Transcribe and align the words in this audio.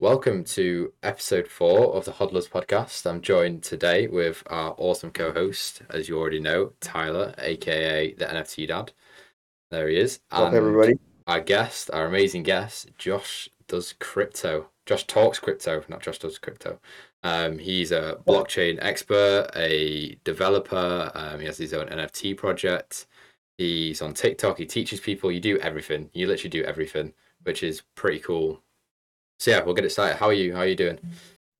Welcome 0.00 0.42
to 0.46 0.92
episode 1.04 1.46
four 1.46 1.94
of 1.94 2.04
the 2.04 2.10
Hodlers 2.10 2.50
podcast. 2.50 3.08
I'm 3.08 3.20
joined 3.20 3.62
today 3.62 4.08
with 4.08 4.42
our 4.48 4.74
awesome 4.76 5.12
co 5.12 5.32
host, 5.32 5.82
as 5.88 6.08
you 6.08 6.18
already 6.18 6.40
know, 6.40 6.72
Tyler, 6.80 7.32
aka 7.38 8.12
the 8.12 8.24
NFT 8.24 8.66
Dad. 8.66 8.92
There 9.70 9.88
he 9.88 9.96
is. 9.96 10.18
What's 10.30 10.46
up, 10.46 10.52
everybody? 10.52 10.98
Our 11.28 11.40
guest, 11.40 11.92
our 11.92 12.06
amazing 12.06 12.42
guest, 12.42 12.90
Josh 12.98 13.48
does 13.68 13.94
crypto. 14.00 14.66
Josh 14.84 15.06
talks 15.06 15.38
crypto, 15.38 15.84
not 15.88 16.02
Josh 16.02 16.18
does 16.18 16.38
crypto. 16.38 16.80
Um, 17.22 17.56
he's 17.56 17.92
a 17.92 18.18
blockchain 18.26 18.78
expert, 18.82 19.48
a 19.54 20.18
developer. 20.24 21.12
Um, 21.14 21.38
he 21.38 21.46
has 21.46 21.56
his 21.56 21.72
own 21.72 21.86
NFT 21.86 22.36
project. 22.36 23.06
He's 23.58 24.02
on 24.02 24.12
TikTok. 24.12 24.58
He 24.58 24.66
teaches 24.66 24.98
people. 24.98 25.30
You 25.30 25.40
do 25.40 25.56
everything. 25.58 26.10
You 26.14 26.26
literally 26.26 26.50
do 26.50 26.64
everything, 26.64 27.14
which 27.44 27.62
is 27.62 27.82
pretty 27.94 28.18
cool. 28.18 28.60
So 29.44 29.50
yeah, 29.50 29.62
we'll 29.62 29.74
get 29.74 29.84
it 29.84 29.92
started. 29.92 30.16
How 30.16 30.28
are 30.28 30.32
you? 30.32 30.54
How 30.54 30.60
are 30.60 30.66
you 30.66 30.74
doing? 30.74 30.98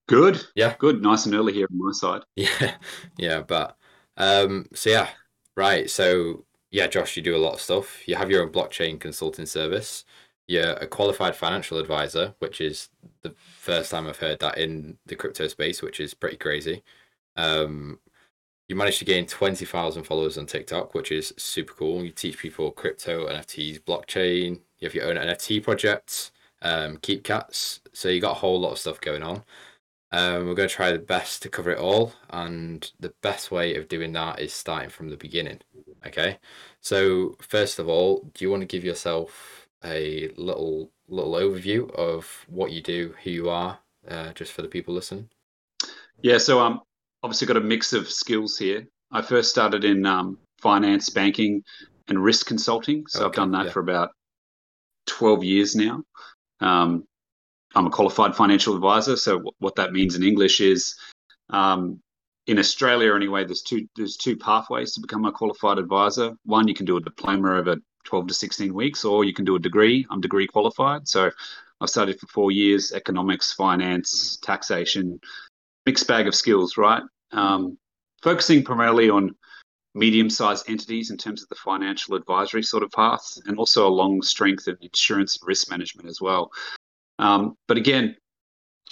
Good. 0.09 0.43
Yeah. 0.55 0.75
Good. 0.79 1.03
Nice 1.03 1.27
and 1.27 1.35
early 1.35 1.53
here 1.53 1.69
on 1.71 1.79
my 1.79 1.93
side. 1.93 2.23
Yeah. 2.35 2.77
Yeah. 3.19 3.43
But 3.43 3.77
um, 4.17 4.69
so 4.73 4.89
yeah, 4.89 5.11
right. 5.55 5.91
So 5.91 6.47
yeah, 6.71 6.87
Josh, 6.87 7.15
you 7.15 7.23
do 7.23 7.37
a 7.37 7.45
lot 7.45 7.53
of 7.53 7.61
stuff. 7.61 8.09
You 8.09 8.17
have 8.17 8.31
your 8.31 8.43
own 8.43 8.49
blockchain 8.49 8.99
consulting 8.99 9.45
service. 9.45 10.07
You're 10.49 10.73
a 10.73 10.87
qualified 10.87 11.37
financial 11.37 11.77
advisor, 11.77 12.35
which 12.39 12.63
is 12.63 12.89
the 13.21 13.35
first 13.37 13.91
time 13.91 14.07
I've 14.07 14.17
heard 14.17 14.41
that 14.41 14.57
in 14.57 14.97
the 15.05 15.15
crypto 15.15 15.47
space, 15.47 15.83
which 15.83 16.01
is 16.01 16.15
pretty 16.15 16.39
crazy. 16.39 16.83
Um, 17.37 18.01
you 18.67 18.77
managed 18.77 19.01
to 19.01 19.05
gain 19.05 19.27
20,000 19.27 20.05
followers 20.05 20.39
on 20.39 20.47
TikTok, 20.47 20.95
which 20.95 21.13
is 21.13 21.35
super 21.37 21.75
cool. 21.75 22.03
You 22.03 22.13
teach 22.13 22.39
people 22.39 22.71
crypto, 22.71 23.29
NFTs, 23.29 23.81
blockchain. 23.81 24.61
You 24.79 24.89
have 24.89 24.95
your 24.95 25.05
own 25.05 25.17
NFT 25.17 25.63
projects 25.63 26.33
um, 26.65 26.97
Keep 26.97 27.23
Cats. 27.23 27.81
So 27.93 28.09
you 28.09 28.21
got 28.21 28.33
a 28.33 28.41
whole 28.41 28.61
lot 28.61 28.73
of 28.73 28.79
stuff 28.79 29.01
going 29.01 29.23
on. 29.23 29.45
Um, 30.11 30.47
we're 30.47 30.55
going 30.55 30.69
to 30.69 30.75
try 30.75 30.93
the 30.93 30.99
best 30.99 31.43
to 31.43 31.49
cover 31.49 31.71
it 31.71 31.79
all, 31.79 32.13
and 32.31 32.89
the 33.01 33.13
best 33.21 33.51
way 33.51 33.75
of 33.75 33.89
doing 33.89 34.13
that 34.13 34.39
is 34.39 34.53
starting 34.53 34.91
from 34.91 35.09
the 35.09 35.17
beginning. 35.17 35.61
Okay, 36.07 36.39
so 36.81 37.37
first 37.41 37.81
of 37.81 37.89
all, 37.89 38.31
do 38.33 38.45
you 38.45 38.51
want 38.51 38.61
to 38.61 38.67
give 38.67 38.85
yourself 38.85 39.67
a 39.85 40.29
little 40.37 40.93
little 41.09 41.33
overview 41.33 41.91
of 41.95 42.47
what 42.49 42.71
you 42.71 42.81
do, 42.81 43.13
who 43.25 43.31
you 43.31 43.51
are, 43.51 43.79
uh, 44.09 44.33
just 44.35 44.53
for 44.53 44.63
the 44.63 44.69
people 44.69 44.95
listening? 44.95 45.29
Yeah, 46.23 46.39
so 46.39 46.61
um, 46.61 46.83
obviously 47.25 47.49
got 47.49 47.57
a 47.57 47.61
mix 47.61 47.93
of 47.93 48.09
skills 48.09 48.57
here. 48.57 48.87
I 49.11 49.21
first 49.21 49.51
started 49.51 49.85
in 49.85 50.07
um, 50.07 50.39
finance, 50.61 51.11
banking, 51.11 51.65
and 52.07 52.23
risk 52.23 52.47
consulting. 52.47 53.05
So 53.09 53.21
okay, 53.21 53.27
I've 53.27 53.35
done 53.35 53.51
that 53.51 53.67
yeah. 53.67 53.73
for 53.73 53.81
about 53.81 54.11
twelve 55.07 55.43
years 55.43 55.75
now. 55.75 56.05
Um, 56.61 57.07
I'm 57.75 57.87
a 57.87 57.91
qualified 57.91 58.37
financial 58.37 58.75
advisor. 58.75 59.17
So 59.17 59.33
w- 59.33 59.53
what 59.59 59.77
that 59.77 59.93
means 59.93 60.15
in 60.15 60.23
English 60.23 60.61
is, 60.61 60.97
um, 61.51 62.01
in 62.47 62.59
Australia 62.59 63.15
anyway, 63.15 63.45
there's 63.45 63.63
two 63.63 63.87
there's 63.97 64.17
two 64.17 64.37
pathways 64.37 64.93
to 64.95 65.01
become 65.01 65.25
a 65.25 65.33
qualified 65.33 65.79
advisor. 65.79 66.35
One, 66.45 66.69
you 66.69 66.75
can 66.75 66.87
do 66.87 66.97
a 66.97 67.01
diploma 67.01 67.57
over 67.57 67.77
12 68.05 68.27
to 68.29 68.35
16 68.35 68.75
weeks, 68.75 69.05
or 69.05 69.25
you 69.25 69.33
can 69.33 69.45
do 69.45 69.57
a 69.57 69.59
degree. 69.59 70.07
I'm 70.11 70.21
degree 70.21 70.47
qualified, 70.47 71.09
so 71.09 71.31
I've 71.81 71.89
studied 71.89 72.21
for 72.21 72.27
four 72.27 72.51
years: 72.51 72.93
economics, 72.93 73.53
finance, 73.55 74.39
taxation, 74.43 75.21
mixed 75.87 76.07
bag 76.07 76.29
of 76.29 76.35
skills. 76.35 76.77
Right, 76.77 77.03
um, 77.33 77.79
focusing 78.23 78.63
primarily 78.63 79.09
on 79.11 79.35
medium-sized 79.95 80.69
entities 80.69 81.11
in 81.11 81.17
terms 81.17 81.43
of 81.43 81.49
the 81.49 81.55
financial 81.55 82.17
advisory 82.17 82.63
sort 82.63 82.83
of 82.83 82.91
path, 82.91 83.39
and 83.47 83.59
also 83.59 83.87
a 83.87 83.89
long 83.89 84.23
strength 84.23 84.67
of 84.67 84.77
insurance 84.81 85.39
and 85.39 85.47
risk 85.47 85.71
management 85.71 86.09
as 86.09 86.21
well. 86.21 86.51
Um, 87.19 87.57
but 87.69 87.77
again, 87.77 88.17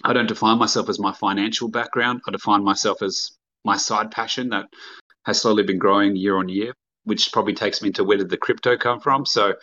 I 0.05 0.13
don't 0.13 0.29
define 0.29 0.59
myself 0.59 0.89
as 0.89 0.99
my 0.99 1.13
financial 1.13 1.69
background. 1.69 2.23
I 2.27 2.31
define 2.31 2.65
myself 2.65 3.03
as 3.03 3.33
my 3.65 3.77
side 3.77 4.11
passion 4.11 4.49
that 4.51 4.67
has 5.25 5.41
slowly 5.41 5.63
been 5.63 5.79
growing 5.79 6.17
year 6.17 6.39
on 6.39 6.49
year, 6.49 6.73
which 7.05 7.33
probably 7.33 7.55
takes 7.55 7.83
me 7.83 7.89
into 7.89 8.05
where 8.05 8.19
did 8.19 8.31
the 8.31 8.37
crypto 8.37 8.77
come 8.77 9.01
from. 9.01 9.27
So 9.27 9.55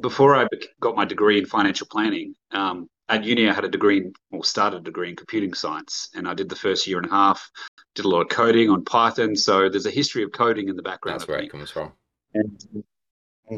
before 0.00 0.34
I 0.34 0.48
got 0.80 0.96
my 0.96 1.04
degree 1.04 1.38
in 1.38 1.46
financial 1.46 1.86
planning, 1.86 2.34
um, 2.50 2.88
at 3.08 3.24
uni 3.24 3.48
I 3.48 3.52
had 3.52 3.64
a 3.64 3.68
degree 3.68 3.98
in, 3.98 4.12
or 4.32 4.44
started 4.44 4.78
a 4.78 4.84
degree 4.84 5.10
in 5.10 5.16
computing 5.16 5.54
science, 5.54 6.08
and 6.14 6.26
I 6.26 6.34
did 6.34 6.48
the 6.48 6.56
first 6.56 6.86
year 6.86 6.98
and 6.98 7.06
a 7.06 7.10
half 7.10 7.50
did 7.96 8.04
a 8.04 8.08
lot 8.08 8.20
of 8.20 8.28
coding 8.28 8.70
on 8.70 8.84
Python. 8.84 9.34
So 9.34 9.68
there's 9.68 9.86
a 9.86 9.90
history 9.90 10.22
of 10.22 10.30
coding 10.30 10.68
in 10.68 10.76
the 10.76 10.82
background. 10.82 11.20
That's 11.20 11.28
where 11.28 11.38
me. 11.38 11.46
it 11.46 11.50
comes 11.50 11.70
from. 11.70 11.92
And 12.34 12.84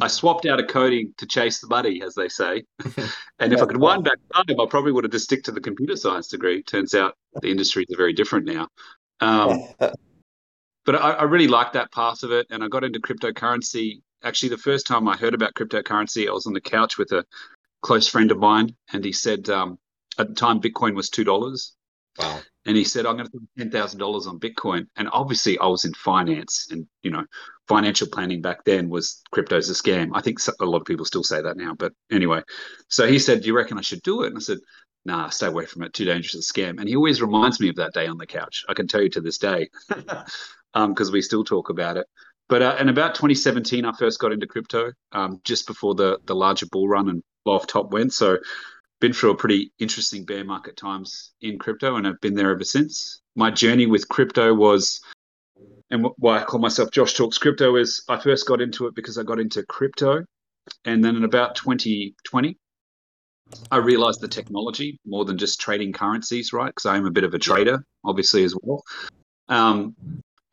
I 0.00 0.06
swapped 0.08 0.46
out 0.46 0.60
of 0.60 0.68
coding 0.68 1.14
to 1.18 1.26
chase 1.26 1.60
the 1.60 1.66
money, 1.66 2.02
as 2.02 2.14
they 2.14 2.28
say. 2.28 2.64
and 3.38 3.52
if 3.52 3.60
I 3.60 3.66
could 3.66 3.78
wind 3.78 4.04
back 4.04 4.18
time, 4.34 4.60
I 4.60 4.66
probably 4.66 4.92
would 4.92 5.04
have 5.04 5.12
just 5.12 5.24
stick 5.24 5.44
to 5.44 5.52
the 5.52 5.60
computer 5.60 5.96
science 5.96 6.28
degree. 6.28 6.62
Turns 6.62 6.94
out 6.94 7.14
the 7.40 7.50
industries 7.50 7.86
are 7.92 7.96
very 7.96 8.12
different 8.12 8.46
now. 8.46 8.68
Um, 9.20 9.64
but 9.78 10.94
I, 10.94 11.12
I 11.12 11.22
really 11.24 11.48
liked 11.48 11.72
that 11.72 11.90
part 11.90 12.22
of 12.22 12.32
it, 12.32 12.46
and 12.50 12.62
I 12.62 12.68
got 12.68 12.84
into 12.84 13.00
cryptocurrency. 13.00 14.00
Actually, 14.22 14.50
the 14.50 14.58
first 14.58 14.86
time 14.86 15.08
I 15.08 15.16
heard 15.16 15.34
about 15.34 15.54
cryptocurrency, 15.54 16.28
I 16.28 16.32
was 16.32 16.46
on 16.46 16.52
the 16.52 16.60
couch 16.60 16.98
with 16.98 17.12
a 17.12 17.24
close 17.82 18.08
friend 18.08 18.30
of 18.30 18.38
mine, 18.38 18.76
and 18.92 19.04
he 19.04 19.12
said 19.12 19.48
um, 19.48 19.78
at 20.18 20.28
the 20.28 20.34
time 20.34 20.60
Bitcoin 20.60 20.94
was 20.94 21.08
two 21.08 21.24
dollars. 21.24 21.74
Wow 22.18 22.40
and 22.68 22.76
he 22.76 22.84
said, 22.84 23.06
"I'm 23.06 23.16
going 23.16 23.26
to 23.26 23.32
put 23.32 23.48
ten 23.56 23.70
thousand 23.70 23.98
dollars 23.98 24.26
on 24.26 24.38
Bitcoin." 24.38 24.86
And 24.96 25.08
obviously, 25.10 25.58
I 25.58 25.66
was 25.66 25.86
in 25.86 25.94
finance, 25.94 26.68
and 26.70 26.86
you 27.02 27.10
know, 27.10 27.24
financial 27.66 28.08
planning 28.08 28.42
back 28.42 28.62
then 28.64 28.90
was 28.90 29.22
crypto's 29.32 29.70
a 29.70 29.72
scam. 29.72 30.10
I 30.12 30.20
think 30.20 30.38
a 30.60 30.66
lot 30.66 30.82
of 30.82 30.86
people 30.86 31.06
still 31.06 31.24
say 31.24 31.40
that 31.40 31.56
now, 31.56 31.74
but 31.74 31.92
anyway. 32.12 32.42
So 32.88 33.06
he 33.06 33.18
said, 33.18 33.40
"Do 33.40 33.46
you 33.46 33.56
reckon 33.56 33.78
I 33.78 33.80
should 33.80 34.02
do 34.02 34.22
it?" 34.22 34.28
And 34.28 34.36
I 34.36 34.40
said, 34.40 34.58
"Nah, 35.06 35.30
stay 35.30 35.46
away 35.46 35.64
from 35.64 35.82
it. 35.82 35.94
Too 35.94 36.04
dangerous 36.04 36.34
a 36.34 36.52
scam." 36.52 36.78
And 36.78 36.86
he 36.86 36.94
always 36.94 37.22
reminds 37.22 37.58
me 37.58 37.70
of 37.70 37.76
that 37.76 37.94
day 37.94 38.06
on 38.06 38.18
the 38.18 38.26
couch. 38.26 38.66
I 38.68 38.74
can 38.74 38.86
tell 38.86 39.00
you 39.00 39.10
to 39.10 39.22
this 39.22 39.38
day, 39.38 39.70
because 39.88 40.28
um, 40.74 40.94
we 41.10 41.22
still 41.22 41.44
talk 41.44 41.70
about 41.70 41.96
it. 41.96 42.06
But 42.50 42.60
uh, 42.60 42.76
in 42.78 42.90
about 42.90 43.14
2017, 43.14 43.86
I 43.86 43.92
first 43.92 44.20
got 44.20 44.32
into 44.32 44.46
crypto, 44.46 44.92
um, 45.12 45.40
just 45.42 45.66
before 45.66 45.94
the 45.94 46.18
the 46.26 46.34
larger 46.34 46.66
bull 46.66 46.86
run 46.86 47.08
and 47.08 47.22
off 47.46 47.66
top 47.66 47.92
went. 47.92 48.12
So 48.12 48.36
been 49.00 49.12
through 49.12 49.30
a 49.30 49.36
pretty 49.36 49.72
interesting 49.78 50.24
bear 50.24 50.44
market 50.44 50.76
times 50.76 51.32
in 51.40 51.58
crypto 51.58 51.96
and 51.96 52.06
I've 52.06 52.20
been 52.20 52.34
there 52.34 52.50
ever 52.50 52.64
since. 52.64 53.20
My 53.36 53.50
journey 53.50 53.86
with 53.86 54.08
crypto 54.08 54.52
was, 54.54 55.00
and 55.90 56.06
why 56.16 56.40
I 56.40 56.44
call 56.44 56.60
myself 56.60 56.90
Josh 56.90 57.14
Talks 57.14 57.38
Crypto 57.38 57.76
is 57.76 58.02
I 58.08 58.18
first 58.20 58.46
got 58.46 58.60
into 58.60 58.86
it 58.86 58.94
because 58.94 59.16
I 59.18 59.22
got 59.22 59.40
into 59.40 59.62
crypto. 59.64 60.24
And 60.84 61.02
then 61.02 61.16
in 61.16 61.24
about 61.24 61.54
2020, 61.54 62.58
I 63.70 63.76
realized 63.78 64.20
the 64.20 64.28
technology 64.28 64.98
more 65.06 65.24
than 65.24 65.38
just 65.38 65.60
trading 65.60 65.92
currencies, 65.92 66.52
right? 66.52 66.68
Because 66.68 66.86
I 66.86 66.96
am 66.96 67.06
a 67.06 67.10
bit 67.10 67.24
of 67.24 67.32
a 67.32 67.38
trader, 67.38 67.82
obviously, 68.04 68.44
as 68.44 68.54
well. 68.62 68.82
Um, 69.48 69.94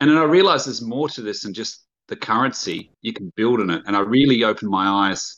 and 0.00 0.10
then 0.10 0.16
I 0.16 0.24
realized 0.24 0.66
there's 0.66 0.80
more 0.80 1.08
to 1.10 1.22
this 1.22 1.42
than 1.42 1.52
just 1.52 1.84
the 2.08 2.16
currency. 2.16 2.90
You 3.02 3.12
can 3.12 3.32
build 3.36 3.60
on 3.60 3.70
it. 3.70 3.82
And 3.86 3.96
I 3.96 4.00
really 4.00 4.44
opened 4.44 4.70
my 4.70 4.86
eyes 4.86 5.36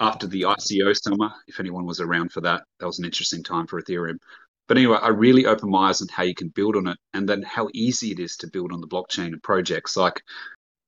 after 0.00 0.26
the 0.26 0.42
ICO 0.42 0.96
summer, 0.96 1.32
if 1.46 1.60
anyone 1.60 1.86
was 1.86 2.00
around 2.00 2.32
for 2.32 2.40
that, 2.42 2.64
that 2.80 2.86
was 2.86 2.98
an 2.98 3.04
interesting 3.04 3.42
time 3.42 3.66
for 3.66 3.80
Ethereum. 3.80 4.18
But 4.66 4.78
anyway, 4.78 4.98
I 5.00 5.08
really 5.08 5.46
opened 5.46 5.70
my 5.70 5.90
eyes 5.90 6.00
on 6.00 6.08
how 6.08 6.22
you 6.22 6.34
can 6.34 6.48
build 6.48 6.76
on 6.76 6.88
it 6.88 6.98
and 7.12 7.28
then 7.28 7.42
how 7.42 7.68
easy 7.74 8.10
it 8.12 8.18
is 8.18 8.36
to 8.38 8.46
build 8.46 8.72
on 8.72 8.80
the 8.80 8.88
blockchain 8.88 9.28
and 9.28 9.42
projects. 9.42 9.96
Like 9.96 10.22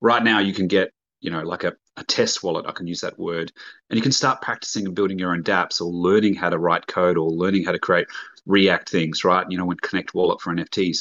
right 0.00 0.22
now, 0.22 0.38
you 0.38 0.54
can 0.54 0.66
get, 0.66 0.90
you 1.20 1.30
know, 1.30 1.42
like 1.42 1.64
a, 1.64 1.74
a 1.96 2.04
test 2.04 2.42
wallet, 2.42 2.66
I 2.66 2.72
can 2.72 2.86
use 2.86 3.00
that 3.00 3.18
word, 3.18 3.52
and 3.90 3.96
you 3.96 4.02
can 4.02 4.12
start 4.12 4.42
practicing 4.42 4.86
and 4.86 4.94
building 4.94 5.18
your 5.18 5.32
own 5.32 5.42
dApps 5.42 5.80
or 5.80 5.86
learning 5.86 6.34
how 6.34 6.50
to 6.50 6.58
write 6.58 6.86
code 6.86 7.16
or 7.16 7.30
learning 7.30 7.64
how 7.64 7.72
to 7.72 7.78
create 7.78 8.06
React 8.46 8.88
things, 8.88 9.24
right? 9.24 9.46
You 9.50 9.58
know, 9.58 9.64
when 9.64 9.76
Connect 9.78 10.14
Wallet 10.14 10.40
for 10.40 10.54
NFTs. 10.54 10.98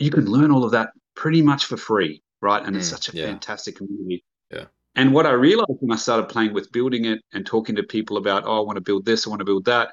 You 0.00 0.10
can 0.10 0.26
learn 0.26 0.50
all 0.50 0.64
of 0.64 0.72
that 0.72 0.90
pretty 1.16 1.42
much 1.42 1.66
for 1.66 1.76
free, 1.76 2.22
right? 2.40 2.64
And 2.64 2.74
mm, 2.74 2.78
it's 2.78 2.88
such 2.88 3.12
a 3.12 3.16
yeah. 3.16 3.26
fantastic 3.26 3.76
community. 3.76 4.24
And 4.96 5.12
what 5.12 5.26
I 5.26 5.32
realized 5.32 5.78
when 5.80 5.92
I 5.92 5.96
started 5.96 6.28
playing 6.28 6.54
with 6.54 6.70
building 6.70 7.04
it 7.04 7.20
and 7.32 7.44
talking 7.44 7.76
to 7.76 7.82
people 7.82 8.16
about, 8.16 8.44
oh, 8.46 8.58
I 8.58 8.64
want 8.64 8.76
to 8.76 8.82
build 8.82 9.04
this, 9.04 9.26
I 9.26 9.30
want 9.30 9.40
to 9.40 9.44
build 9.44 9.64
that, 9.64 9.92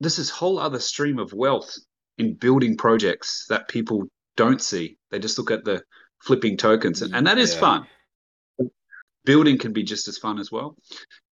this 0.00 0.18
is 0.18 0.30
whole 0.30 0.58
other 0.58 0.78
stream 0.78 1.18
of 1.18 1.32
wealth 1.32 1.76
in 2.18 2.34
building 2.34 2.76
projects 2.76 3.46
that 3.48 3.68
people 3.68 4.08
don't 4.36 4.60
see. 4.60 4.96
They 5.10 5.18
just 5.18 5.38
look 5.38 5.50
at 5.50 5.64
the 5.64 5.82
flipping 6.22 6.56
tokens, 6.56 7.02
and, 7.02 7.14
and 7.14 7.26
that 7.26 7.38
is 7.38 7.54
yeah. 7.54 7.60
fun. 7.60 7.86
Building 9.24 9.58
can 9.58 9.72
be 9.72 9.82
just 9.82 10.08
as 10.08 10.18
fun 10.18 10.38
as 10.38 10.50
well. 10.52 10.76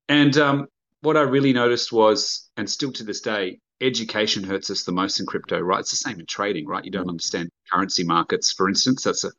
And 0.09 0.37
um, 0.37 0.67
what 1.01 1.17
I 1.17 1.23
really 1.23 1.53
noticed 1.53 1.93
was, 1.93 2.51
and 2.57 2.69
still 2.69 2.93
to 2.93 3.05
this 3.05 3.21
day, 3.21 3.61
education 3.81 4.45
hurts 4.45 4.71
us 4.71 4.85
the 4.85 4.93
most 4.93 5.21
in 5.21 5.27
crypto, 5.27 5.59
right? 5.61 5.81
It's 5.81 5.91
the 5.91 5.97
same 5.97 6.21
in 6.21 6.27
trading, 6.27 6.67
right? 6.67 6.85
You 6.85 6.91
don't 6.91 7.09
understand 7.09 7.51
currency 7.73 8.05
markets, 8.05 8.53
for 8.53 8.69
instance. 8.69 9.05
That's 9.05 9.25
a 9.25 9.31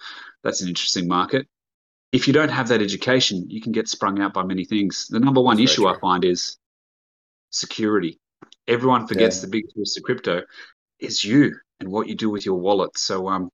that's 0.43 0.61
an 0.61 0.67
interesting 0.67 1.07
market 1.07 1.47
if 2.15 2.27
you 2.27 2.33
don't 2.33 2.49
have 2.49 2.69
that 2.69 2.81
education, 2.81 3.45
you 3.49 3.59
can 3.59 3.73
get 3.73 3.89
sprung 3.89 4.21
out 4.21 4.33
by 4.33 4.41
many 4.41 4.63
things. 4.63 5.07
The 5.09 5.19
number 5.19 5.41
one 5.41 5.57
That's 5.57 5.73
issue 5.73 5.85
I 5.85 5.99
find 5.99 6.23
is 6.23 6.57
security. 7.49 8.21
Everyone 8.69 9.05
forgets 9.05 9.37
yeah. 9.37 9.41
the 9.41 9.47
biggest 9.47 9.75
risk 9.75 9.97
of 9.97 10.03
crypto 10.03 10.41
is 10.97 11.25
you 11.25 11.53
and 11.81 11.91
what 11.91 12.07
you 12.07 12.15
do 12.15 12.29
with 12.29 12.45
your 12.45 12.55
wallet. 12.55 12.97
So 12.97 13.27
um, 13.27 13.49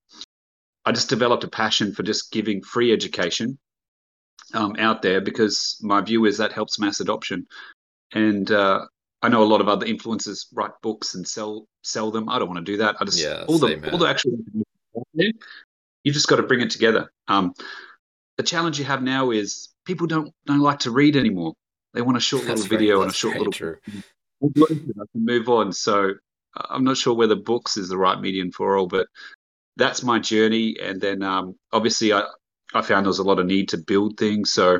I 0.86 0.92
just 0.92 1.10
developed 1.10 1.44
a 1.44 1.48
passion 1.48 1.92
for 1.92 2.04
just 2.04 2.32
giving 2.32 2.62
free 2.62 2.94
education 2.94 3.58
um, 4.54 4.76
out 4.78 5.02
there 5.02 5.22
because 5.22 5.80
my 5.82 6.02
view 6.02 6.26
is 6.26 6.38
that 6.38 6.54
helps 6.54 6.78
mass 6.78 7.00
adoption. 7.00 7.48
And 8.14 8.52
uh, 8.52 8.82
I 9.24 9.30
know 9.30 9.42
a 9.42 9.52
lot 9.52 9.62
of 9.62 9.70
other 9.70 9.88
influencers 9.88 10.46
write 10.54 10.80
books 10.84 11.16
and 11.16 11.28
sell 11.28 11.66
sell 11.82 12.12
them. 12.12 12.30
I 12.30 12.38
don't 12.38 12.48
want 12.48 12.64
to 12.64 12.72
do 12.72 12.78
that. 12.78 12.96
I 13.00 13.06
just 13.06 13.20
Yeah, 13.20 13.44
all 13.48 13.58
the 13.58 13.92
all 13.92 13.98
the 13.98 14.08
actual 14.08 14.34
you 16.04 16.12
just 16.12 16.28
got 16.28 16.36
to 16.36 16.44
bring 16.44 16.62
it 16.62 16.70
together. 16.70 17.12
Um, 17.28 17.54
the 18.42 18.48
challenge 18.48 18.80
you 18.80 18.86
have 18.86 19.04
now 19.04 19.30
is 19.30 19.70
people 19.86 20.08
don't 20.08 20.34
don't 20.48 20.60
like 20.60 20.80
to 20.80 20.92
read 20.92 21.16
anymore. 21.16 21.54
They 21.94 22.02
want 22.02 22.18
a 22.18 22.22
short 22.22 22.42
little 22.44 22.56
That's 22.56 22.68
very- 22.68 22.80
video 22.80 23.02
and 23.02 23.12
a 23.12 23.14
short 23.14 23.38
little 23.38 23.54
true. 23.54 23.78
I 24.44 24.50
can 24.66 24.90
move 25.14 25.48
on. 25.48 25.72
So 25.72 26.14
uh, 26.58 26.66
I'm 26.70 26.84
not 26.84 26.98
sure 26.98 27.14
whether 27.14 27.36
books 27.36 27.78
is 27.78 27.90
the 27.90 27.98
right 27.98 28.20
medium 28.20 28.52
for 28.52 28.78
all, 28.78 28.88
but 28.88 29.06
that's 29.78 30.02
my 30.02 30.18
journey. 30.18 30.76
And 30.82 31.00
then 31.00 31.22
um, 31.22 31.56
obviously 31.72 32.12
I, 32.14 32.24
I 32.74 32.82
found 32.82 33.06
there 33.06 33.10
was 33.10 33.20
a 33.20 33.24
lot 33.24 33.38
of 33.38 33.46
need 33.46 33.70
to 33.70 33.78
build 33.78 34.18
things. 34.18 34.52
So 34.52 34.80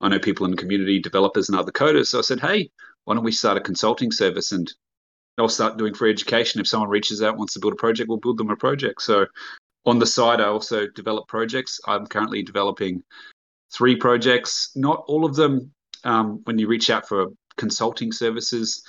I 0.00 0.08
know 0.08 0.18
people 0.18 0.44
in 0.44 0.50
the 0.50 0.56
community, 0.56 0.98
developers 0.98 1.48
and 1.48 1.56
other 1.56 1.70
coders. 1.70 2.06
So 2.06 2.18
I 2.18 2.22
said, 2.22 2.40
hey, 2.40 2.70
why 3.04 3.14
don't 3.14 3.22
we 3.22 3.30
start 3.30 3.56
a 3.56 3.60
consulting 3.60 4.10
service 4.10 4.50
and 4.50 4.72
I'll 5.38 5.48
start 5.48 5.76
doing 5.78 5.94
free 5.94 6.10
education. 6.10 6.60
If 6.60 6.66
someone 6.66 6.88
reaches 6.88 7.22
out, 7.22 7.36
wants 7.36 7.52
to 7.54 7.60
build 7.60 7.74
a 7.74 7.76
project, 7.76 8.08
we'll 8.08 8.18
build 8.18 8.38
them 8.38 8.50
a 8.50 8.56
project. 8.56 9.02
So 9.02 9.26
on 9.86 9.98
the 9.98 10.06
side, 10.06 10.40
I 10.40 10.46
also 10.46 10.86
develop 10.88 11.28
projects. 11.28 11.80
I'm 11.86 12.06
currently 12.06 12.42
developing 12.42 13.02
three 13.72 13.96
projects. 13.96 14.72
Not 14.74 15.04
all 15.06 15.24
of 15.24 15.36
them, 15.36 15.72
um, 16.04 16.40
when 16.44 16.58
you 16.58 16.66
reach 16.66 16.90
out 16.90 17.08
for 17.08 17.28
consulting 17.56 18.12
services, 18.12 18.82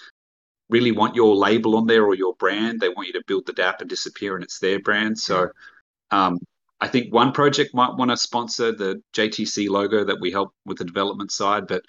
really 0.69 0.91
want 0.91 1.15
your 1.15 1.35
label 1.35 1.77
on 1.77 1.87
there 1.87 2.03
or 2.03 2.15
your 2.15 2.35
brand. 2.35 2.79
They 2.79 2.89
want 2.89 3.07
you 3.07 3.13
to 3.13 3.23
build 3.27 3.45
the 3.45 3.53
DApp 3.53 3.79
and 3.79 3.89
disappear, 3.89 4.35
and 4.35 4.43
it's 4.43 4.59
their 4.59 4.79
brand. 4.79 5.17
So 5.17 5.49
um, 6.11 6.39
I 6.81 6.87
think 6.87 7.13
one 7.13 7.31
project 7.31 7.73
might 7.73 7.95
want 7.95 8.11
to 8.11 8.17
sponsor 8.17 8.71
the 8.71 9.01
JTC 9.15 9.69
logo 9.69 10.03
that 10.03 10.19
we 10.19 10.31
help 10.31 10.53
with 10.65 10.79
the 10.79 10.85
development 10.85 11.31
side, 11.31 11.67
but 11.67 11.83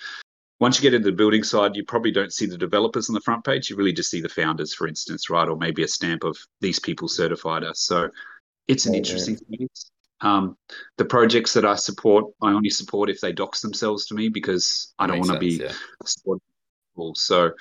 once 0.60 0.76
you 0.76 0.82
get 0.82 0.94
into 0.94 1.10
the 1.10 1.16
building 1.16 1.44
side, 1.44 1.76
you 1.76 1.84
probably 1.84 2.10
don't 2.10 2.32
see 2.32 2.46
the 2.46 2.58
developers 2.58 3.08
on 3.08 3.14
the 3.14 3.20
front 3.20 3.44
page. 3.44 3.70
You 3.70 3.76
really 3.76 3.92
just 3.92 4.10
see 4.10 4.20
the 4.20 4.28
founders, 4.28 4.74
for 4.74 4.88
instance, 4.88 5.30
right? 5.30 5.48
Or 5.48 5.56
maybe 5.56 5.84
a 5.84 5.88
stamp 5.88 6.24
of 6.24 6.36
these 6.60 6.80
people 6.80 7.06
certified 7.06 7.62
us. 7.62 7.80
So 7.80 8.08
it's 8.68 8.86
an 8.86 8.94
interesting 8.94 9.36
thing. 9.36 9.68
Um, 10.20 10.56
the 10.96 11.04
projects 11.04 11.52
that 11.54 11.64
I 11.64 11.76
support, 11.76 12.26
I 12.42 12.52
only 12.52 12.70
support 12.70 13.08
if 13.08 13.20
they 13.20 13.32
dox 13.32 13.60
themselves 13.60 14.06
to 14.06 14.14
me 14.14 14.28
because 14.28 14.92
I 14.98 15.06
don't 15.06 15.20
want 15.20 15.32
to 15.32 15.38
be 15.38 15.60
yeah. 15.62 15.72
supporting 16.04 16.42
people. 16.92 17.14
So 17.14 17.52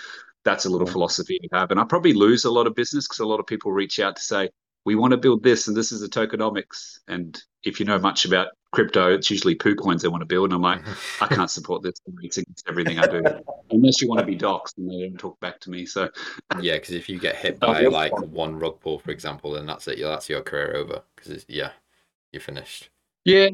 that's 0.44 0.66
a 0.66 0.70
little 0.70 0.88
Yeah. 0.88 0.94
philosophy 0.94 1.40
to 1.40 1.50
have. 1.54 1.72
And 1.72 1.80
I 1.80 1.84
probably 1.84 2.14
lose 2.14 2.46
a 2.46 2.52
lot 2.52 2.68
of 2.68 2.76
business 2.76 3.08
because 3.08 3.20
a 3.20 3.26
lot 3.28 3.40
of 3.40 3.46
people 3.46 3.72
reach 3.72 4.00
out 4.00 4.16
to 4.16 4.22
say, 4.22 4.50
we 4.88 4.96
want 4.96 5.12
to 5.12 5.18
build 5.18 5.44
this 5.44 5.68
and 5.68 5.76
this 5.76 5.92
is 5.92 6.00
the 6.00 6.08
tokenomics. 6.08 7.00
And 7.10 7.38
if 7.66 7.78
you 7.78 7.86
know 7.86 8.00
much 8.00 8.24
about 8.24 8.48
crypto, 8.72 9.14
it's 9.14 9.30
usually 9.30 9.54
poo 9.54 9.76
coins 9.76 10.02
they 10.02 10.08
want 10.08 10.22
to 10.22 10.26
build. 10.26 10.46
And 10.46 10.54
I'm 10.54 10.62
like, 10.62 10.82
I 11.22 11.28
can't 11.36 11.52
support 11.52 11.84
this. 11.84 11.96
It's 12.22 12.38
against 12.38 12.70
everything 12.70 12.98
I 12.98 13.06
do. 13.06 13.22
Unless 13.70 14.02
you 14.02 14.08
want 14.08 14.22
to 14.22 14.26
be 14.26 14.38
doxxed 14.38 14.78
and 14.78 14.90
they 14.90 15.02
don't 15.02 15.20
talk 15.20 15.38
back 15.42 15.60
to 15.60 15.70
me. 15.70 15.86
So 15.86 16.08
Yeah, 16.62 16.76
because 16.76 16.92
if 16.92 17.10
you 17.10 17.20
get 17.20 17.36
hit 17.36 17.58
Oh, 17.62 17.74
by 17.74 17.82
like 17.82 18.14
one 18.18 18.58
rug 18.58 18.80
pull, 18.80 18.98
for 19.00 19.12
example, 19.12 19.52
then 19.52 19.66
that's 19.66 19.90
it. 19.90 20.00
That's 20.00 20.30
your 20.30 20.42
career 20.42 20.78
over. 20.78 21.02
Because 21.18 21.46
yeah, 21.50 21.72
you're 22.32 22.40
finished. 22.40 22.90
Yeah, 23.26 23.50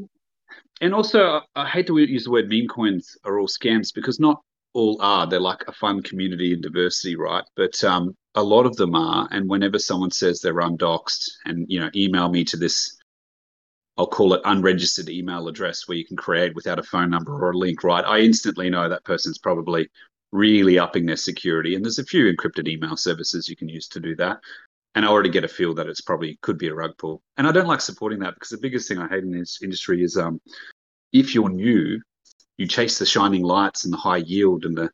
and 0.82 0.94
also 0.94 1.42
I 1.56 1.64
I 1.64 1.68
hate 1.68 1.88
to 1.88 1.98
use 1.98 2.26
the 2.26 2.32
word 2.32 2.48
meme 2.48 2.68
coins 2.68 3.18
are 3.24 3.40
all 3.40 3.48
scams 3.48 3.92
because 3.92 4.20
not 4.20 4.40
all 4.74 5.02
are. 5.02 5.26
They're 5.26 5.40
like 5.40 5.64
a 5.68 5.74
fun 5.74 6.04
community 6.04 6.54
and 6.54 6.62
diversity, 6.62 7.16
right? 7.16 7.44
But 7.56 7.84
um, 7.84 8.16
a 8.36 8.44
lot 8.44 8.66
of 8.66 8.76
them 8.76 8.96
are. 8.96 9.28
And 9.32 9.50
whenever 9.50 9.80
someone 9.80 10.12
says 10.12 10.42
they're 10.42 10.60
undoxed, 10.60 11.40
and 11.46 11.66
you 11.70 11.80
know, 11.80 11.90
email 11.96 12.30
me 12.30 12.44
to 12.46 12.58
this, 12.58 12.98
I'll 13.98 14.08
call 14.08 14.34
it 14.34 14.42
unregistered 14.46 15.10
email 15.10 15.48
address 15.48 15.88
where 15.88 15.98
you 15.98 16.06
can 16.06 16.18
create 16.18 16.56
without 16.56 16.80
a 16.80 16.84
phone 16.84 17.10
number 17.10 17.34
or 17.34 17.52
a 17.52 17.58
link, 17.58 17.84
right? 17.84 18.04
I 18.04 18.20
instantly 18.20 18.70
know 18.70 18.90
that 18.90 19.06
person's 19.06 19.38
probably 19.38 19.90
really 20.32 20.80
upping 20.80 21.06
their 21.06 21.16
security. 21.16 21.76
And 21.76 21.86
there's 21.86 22.00
a 22.00 22.06
few 22.06 22.26
encrypted 22.26 22.68
email 22.68 22.98
services 22.98 23.48
you 23.48 23.56
can 23.56 23.70
use 23.70 23.88
to 23.90 24.00
do 24.00 24.16
that 24.16 24.40
and 24.96 25.06
I 25.06 25.08
already 25.08 25.30
get 25.30 25.44
a 25.44 25.48
feel 25.48 25.74
that 25.76 25.88
it's 25.88 26.02
probably 26.02 26.38
could 26.42 26.58
be 26.58 26.68
a 26.68 26.76
rug 26.76 26.98
pull. 26.98 27.22
And 27.38 27.48
I 27.48 27.52
don't 27.52 27.68
like 27.68 27.82
supporting 27.82 28.20
that 28.20 28.36
because 28.36 28.50
the 28.50 28.60
biggest 28.60 28.88
thing 28.88 29.00
I 29.00 29.08
hate 29.08 29.24
in 29.24 29.32
this 29.32 29.62
industry 29.62 30.04
is 30.04 30.18
um, 30.18 30.40
if 31.12 31.34
you're 31.34 31.50
new, 31.50 32.00
you 32.58 32.68
chase 32.68 33.00
the 33.00 33.06
shining 33.06 33.42
lights 33.42 33.86
and 33.86 33.94
the 33.94 33.98
high 33.98 34.18
yield 34.18 34.66
and 34.66 34.78
the 34.78 34.92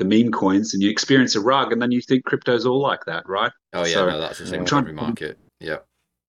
the 0.00 0.04
meme 0.06 0.32
coins, 0.32 0.72
and 0.74 0.82
you 0.82 0.90
experience 0.90 1.36
a 1.36 1.40
rug, 1.40 1.72
and 1.72 1.80
then 1.80 1.92
you 1.92 2.00
think 2.00 2.24
crypto's 2.24 2.64
all 2.66 2.80
like 2.80 3.04
that, 3.04 3.28
right? 3.28 3.52
Oh 3.74 3.84
yeah, 3.84 3.94
So, 3.94 4.08
no, 4.08 4.20
that's 4.20 4.38
the 4.38 4.46
same 4.46 4.54
I'm 4.54 4.64
with 4.64 4.72
every 4.72 4.92
market. 4.94 5.38
Yeah, 5.60 5.78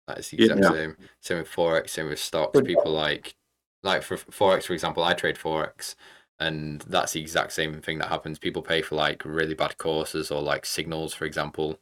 that 0.07 0.17
is 0.17 0.29
the 0.29 0.37
exact 0.43 0.61
Yeah. 0.61 0.71
same. 0.71 0.97
Same 1.21 1.37
with 1.37 1.49
forex. 1.49 1.91
Same 1.91 2.09
with 2.09 2.19
stocks. 2.19 2.53
Good. 2.53 2.65
People 2.65 2.91
like, 2.91 3.35
like 3.83 4.01
for 4.01 4.17
forex, 4.17 4.63
for 4.63 4.73
example, 4.73 5.03
I 5.03 5.13
trade 5.13 5.37
forex, 5.37 5.93
and 6.39 6.81
that's 6.81 7.13
the 7.13 7.21
exact 7.21 7.51
same 7.53 7.79
thing 7.79 7.99
that 7.99 8.09
happens. 8.09 8.39
People 8.39 8.63
pay 8.63 8.81
for 8.81 8.95
like 8.95 9.23
really 9.23 9.53
bad 9.53 9.77
courses 9.77 10.31
or 10.31 10.41
like 10.41 10.65
signals, 10.65 11.13
for 11.13 11.25
example. 11.25 11.79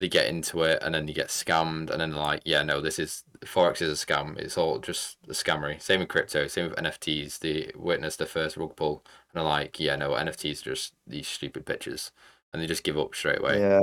They 0.00 0.08
get 0.08 0.26
into 0.26 0.62
it 0.64 0.82
and 0.82 0.92
then 0.92 1.06
you 1.06 1.14
get 1.14 1.28
scammed, 1.28 1.88
and 1.88 2.00
then 2.00 2.10
they're 2.10 2.20
like, 2.20 2.42
yeah, 2.44 2.62
no, 2.62 2.80
this 2.80 2.98
is 2.98 3.22
forex 3.42 3.80
is 3.80 4.02
a 4.02 4.06
scam. 4.06 4.36
It's 4.36 4.58
all 4.58 4.78
just 4.80 5.16
a 5.28 5.32
scammery. 5.32 5.80
Same 5.80 6.00
with 6.00 6.08
crypto. 6.08 6.46
Same 6.48 6.68
with 6.68 6.78
NFTs. 6.78 7.38
They 7.38 7.70
witnessed 7.76 8.18
the 8.18 8.26
first 8.26 8.56
rug 8.56 8.74
pull, 8.76 9.04
and 9.32 9.40
they're 9.40 9.48
like, 9.48 9.80
yeah, 9.80 9.96
no, 9.96 10.10
NFTs 10.10 10.60
are 10.62 10.70
just 10.70 10.92
these 11.06 11.26
stupid 11.26 11.64
pictures, 11.64 12.12
and 12.52 12.62
they 12.62 12.66
just 12.66 12.84
give 12.84 12.98
up 12.98 13.14
straight 13.14 13.40
away. 13.40 13.60
Yeah. 13.60 13.80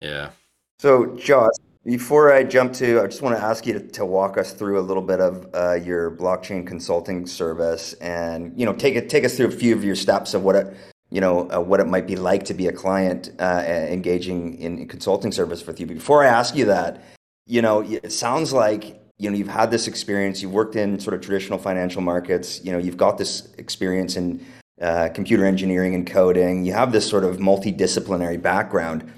yeah. 0.00 0.30
So, 0.78 1.16
Josh, 1.16 1.54
before 1.84 2.32
I 2.32 2.42
jump 2.42 2.72
to, 2.74 3.00
I 3.00 3.06
just 3.06 3.22
want 3.22 3.36
to 3.36 3.42
ask 3.42 3.64
you 3.66 3.74
to, 3.74 3.80
to 3.80 4.04
walk 4.04 4.36
us 4.36 4.52
through 4.52 4.78
a 4.78 4.82
little 4.82 5.02
bit 5.02 5.20
of 5.20 5.48
uh, 5.54 5.74
your 5.74 6.10
blockchain 6.10 6.66
consulting 6.66 7.26
service, 7.26 7.94
and 7.94 8.52
you 8.58 8.66
know, 8.66 8.74
take 8.74 8.96
it 8.96 9.08
take 9.08 9.24
us 9.24 9.36
through 9.36 9.46
a 9.46 9.52
few 9.52 9.74
of 9.74 9.84
your 9.84 9.96
steps 9.96 10.34
of 10.34 10.42
what 10.42 10.56
it, 10.56 10.76
you 11.10 11.20
know, 11.20 11.48
uh, 11.50 11.60
what 11.60 11.80
it 11.80 11.86
might 11.86 12.06
be 12.06 12.16
like 12.16 12.44
to 12.46 12.54
be 12.54 12.66
a 12.66 12.72
client 12.72 13.30
uh, 13.38 13.62
engaging 13.66 14.58
in 14.58 14.86
consulting 14.88 15.32
service 15.32 15.66
with 15.66 15.80
you. 15.80 15.86
But 15.86 15.94
before 15.94 16.22
I 16.22 16.26
ask 16.26 16.54
you 16.54 16.66
that, 16.66 17.02
you 17.46 17.62
know, 17.62 17.80
it 17.80 18.12
sounds 18.12 18.52
like 18.52 19.00
you 19.18 19.30
know 19.30 19.36
you've 19.36 19.48
had 19.48 19.70
this 19.70 19.86
experience. 19.86 20.42
You've 20.42 20.52
worked 20.52 20.76
in 20.76 20.98
sort 21.00 21.14
of 21.14 21.22
traditional 21.22 21.58
financial 21.58 22.02
markets. 22.02 22.62
You 22.62 22.72
know, 22.72 22.78
you've 22.78 22.98
got 22.98 23.16
this 23.16 23.54
experience 23.56 24.16
in 24.16 24.44
uh, 24.80 25.08
computer 25.14 25.44
engineering 25.44 25.94
and 25.94 26.06
coding. 26.06 26.64
You 26.64 26.72
have 26.72 26.92
this 26.92 27.08
sort 27.08 27.24
of 27.24 27.38
multidisciplinary 27.38 28.40
background. 28.40 29.10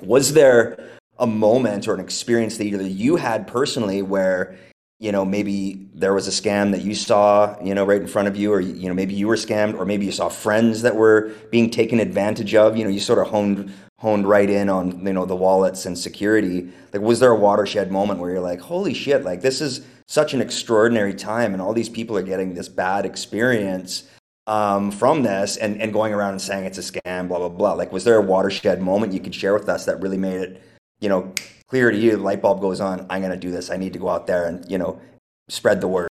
Was 0.00 0.32
there 0.32 0.78
a 1.18 1.26
moment 1.26 1.86
or 1.88 1.94
an 1.94 2.00
experience 2.00 2.56
that 2.58 2.64
either 2.64 2.82
you 2.82 3.16
had 3.16 3.46
personally 3.46 4.02
where 4.02 4.56
you 4.98 5.12
know 5.12 5.24
maybe 5.24 5.88
there 5.94 6.14
was 6.14 6.28
a 6.28 6.30
scam 6.30 6.70
that 6.70 6.82
you 6.82 6.94
saw 6.94 7.56
you 7.62 7.74
know 7.74 7.84
right 7.84 8.00
in 8.00 8.06
front 8.06 8.28
of 8.28 8.36
you 8.36 8.52
or 8.52 8.60
you 8.60 8.88
know 8.88 8.94
maybe 8.94 9.14
you 9.14 9.26
were 9.26 9.36
scammed 9.36 9.74
or 9.78 9.84
maybe 9.84 10.06
you 10.06 10.12
saw 10.12 10.28
friends 10.28 10.82
that 10.82 10.96
were 10.96 11.32
being 11.50 11.70
taken 11.70 12.00
advantage 12.00 12.54
of 12.54 12.76
you 12.76 12.84
know 12.84 12.90
you 12.90 13.00
sort 13.00 13.18
of 13.18 13.28
honed 13.28 13.72
honed 13.98 14.26
right 14.26 14.48
in 14.48 14.68
on 14.68 15.04
you 15.06 15.12
know 15.12 15.26
the 15.26 15.36
wallets 15.36 15.86
and 15.86 15.98
security 15.98 16.68
like 16.92 17.02
was 17.02 17.20
there 17.20 17.32
a 17.32 17.36
watershed 17.36 17.90
moment 17.92 18.20
where 18.20 18.30
you're 18.30 18.40
like 18.40 18.60
holy 18.60 18.94
shit 18.94 19.22
like 19.24 19.42
this 19.42 19.60
is 19.60 19.84
such 20.06 20.34
an 20.34 20.40
extraordinary 20.40 21.14
time 21.14 21.52
and 21.52 21.60
all 21.60 21.72
these 21.72 21.88
people 21.88 22.16
are 22.16 22.22
getting 22.22 22.54
this 22.54 22.68
bad 22.68 23.04
experience 23.04 24.04
um, 24.46 24.90
from 24.90 25.22
this 25.22 25.56
and, 25.56 25.80
and 25.80 25.92
going 25.92 26.12
around 26.12 26.32
and 26.32 26.42
saying 26.42 26.64
it's 26.64 26.78
a 26.78 26.80
scam 26.80 27.28
blah 27.28 27.38
blah 27.38 27.48
blah 27.48 27.72
like 27.72 27.92
was 27.92 28.04
there 28.04 28.16
a 28.16 28.22
watershed 28.22 28.82
moment 28.82 29.12
you 29.12 29.20
could 29.20 29.34
share 29.34 29.54
with 29.54 29.68
us 29.68 29.84
that 29.84 30.00
really 30.00 30.16
made 30.16 30.40
it 30.40 30.62
you 31.02 31.08
know, 31.08 31.34
clear 31.66 31.90
to 31.90 31.98
you, 31.98 32.12
the 32.12 32.22
light 32.22 32.40
bulb 32.40 32.60
goes 32.60 32.80
on, 32.80 33.04
I'm 33.10 33.20
going 33.20 33.32
to 33.32 33.36
do 33.36 33.50
this. 33.50 33.70
I 33.70 33.76
need 33.76 33.92
to 33.92 33.98
go 33.98 34.08
out 34.08 34.26
there 34.26 34.46
and, 34.46 34.64
you 34.70 34.78
know, 34.78 35.00
spread 35.48 35.80
the 35.80 35.88
word. 35.88 36.08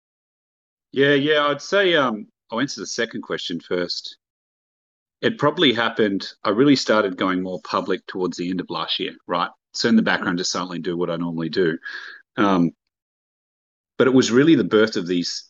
Yeah, 0.92 1.16
yeah. 1.16 1.48
I'd 1.48 1.62
say 1.62 1.96
um, 1.96 2.28
I'll 2.52 2.62
answer 2.62 2.80
the 2.80 2.88
second 2.88 3.24
question 3.24 3.60
first. 3.60 4.18
It 5.22 5.40
probably 5.40 5.74
happened. 5.74 6.28
I 6.44 6.50
really 6.50 6.76
started 6.76 7.18
going 7.18 7.42
more 7.42 7.60
public 7.64 8.06
towards 8.06 8.38
the 8.38 8.50
end 8.50 8.62
of 8.62 8.70
last 8.70 9.00
year, 9.00 9.16
right? 9.28 9.50
So 9.74 9.90
in 9.90 9.96
the 9.96 10.04
background, 10.04 10.38
just 10.38 10.52
silently 10.52 10.80
do 10.80 10.96
what 10.96 11.10
I 11.10 11.16
normally 11.16 11.50
do. 11.50 11.78
Um, 12.38 12.72
but 13.98 14.08
it 14.08 14.14
was 14.14 14.32
really 14.32 14.56
the 14.56 14.64
birth 14.64 14.98
of 14.98 15.08
these 15.08 15.50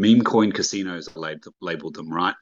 meme 0.00 0.22
coin 0.22 0.50
casinos. 0.52 1.08
I 1.14 1.18
lab- 1.18 1.44
labeled 1.60 1.94
them 1.94 2.10
right. 2.12 2.34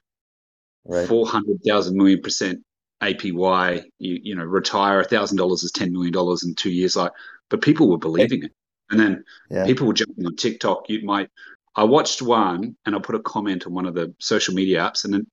Right. 0.85 1.07
Four 1.07 1.27
hundred 1.27 1.59
thousand 1.67 1.97
million 1.97 2.21
percent 2.21 2.59
APY. 3.01 3.83
You 3.99 4.19
you 4.23 4.35
know, 4.35 4.45
retire 4.45 5.01
a 5.01 5.03
thousand 5.03 5.37
dollars 5.37 5.63
is 5.63 5.71
ten 5.71 5.91
million 5.91 6.13
dollars 6.13 6.43
in 6.43 6.55
two 6.55 6.71
years. 6.71 6.95
Like, 6.95 7.11
but 7.49 7.61
people 7.61 7.89
were 7.89 7.97
believing 7.97 8.43
it, 8.43 8.51
and 8.89 8.99
then 8.99 9.23
Yeah. 9.51 9.65
people 9.65 9.87
were 9.87 9.93
jumping 9.93 10.25
on 10.25 10.35
TikTok. 10.35 10.89
You 10.89 11.03
might. 11.05 11.29
I 11.75 11.83
watched 11.83 12.21
one, 12.21 12.75
and 12.85 12.95
I 12.95 12.99
put 12.99 13.15
a 13.15 13.19
comment 13.21 13.67
on 13.67 13.73
one 13.73 13.85
of 13.85 13.93
the 13.93 14.13
social 14.19 14.53
media 14.53 14.79
apps, 14.79 15.05
and 15.05 15.13
then 15.13 15.27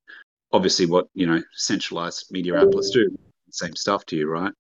obviously 0.53 0.87
what 0.87 1.07
you 1.15 1.27
know 1.27 1.41
centralized 1.53 2.27
media 2.31 2.57
outlets 2.57 2.91
do, 2.91 3.09
same 3.51 3.75
stuff 3.77 4.05
to 4.07 4.17
you, 4.17 4.29
right? 4.29 4.53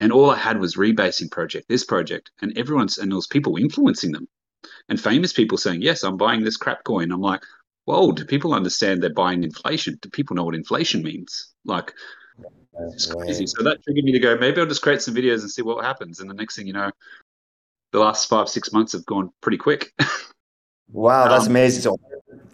And 0.00 0.10
all 0.12 0.30
I 0.30 0.36
had 0.36 0.58
was 0.58 0.76
rebasing 0.76 1.30
project, 1.30 1.68
this 1.68 1.84
project, 1.84 2.30
and 2.42 2.56
everyone's 2.58 2.98
and 2.98 3.10
there 3.10 3.16
was 3.16 3.26
people 3.26 3.56
influencing 3.56 4.12
them, 4.12 4.26
and 4.88 5.00
famous 5.00 5.32
people 5.32 5.58
saying, 5.58 5.82
"Yes, 5.82 6.02
I'm 6.02 6.16
buying 6.16 6.44
this 6.44 6.56
crap 6.56 6.84
coin." 6.84 7.12
I'm 7.12 7.20
like, 7.20 7.42
"Whoa! 7.84 8.12
Do 8.12 8.24
people 8.24 8.54
understand 8.54 9.02
they're 9.02 9.12
buying 9.12 9.44
inflation? 9.44 9.98
Do 10.00 10.08
people 10.10 10.36
know 10.36 10.44
what 10.44 10.54
inflation 10.54 11.02
means?" 11.02 11.52
Like, 11.64 11.94
it's 12.78 13.06
crazy. 13.06 13.46
So 13.46 13.62
that 13.62 13.82
triggered 13.82 14.04
me 14.04 14.12
to 14.12 14.18
go, 14.18 14.36
maybe 14.36 14.60
I'll 14.60 14.66
just 14.66 14.82
create 14.82 15.02
some 15.02 15.14
videos 15.14 15.40
and 15.40 15.50
see 15.50 15.62
what 15.62 15.84
happens. 15.84 16.20
And 16.20 16.28
the 16.28 16.34
next 16.34 16.56
thing 16.56 16.66
you 16.66 16.72
know, 16.72 16.90
the 17.92 18.00
last 18.00 18.28
five 18.28 18.48
six 18.48 18.72
months 18.72 18.92
have 18.92 19.06
gone 19.06 19.30
pretty 19.40 19.58
quick. 19.58 19.92
Wow, 20.92 21.28
that's 21.28 21.46
Um, 21.46 21.52
amazing. 21.52 21.82
So 21.82 21.98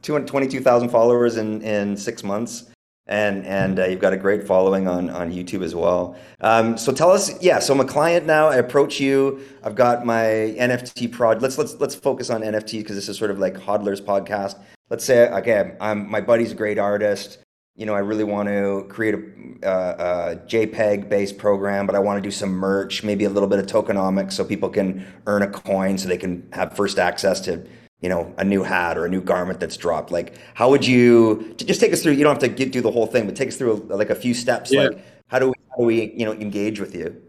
222,000 0.03 0.89
followers 0.89 1.37
in, 1.37 1.63
in 1.63 1.97
six 1.97 2.23
months. 2.23 2.70
And 3.11 3.45
and 3.45 3.81
uh, 3.81 3.87
you've 3.87 4.01
got 4.01 4.13
a 4.13 4.17
great 4.17 4.47
following 4.47 4.87
on 4.87 5.11
on 5.11 5.33
YouTube 5.33 5.63
as 5.63 5.75
well. 5.75 6.17
Um, 6.41 6.79
so 6.79 6.93
tell 6.93 7.11
us, 7.11 7.43
yeah. 7.43 7.59
So 7.59 7.75
I'm 7.75 7.81
a 7.81 7.85
client 7.85 8.25
now. 8.25 8.49
I 8.49 8.57
approach 8.57 9.01
you. 9.01 9.41
I've 9.65 9.75
got 9.75 10.07
my 10.07 10.55
NFT 10.57 11.13
prod. 11.13 11.43
Let's 11.43 11.59
let's 11.59 11.75
let's 11.81 11.95
focus 11.95 12.31
on 12.31 12.43
NFT 12.43 12.79
because 12.79 12.97
this 12.97 13.09
is 13.09 13.19
sort 13.19 13.33
of 13.33 13.39
like 13.41 13.55
Hodler's 13.55 14.01
podcast. 14.01 14.59
Let's 14.89 15.05
say 15.05 15.29
okay, 15.29 15.77
I'm 15.81 16.09
my 16.09 16.21
buddy's 16.21 16.53
a 16.53 16.55
great 16.55 16.79
artist. 16.79 17.39
You 17.77 17.87
know, 17.87 17.95
I 17.95 18.01
really 18.01 18.25
want 18.25 18.49
to 18.49 18.87
create 18.89 19.15
a, 19.15 19.67
uh, 19.67 20.35
a 20.35 20.47
JPEG 20.47 21.09
based 21.09 21.39
program, 21.39 21.87
but 21.87 21.97
I 21.97 21.99
want 21.99 22.19
to 22.19 22.21
do 22.21 22.31
some 22.31 22.51
merch, 22.51 23.03
maybe 23.03 23.25
a 23.25 23.31
little 23.31 23.49
bit 23.49 23.59
of 23.59 23.67
tokenomics, 23.67 24.33
so 24.33 24.45
people 24.45 24.69
can 24.69 25.07
earn 25.27 25.43
a 25.43 25.49
coin, 25.49 25.97
so 25.97 26.07
they 26.07 26.19
can 26.19 26.47
have 26.53 26.77
first 26.77 26.99
access 26.99 27.41
to 27.43 27.67
you 28.01 28.09
know 28.09 28.33
a 28.39 28.45
new 28.45 28.63
hat 28.63 28.97
or 28.97 29.05
a 29.05 29.09
new 29.09 29.21
garment 29.21 29.61
that's 29.61 29.77
dropped 29.77 30.11
like 30.11 30.37
how 30.55 30.71
would 30.71 30.87
you 30.87 31.55
just 31.57 31.81
take 31.81 31.93
us 31.93 32.03
through 32.03 32.13
you 32.13 32.25
don't 32.25 32.41
have 32.41 32.43
to 32.43 32.49
get, 32.49 32.73
do 32.73 32.81
the 32.81 32.91
whole 32.91 33.07
thing 33.07 33.27
but 33.27 33.37
take 33.37 33.49
us 33.49 33.57
through 33.57 33.75
like 33.89 34.11
a 34.11 34.15
few 34.15 34.35
steps 34.35 34.73
yeah. 34.73 34.85
like 34.85 35.05
how 35.29 35.39
do 35.39 35.49
we 35.49 35.55
how 35.71 35.77
do 35.77 35.85
we 35.85 36.13
you 36.13 36.25
know 36.25 36.33
engage 36.33 36.81
with 36.81 36.95
you 36.95 37.21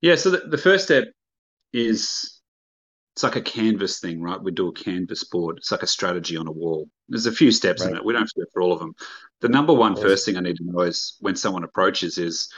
yeah 0.00 0.14
so 0.14 0.30
the, 0.30 0.38
the 0.48 0.58
first 0.58 0.84
step 0.84 1.04
is 1.72 2.40
it's 3.14 3.22
like 3.22 3.36
a 3.36 3.42
canvas 3.42 4.00
thing 4.00 4.20
right 4.20 4.42
we 4.42 4.50
do 4.50 4.68
a 4.68 4.72
canvas 4.72 5.24
board 5.24 5.56
it's 5.58 5.70
like 5.70 5.82
a 5.82 5.86
strategy 5.86 6.36
on 6.36 6.46
a 6.46 6.52
wall 6.52 6.88
there's 7.08 7.26
a 7.26 7.32
few 7.32 7.52
steps 7.52 7.82
right. 7.82 7.90
in 7.90 7.96
it 7.96 8.04
we 8.04 8.12
don't 8.12 8.22
have 8.22 8.28
to 8.28 8.40
go 8.40 8.46
through 8.52 8.64
all 8.64 8.72
of 8.72 8.80
them 8.80 8.94
the 9.40 9.48
number 9.48 9.72
one 9.72 9.94
first 9.94 10.26
thing 10.26 10.36
i 10.36 10.40
need 10.40 10.56
to 10.56 10.64
know 10.64 10.80
is 10.80 11.16
when 11.20 11.36
someone 11.36 11.64
approaches 11.64 12.18
is 12.18 12.48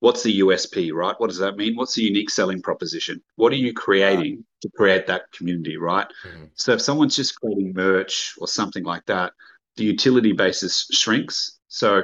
what's 0.00 0.22
the 0.22 0.40
USP, 0.40 0.92
right? 0.92 1.14
What 1.18 1.28
does 1.28 1.38
that 1.38 1.56
mean? 1.56 1.76
What's 1.76 1.94
the 1.94 2.02
unique 2.02 2.30
selling 2.30 2.62
proposition? 2.62 3.20
What 3.36 3.52
are 3.52 3.56
you 3.56 3.72
creating 3.72 4.44
to 4.66 4.76
create 4.76 5.06
that 5.06 5.30
community, 5.32 5.76
right? 5.76 6.06
Mm-hmm. 6.26 6.44
So 6.54 6.72
if 6.72 6.80
someone's 6.80 7.16
just 7.16 7.40
creating 7.40 7.72
merch 7.74 8.34
or 8.38 8.48
something 8.48 8.84
like 8.84 9.04
that, 9.06 9.32
the 9.76 9.84
utility 9.84 10.32
basis 10.32 10.86
shrinks. 10.92 11.58
So 11.68 12.02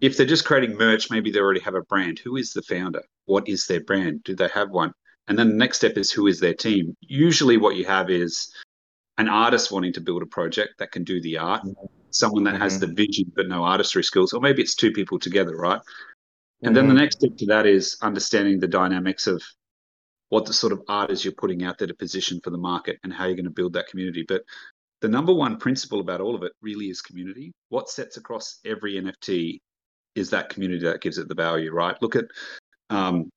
if 0.00 0.16
they're 0.16 0.26
just 0.26 0.44
creating 0.44 0.76
merch, 0.76 1.10
maybe 1.10 1.30
they 1.30 1.40
already 1.40 1.60
have 1.60 1.74
a 1.74 1.82
brand. 1.82 2.18
Who 2.20 2.36
is 2.36 2.52
the 2.52 2.62
founder? 2.62 3.02
What 3.24 3.48
is 3.48 3.66
their 3.66 3.82
brand? 3.82 4.24
Do 4.24 4.36
they 4.36 4.48
have 4.48 4.70
one? 4.70 4.92
And 5.26 5.38
then 5.38 5.48
the 5.48 5.54
next 5.54 5.78
step 5.78 5.96
is 5.96 6.10
who 6.10 6.26
is 6.26 6.40
their 6.40 6.54
team? 6.54 6.96
Usually 7.00 7.56
what 7.56 7.76
you 7.76 7.84
have 7.84 8.10
is 8.10 8.52
an 9.18 9.28
artist 9.28 9.70
wanting 9.72 9.92
to 9.94 10.00
build 10.00 10.22
a 10.22 10.26
project 10.26 10.78
that 10.78 10.92
can 10.92 11.04
do 11.04 11.20
the 11.20 11.36
art, 11.38 11.62
mm-hmm. 11.62 11.86
someone 12.10 12.44
that 12.44 12.54
mm-hmm. 12.54 12.62
has 12.62 12.80
the 12.80 12.86
vision 12.86 13.30
but 13.34 13.48
no 13.48 13.64
artistry 13.64 14.04
skills, 14.04 14.32
or 14.32 14.40
maybe 14.40 14.62
it's 14.62 14.74
two 14.74 14.92
people 14.92 15.18
together, 15.18 15.56
right? 15.56 15.80
And 16.62 16.68
mm-hmm. 16.68 16.74
then 16.74 16.86
the 16.86 16.94
mm-hmm. 16.94 17.02
next 17.02 17.18
step 17.18 17.36
to 17.36 17.46
that 17.46 17.66
is 17.66 17.96
understanding 18.00 18.58
the 18.58 18.68
dynamics 18.68 19.26
of 19.26 19.42
what 20.30 20.44
the 20.46 20.52
sort 20.52 20.72
of 20.72 20.82
art 20.88 21.10
is 21.10 21.24
you're 21.24 21.32
putting 21.34 21.64
out 21.64 21.78
there 21.78 21.88
to 21.88 21.94
position 21.94 22.40
for 22.42 22.50
the 22.50 22.58
market 22.58 22.98
and 23.02 23.12
how 23.12 23.24
you're 23.24 23.34
going 23.34 23.44
to 23.44 23.50
build 23.50 23.72
that 23.72 23.88
community. 23.88 24.24
But 24.26 24.42
the 25.00 25.08
number 25.08 25.32
one 25.32 25.56
principle 25.56 26.00
about 26.00 26.20
all 26.20 26.34
of 26.34 26.42
it 26.42 26.52
really 26.60 26.90
is 26.90 27.00
community. 27.00 27.52
What 27.68 27.88
sets 27.88 28.16
across 28.16 28.58
every 28.64 28.94
NFT 28.94 29.60
is 30.14 30.30
that 30.30 30.50
community 30.50 30.84
that 30.84 31.00
gives 31.00 31.18
it 31.18 31.28
the 31.28 31.34
value, 31.34 31.72
right? 31.72 31.96
Look 32.02 32.16
at 32.16 32.24
um, 32.90 33.30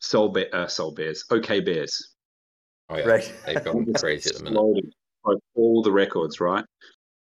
Soul, 0.00 0.30
Bear, 0.30 0.48
uh, 0.52 0.66
Soul 0.66 0.92
Bears, 0.92 1.24
OK 1.30 1.60
Bears. 1.60 2.14
Oh, 2.88 2.96
yeah. 2.96 3.04
Right. 3.04 3.34
They've 3.46 3.64
gone 3.64 3.92
crazy 3.98 4.30
at 4.30 4.36
the 4.36 4.44
minute. 4.44 4.92
All 5.54 5.82
the 5.82 5.90
records, 5.90 6.40
right? 6.40 6.64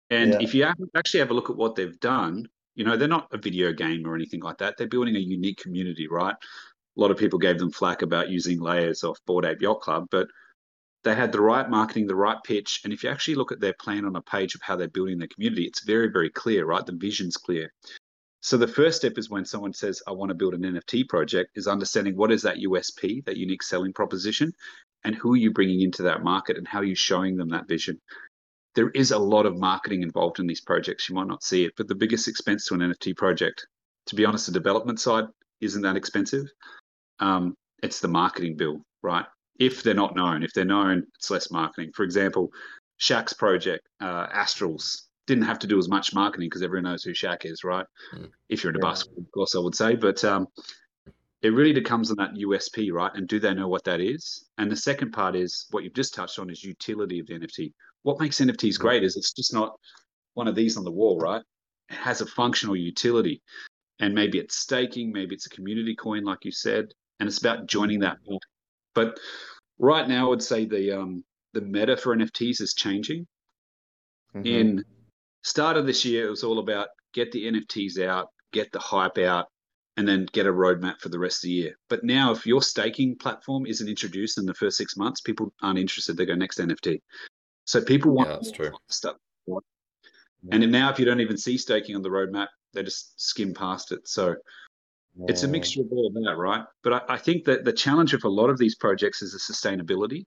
And 0.09 0.33
yeah. 0.33 0.39
if 0.41 0.53
you 0.53 0.67
actually 0.95 1.21
have 1.21 1.31
a 1.31 1.33
look 1.33 1.49
at 1.49 1.55
what 1.55 1.75
they've 1.75 1.99
done, 1.99 2.45
you 2.75 2.83
know, 2.83 2.97
they're 2.97 3.07
not 3.07 3.27
a 3.31 3.37
video 3.37 3.71
game 3.71 4.05
or 4.05 4.15
anything 4.15 4.41
like 4.41 4.57
that. 4.57 4.75
They're 4.77 4.87
building 4.87 5.15
a 5.15 5.19
unique 5.19 5.57
community, 5.57 6.07
right? 6.07 6.35
A 6.97 7.01
lot 7.01 7.11
of 7.11 7.17
people 7.17 7.39
gave 7.39 7.57
them 7.57 7.71
flack 7.71 8.01
about 8.01 8.29
using 8.29 8.59
layers 8.59 9.03
off 9.03 9.19
Bored 9.25 9.45
Ape 9.45 9.61
Yacht 9.61 9.81
Club, 9.81 10.07
but 10.11 10.27
they 11.03 11.15
had 11.15 11.31
the 11.31 11.41
right 11.41 11.69
marketing, 11.69 12.07
the 12.07 12.15
right 12.15 12.37
pitch. 12.43 12.81
And 12.83 12.93
if 12.93 13.03
you 13.03 13.09
actually 13.09 13.35
look 13.35 13.51
at 13.51 13.59
their 13.59 13.73
plan 13.73 14.05
on 14.05 14.15
a 14.15 14.21
page 14.21 14.55
of 14.55 14.61
how 14.61 14.75
they're 14.75 14.87
building 14.87 15.17
their 15.17 15.27
community, 15.27 15.63
it's 15.63 15.83
very, 15.83 16.07
very 16.07 16.29
clear, 16.29 16.65
right? 16.65 16.85
The 16.85 16.93
vision's 16.93 17.35
clear. 17.35 17.73
So 18.41 18.57
the 18.57 18.67
first 18.67 18.97
step 18.97 19.17
is 19.17 19.29
when 19.29 19.45
someone 19.45 19.73
says, 19.73 20.01
I 20.07 20.11
want 20.11 20.29
to 20.29 20.35
build 20.35 20.53
an 20.53 20.61
NFT 20.61 21.07
project, 21.09 21.51
is 21.55 21.67
understanding 21.67 22.15
what 22.15 22.31
is 22.31 22.41
that 22.43 22.57
USP, 22.57 23.25
that 23.25 23.37
unique 23.37 23.63
selling 23.63 23.93
proposition, 23.93 24.53
and 25.03 25.15
who 25.15 25.33
are 25.33 25.37
you 25.37 25.51
bringing 25.51 25.81
into 25.81 26.03
that 26.03 26.23
market 26.23 26.57
and 26.57 26.67
how 26.67 26.79
are 26.79 26.85
you 26.85 26.95
showing 26.95 27.35
them 27.35 27.49
that 27.49 27.67
vision 27.67 27.99
there 28.75 28.89
is 28.89 29.11
a 29.11 29.17
lot 29.17 29.45
of 29.45 29.57
marketing 29.57 30.01
involved 30.01 30.39
in 30.39 30.47
these 30.47 30.61
projects. 30.61 31.07
You 31.07 31.15
might 31.15 31.27
not 31.27 31.43
see 31.43 31.63
it, 31.65 31.73
but 31.77 31.87
the 31.87 31.95
biggest 31.95 32.27
expense 32.27 32.65
to 32.67 32.73
an 32.73 32.79
NFT 32.81 33.15
project, 33.15 33.67
to 34.07 34.15
be 34.15 34.25
honest, 34.25 34.47
the 34.47 34.51
development 34.51 34.99
side 34.99 35.25
isn't 35.61 35.81
that 35.83 35.95
expensive. 35.95 36.47
Um, 37.23 37.55
it's 37.81 38.01
the 38.01 38.07
marketing 38.09 38.57
bill, 38.57 38.81
right? 39.01 39.25
If 39.59 39.81
they're 39.81 39.93
not 39.93 40.15
known, 40.15 40.43
if 40.43 40.51
they're 40.53 40.65
known, 40.65 41.05
it's 41.15 41.29
less 41.29 41.51
marketing. 41.51 41.91
For 41.93 42.03
example, 42.03 42.51
Shaq's 42.99 43.33
project, 43.33 43.87
uh, 44.01 44.27
Astrals, 44.27 45.03
didn't 45.25 45.45
have 45.45 45.59
to 45.59 45.67
do 45.67 45.77
as 45.77 45.87
much 45.87 46.13
marketing 46.13 46.47
because 46.47 46.63
everyone 46.63 46.83
knows 46.83 47.03
who 47.03 47.11
Shaq 47.11 47.45
is, 47.45 47.63
right? 47.63 47.85
Mm. 48.13 48.29
If 48.49 48.63
you're 48.63 48.71
into 48.71 48.85
yeah. 48.85 48.91
basketball, 48.91 49.23
of 49.23 49.31
course, 49.31 49.55
I 49.55 49.59
would 49.59 49.75
say. 49.75 49.95
But 49.95 50.21
um, 50.25 50.47
it 51.41 51.53
really 51.53 51.79
comes 51.81 52.11
on 52.11 52.17
that 52.17 52.33
USP, 52.33 52.91
right? 52.91 53.11
And 53.13 53.27
do 53.27 53.39
they 53.39 53.53
know 53.53 53.69
what 53.69 53.85
that 53.85 54.01
is? 54.01 54.49
And 54.57 54.69
the 54.69 54.75
second 54.75 55.11
part 55.11 55.35
is 55.35 55.67
what 55.71 55.85
you've 55.85 55.93
just 55.93 56.13
touched 56.13 56.39
on 56.39 56.49
is 56.49 56.63
utility 56.63 57.19
of 57.19 57.27
the 57.27 57.39
NFT. 57.39 57.71
What 58.01 58.19
makes 58.19 58.41
NFTs 58.41 58.77
great 58.77 59.03
is 59.03 59.15
it's 59.15 59.31
just 59.31 59.53
not 59.53 59.77
one 60.33 60.49
of 60.49 60.55
these 60.55 60.75
on 60.75 60.83
the 60.83 60.91
wall, 60.91 61.19
right? 61.19 61.41
It 61.89 61.95
has 61.95 62.19
a 62.19 62.25
functional 62.25 62.75
utility. 62.75 63.41
And 63.99 64.13
maybe 64.13 64.39
it's 64.39 64.57
staking, 64.57 65.13
maybe 65.13 65.35
it's 65.35 65.45
a 65.45 65.49
community 65.49 65.95
coin, 65.95 66.25
like 66.25 66.43
you 66.43 66.51
said, 66.51 66.87
and 67.19 67.27
it's 67.27 67.39
about 67.39 67.67
joining 67.67 67.99
that. 67.99 68.17
But 68.93 69.19
right 69.79 70.07
now, 70.07 70.27
I 70.27 70.29
would 70.29 70.43
say 70.43 70.65
the 70.65 70.99
um, 70.99 71.23
the 71.53 71.61
meta 71.61 71.97
for 71.97 72.15
NFTs 72.15 72.61
is 72.61 72.73
changing. 72.73 73.27
Mm-hmm. 74.35 74.47
In 74.47 74.85
start 75.43 75.77
of 75.77 75.85
this 75.85 76.05
year, 76.05 76.27
it 76.27 76.29
was 76.29 76.43
all 76.43 76.59
about 76.59 76.89
get 77.13 77.31
the 77.31 77.45
NFTs 77.45 78.03
out, 78.03 78.29
get 78.51 78.71
the 78.71 78.79
hype 78.79 79.17
out, 79.17 79.47
and 79.97 80.07
then 80.07 80.27
get 80.31 80.47
a 80.47 80.51
roadmap 80.51 80.99
for 80.99 81.09
the 81.09 81.19
rest 81.19 81.43
of 81.43 81.47
the 81.47 81.53
year. 81.53 81.77
But 81.89 82.03
now, 82.03 82.31
if 82.31 82.45
your 82.47 82.61
staking 82.61 83.15
platform 83.17 83.65
isn't 83.65 83.87
introduced 83.87 84.37
in 84.37 84.45
the 84.45 84.53
first 84.53 84.77
six 84.77 84.97
months, 84.97 85.21
people 85.21 85.53
aren't 85.61 85.79
interested. 85.79 86.17
They 86.17 86.25
go 86.25 86.35
next 86.35 86.59
NFT. 86.59 87.01
So 87.65 87.81
people 87.81 88.11
want 88.11 88.29
yeah, 88.29 88.35
that's 88.35 88.51
true. 88.51 88.71
stuff. 88.89 89.15
And 90.51 90.69
now, 90.71 90.89
if 90.89 90.99
you 90.99 91.05
don't 91.05 91.21
even 91.21 91.37
see 91.37 91.57
staking 91.57 91.95
on 91.95 92.01
the 92.01 92.09
roadmap, 92.09 92.47
they 92.73 92.83
just 92.83 93.19
skim 93.21 93.53
past 93.53 93.93
it. 93.93 94.07
So 94.07 94.35
yeah. 95.17 95.25
it's 95.27 95.43
a 95.43 95.47
mixture 95.47 95.81
of 95.81 95.87
all 95.91 96.07
of 96.07 96.13
that, 96.13 96.35
right? 96.37 96.63
But 96.83 96.93
I, 96.93 97.15
I, 97.15 97.17
think 97.17 97.45
that 97.45 97.65
the 97.65 97.73
challenge 97.73 98.13
of 98.13 98.23
a 98.23 98.29
lot 98.29 98.49
of 98.49 98.57
these 98.57 98.75
projects 98.75 99.21
is 99.21 99.33
the 99.33 99.53
sustainability 99.53 100.25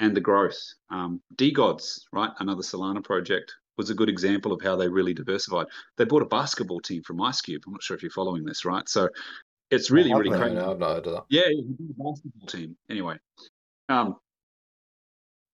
and 0.00 0.16
the 0.16 0.20
growth. 0.20 0.58
Um, 0.90 1.20
DeGods, 1.36 2.00
right? 2.12 2.30
Another 2.38 2.62
Solana 2.62 3.02
project 3.02 3.52
was 3.76 3.90
a 3.90 3.94
good 3.94 4.08
example 4.08 4.52
of 4.52 4.62
how 4.62 4.76
they 4.76 4.88
really 4.88 5.14
diversified. 5.14 5.66
They 5.96 6.04
bought 6.04 6.22
a 6.22 6.26
basketball 6.26 6.80
team 6.80 7.02
from 7.02 7.20
Ice 7.22 7.40
Cube. 7.40 7.62
I'm 7.66 7.72
not 7.72 7.82
sure 7.82 7.96
if 7.96 8.02
you're 8.02 8.10
following 8.10 8.44
this, 8.44 8.64
right? 8.64 8.88
So 8.88 9.08
it's 9.70 9.90
really, 9.90 10.14
really 10.14 10.36
crazy. 10.36 10.54
No, 10.54 10.72
I've 10.72 10.78
not 10.78 10.94
heard 10.94 11.06
of 11.06 11.12
that. 11.14 11.24
Yeah, 11.28 11.42
basketball 11.96 12.46
team. 12.46 12.76
Anyway, 12.88 13.16
um, 13.88 14.16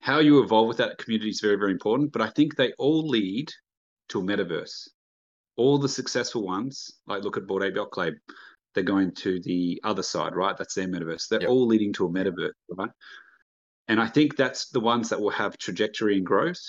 how 0.00 0.18
you 0.18 0.42
evolve 0.42 0.68
with 0.68 0.78
that 0.78 0.98
community 0.98 1.30
is 1.30 1.40
very, 1.40 1.56
very 1.56 1.72
important. 1.72 2.12
But 2.12 2.22
I 2.22 2.30
think 2.30 2.56
they 2.56 2.72
all 2.78 3.06
lead 3.08 3.50
to 4.10 4.20
a 4.20 4.22
metaverse. 4.22 4.88
All 5.56 5.78
the 5.78 5.88
successful 5.88 6.42
ones, 6.42 6.90
like 7.06 7.22
look 7.22 7.36
at 7.36 7.46
Bored 7.46 7.62
Ape 7.62 7.76
Yacht 7.76 7.90
Club, 7.90 8.14
they're 8.74 8.84
going 8.84 9.12
to 9.12 9.40
the 9.40 9.80
other 9.84 10.02
side, 10.02 10.34
right? 10.34 10.56
That's 10.56 10.74
their 10.74 10.88
metaverse. 10.88 11.28
They're 11.28 11.42
yep. 11.42 11.50
all 11.50 11.66
leading 11.66 11.92
to 11.94 12.06
a 12.06 12.08
metaverse, 12.08 12.52
right? 12.76 12.90
And 13.88 14.00
I 14.00 14.06
think 14.06 14.36
that's 14.36 14.68
the 14.68 14.80
ones 14.80 15.08
that 15.08 15.20
will 15.20 15.30
have 15.30 15.58
trajectory 15.58 16.16
and 16.16 16.24
growth 16.24 16.62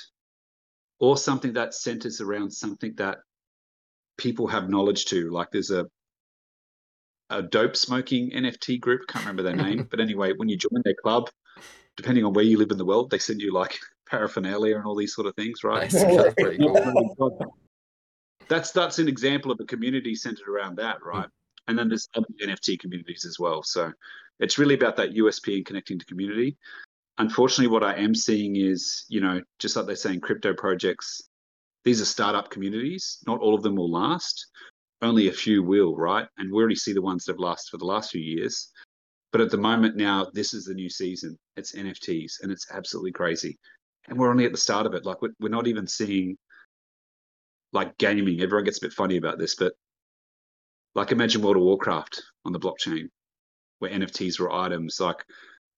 or 1.00 1.18
something 1.18 1.54
that 1.54 1.74
centers 1.74 2.22
around 2.22 2.52
something 2.52 2.94
that 2.98 3.20
people 4.18 4.48
have 4.48 4.70
knowledge 4.70 5.06
to. 5.06 5.30
Like 5.30 5.52
there's 5.52 5.72
a 5.72 5.88
a 7.30 7.42
dope 7.42 7.78
smoking 7.78 8.32
NFT 8.32 8.80
group. 8.80 9.08
Can't 9.08 9.24
remember 9.26 9.44
their 9.44 9.56
name, 9.56 9.88
but 9.92 10.00
anyway, 10.00 10.34
when 10.36 10.50
you 10.50 10.58
join 10.58 10.82
their 10.84 10.96
club, 11.02 11.30
depending 11.98 12.26
on 12.26 12.34
where 12.34 12.44
you 12.44 12.58
live 12.58 12.72
in 12.72 12.78
the 12.78 12.86
world, 12.86 13.10
they 13.10 13.20
send 13.20 13.42
you 13.42 13.54
like 13.54 13.78
paraphernalia 14.10 14.76
and 14.76 14.86
all 14.86 14.96
these 14.96 15.14
sort 15.14 15.28
of 15.28 15.36
things, 15.36 15.64
right? 15.64 15.90
that's. 15.92 16.36
That's 18.48 18.72
that's 18.72 19.00
an 19.00 19.08
example 19.08 19.50
of 19.50 19.62
a 19.62 19.64
community 19.64 20.14
centered 20.14 20.50
around 20.50 20.76
that, 20.76 20.98
right? 21.06 21.30
And 21.68 21.78
then 21.78 21.88
there's 21.88 22.10
other 22.16 22.28
NFT 22.44 22.80
communities 22.80 23.26
as 23.26 23.38
well. 23.40 23.64
So 23.64 23.92
it's 24.40 24.58
really 24.58 24.74
about 24.74 24.98
that 24.98 25.14
USP 25.14 25.58
and 25.58 25.66
connecting 25.66 26.00
to 26.00 26.06
community 26.06 26.58
unfortunately, 27.18 27.68
what 27.68 27.84
I 27.84 27.96
am 27.96 28.16
seeing 28.16 28.56
is, 28.56 29.06
you 29.08 29.22
know, 29.22 29.42
just 29.60 29.76
like 29.76 29.86
they're 29.86 29.96
saying, 29.96 30.22
crypto 30.22 30.54
projects, 30.54 31.22
these 31.86 32.02
are 32.02 32.06
startup 32.06 32.50
communities. 32.50 33.20
Not 33.26 33.40
all 33.40 33.56
of 33.56 33.64
them 33.64 33.76
will 33.76 33.92
last. 33.92 34.48
Only 35.02 35.30
a 35.30 35.34
few 35.34 35.64
will, 35.64 35.96
right? 35.96 36.28
And 36.38 36.52
we 36.52 36.60
already 36.60 36.76
see 36.76 36.94
the 36.94 37.02
ones 37.02 37.26
that 37.26 37.34
have 37.34 37.40
lasted 37.40 37.72
for 37.72 37.78
the 37.78 37.86
last 37.86 38.12
few 38.12 38.22
years. 38.22 38.70
But 39.32 39.42
at 39.42 39.50
the 39.50 39.58
moment 39.58 39.96
now, 39.96 40.28
this 40.34 40.54
is 40.54 40.66
the 40.66 40.74
new 40.74 40.90
season. 40.90 41.38
It's 41.56 41.74
NFTs, 41.74 42.42
and 42.42 42.52
it's 42.52 42.68
absolutely 42.72 43.14
crazy. 43.14 43.58
And 44.08 44.20
we're 44.20 44.30
only 44.30 44.46
at 44.46 44.52
the 44.52 44.58
start 44.58 44.86
of 44.86 44.94
it. 44.94 45.06
Like 45.06 45.22
we're, 45.22 45.34
we're 45.40 45.50
not 45.50 45.68
even 45.68 45.88
seeing 45.88 46.38
like 47.72 47.98
gaming. 47.98 48.42
Everyone 48.42 48.66
gets 48.66 48.80
a 48.80 48.86
bit 48.86 48.94
funny 48.94 49.18
about 49.18 49.40
this, 49.40 49.56
but 49.56 49.74
like 50.96 51.12
imagine 51.12 51.42
World 51.42 51.58
of 51.58 51.64
Warcraft 51.64 52.22
on 52.46 52.52
the 52.52 52.60
blockchain, 52.60 53.10
where 53.80 53.92
NFTs 53.92 54.40
were 54.40 54.52
items. 54.52 55.00
Like 55.00 55.24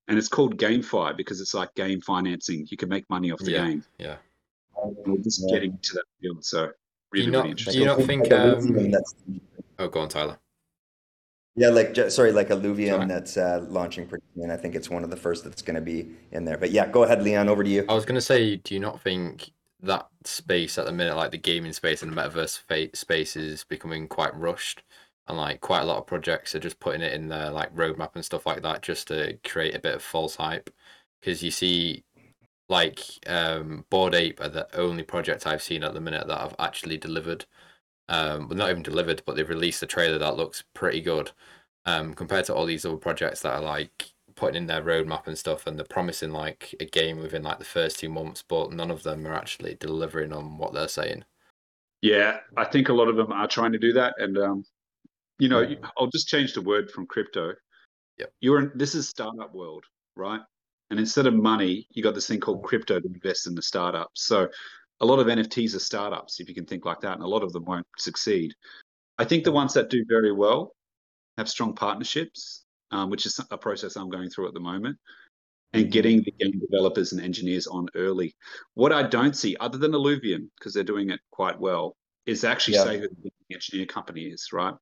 and 0.07 0.17
it's 0.17 0.27
called 0.27 0.57
GameFi 0.57 1.15
because 1.15 1.39
it's 1.41 1.53
like 1.53 1.73
game 1.75 2.01
financing. 2.01 2.67
You 2.69 2.77
can 2.77 2.89
make 2.89 3.09
money 3.09 3.31
off 3.31 3.39
the 3.39 3.51
yeah, 3.51 3.67
game. 3.67 3.83
Yeah. 3.97 4.15
we're 4.75 5.17
just 5.17 5.43
yeah. 5.47 5.55
getting 5.55 5.77
to 5.81 5.93
that 5.93 6.03
field. 6.21 6.43
So 6.43 6.71
Really, 7.13 7.25
you 7.27 7.31
not, 7.31 7.43
really 7.43 7.53
do 7.53 7.79
you 7.79 7.85
not 7.85 7.97
Like 7.99 8.07
think? 8.07 8.33
Um, 8.33 8.93
oh, 9.77 9.87
go 9.87 9.99
on, 9.99 10.09
Tyler. 10.09 10.39
yeah, 11.55 11.69
like 11.69 11.95
sorry, 12.09 12.31
like 12.31 12.49
Illuvium 12.49 12.89
Sorry. 12.89 13.05
that's 13.05 13.37
uh, 13.37 13.63
launching 13.69 14.07
pretty 14.07 14.25
soon. 14.35 14.49
I 14.49 14.57
think 14.57 14.73
it's 14.73 14.89
one 14.89 15.03
of 15.03 15.11
the 15.11 15.15
first 15.15 15.43
that's 15.43 15.61
going 15.61 15.75
to 15.75 15.81
be 15.81 16.09
in 16.31 16.43
there. 16.43 16.57
But 16.57 16.71
yeah, 16.71 16.87
go 16.87 17.03
ahead, 17.03 17.21
Leon. 17.21 17.49
Over 17.49 17.63
to 17.63 17.69
you. 17.69 17.85
I 17.87 17.93
was 17.93 18.05
gonna 18.05 18.19
say, 18.19 18.55
do 18.55 18.73
you 18.73 18.79
not 18.79 18.99
think 18.99 19.51
that 19.83 20.07
space 20.25 20.79
at 20.79 20.87
the 20.87 20.91
minute, 20.91 21.15
like 21.15 21.29
the 21.29 21.37
gaming 21.37 21.73
space 21.73 22.01
and 22.01 22.11
the 22.11 22.19
metaverse 22.19 22.95
space, 22.95 23.35
is 23.35 23.63
becoming 23.63 24.07
quite 24.07 24.35
rushed, 24.35 24.81
and 25.27 25.37
like 25.37 25.61
quite 25.61 25.81
a 25.81 25.85
lot 25.85 25.97
of 25.97 26.07
projects 26.07 26.53
are 26.55 26.59
just 26.59 26.79
putting 26.79 27.01
it 27.01 27.13
in 27.13 27.29
their 27.29 27.49
like 27.49 27.75
roadmap 27.75 28.15
and 28.15 28.25
stuff 28.25 28.45
like 28.45 28.61
that 28.63 28.81
just 28.81 29.07
to 29.07 29.37
create 29.43 29.75
a 29.75 29.79
bit 29.79 29.95
of 29.95 30.01
false 30.03 30.35
hype, 30.35 30.69
because 31.21 31.41
you 31.43 31.51
see, 31.51 32.03
like, 32.69 32.99
um, 33.27 33.85
Bored 33.89 34.15
Ape 34.15 34.41
are 34.41 34.49
the 34.49 34.67
only 34.75 35.03
project 35.03 35.47
I've 35.47 35.63
seen 35.63 35.83
at 35.83 35.93
the 35.93 36.01
minute 36.01 36.27
that 36.27 36.39
have 36.39 36.55
actually 36.59 36.97
delivered. 36.97 37.45
Um, 38.09 38.47
well, 38.49 38.57
not 38.57 38.69
even 38.69 38.83
delivered, 38.83 39.23
but 39.25 39.35
they've 39.35 39.47
released 39.47 39.83
a 39.83 39.85
trailer 39.87 40.17
that 40.17 40.37
looks 40.37 40.63
pretty 40.73 41.01
good. 41.01 41.31
Um, 41.85 42.13
compared 42.13 42.45
to 42.45 42.55
all 42.55 42.65
these 42.65 42.85
other 42.85 42.97
projects 42.97 43.41
that 43.41 43.55
are 43.55 43.61
like 43.61 44.13
putting 44.35 44.55
in 44.55 44.67
their 44.67 44.81
roadmap 44.81 45.27
and 45.27 45.37
stuff, 45.37 45.67
and 45.67 45.77
they're 45.77 45.85
promising 45.85 46.31
like 46.31 46.73
a 46.79 46.85
game 46.85 47.19
within 47.19 47.43
like 47.43 47.59
the 47.59 47.65
first 47.65 47.99
two 47.99 48.09
months, 48.09 48.43
but 48.47 48.71
none 48.71 48.91
of 48.91 49.03
them 49.03 49.27
are 49.27 49.33
actually 49.33 49.75
delivering 49.75 50.33
on 50.33 50.57
what 50.57 50.73
they're 50.73 50.87
saying. 50.87 51.25
Yeah, 52.01 52.39
I 52.57 52.65
think 52.65 52.89
a 52.89 52.93
lot 52.93 53.07
of 53.07 53.15
them 53.15 53.31
are 53.31 53.47
trying 53.47 53.71
to 53.73 53.77
do 53.77 53.93
that, 53.93 54.15
and 54.17 54.37
um, 54.37 54.65
you 55.43 55.49
know, 55.49 55.59
you- 55.59 55.77
I'll 55.97 56.07
just 56.07 56.29
change 56.29 56.53
the 56.53 56.61
word 56.61 56.89
from 56.89 57.05
crypto. 57.05 57.53
Yep. 58.17 58.33
You're 58.39 58.59
in, 58.61 58.71
this 58.75 58.95
is 58.95 59.09
startup 59.09 59.53
world, 59.53 59.83
right? 60.15 60.39
And 60.89 60.99
instead 60.99 61.27
of 61.27 61.33
money, 61.33 61.85
you 61.91 62.01
got 62.01 62.15
this 62.15 62.27
thing 62.27 62.39
called 62.39 62.63
crypto 62.63 63.01
to 63.01 63.07
invest 63.07 63.45
in 63.47 63.53
the 63.53 63.61
startups. 63.61 64.25
So 64.25 64.47
a 65.01 65.05
lot 65.05 65.19
of 65.19 65.27
NFTs 65.27 65.75
are 65.75 65.79
startups, 65.79 66.39
if 66.39 66.47
you 66.47 66.55
can 66.55 66.65
think 66.65 66.85
like 66.85 67.01
that, 67.01 67.15
and 67.15 67.23
a 67.23 67.27
lot 67.27 67.43
of 67.43 67.51
them 67.51 67.65
won't 67.65 67.85
succeed. 67.97 68.53
I 69.17 69.25
think 69.25 69.43
the 69.43 69.51
ones 69.51 69.73
that 69.73 69.89
do 69.89 70.05
very 70.07 70.31
well 70.31 70.75
have 71.37 71.49
strong 71.49 71.75
partnerships, 71.75 72.63
um, 72.91 73.09
which 73.09 73.25
is 73.25 73.37
a 73.51 73.57
process 73.57 73.97
I'm 73.97 74.09
going 74.09 74.29
through 74.29 74.47
at 74.47 74.53
the 74.53 74.61
moment, 74.61 74.97
and 75.73 75.87
Mhm. 75.87 75.91
getting 75.91 76.23
the 76.23 76.31
game 76.39 76.57
developers 76.57 77.11
and 77.11 77.21
engineers 77.21 77.67
on 77.67 77.87
early. 77.95 78.33
What 78.75 78.93
I 78.93 79.03
don't 79.03 79.35
see, 79.35 79.57
other 79.59 79.77
than 79.77 79.91
Illuvium, 79.91 80.49
because 80.57 80.73
they're 80.73 80.83
doing 80.83 81.09
it 81.09 81.19
quite 81.31 81.59
well, 81.59 81.97
is 82.25 82.45
actually 82.45 82.75
Yeah. 82.75 82.83
say 82.85 82.99
who 82.99 83.09
the 83.23 83.31
engineer 83.51 83.87
company 83.87 84.21
is, 84.27 84.53
right? 84.53 84.75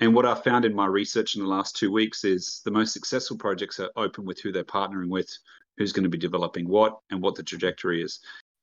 And 0.00 0.14
what 0.14 0.26
I 0.26 0.34
found 0.34 0.64
in 0.64 0.74
my 0.74 0.86
research 0.86 1.34
in 1.34 1.42
the 1.42 1.48
last 1.48 1.76
two 1.76 1.90
weeks 1.90 2.24
is 2.24 2.60
the 2.64 2.70
most 2.70 2.92
successful 2.92 3.36
projects 3.36 3.80
are 3.80 3.90
open 3.96 4.24
with 4.24 4.40
who 4.40 4.52
they're 4.52 4.64
partnering 4.64 5.08
with, 5.08 5.28
who's 5.76 5.92
going 5.92 6.04
to 6.04 6.08
be 6.08 6.18
developing 6.18 6.68
what, 6.68 6.98
and 7.10 7.20
what 7.20 7.34
the 7.34 7.42
trajectory 7.42 8.02
is. 8.02 8.20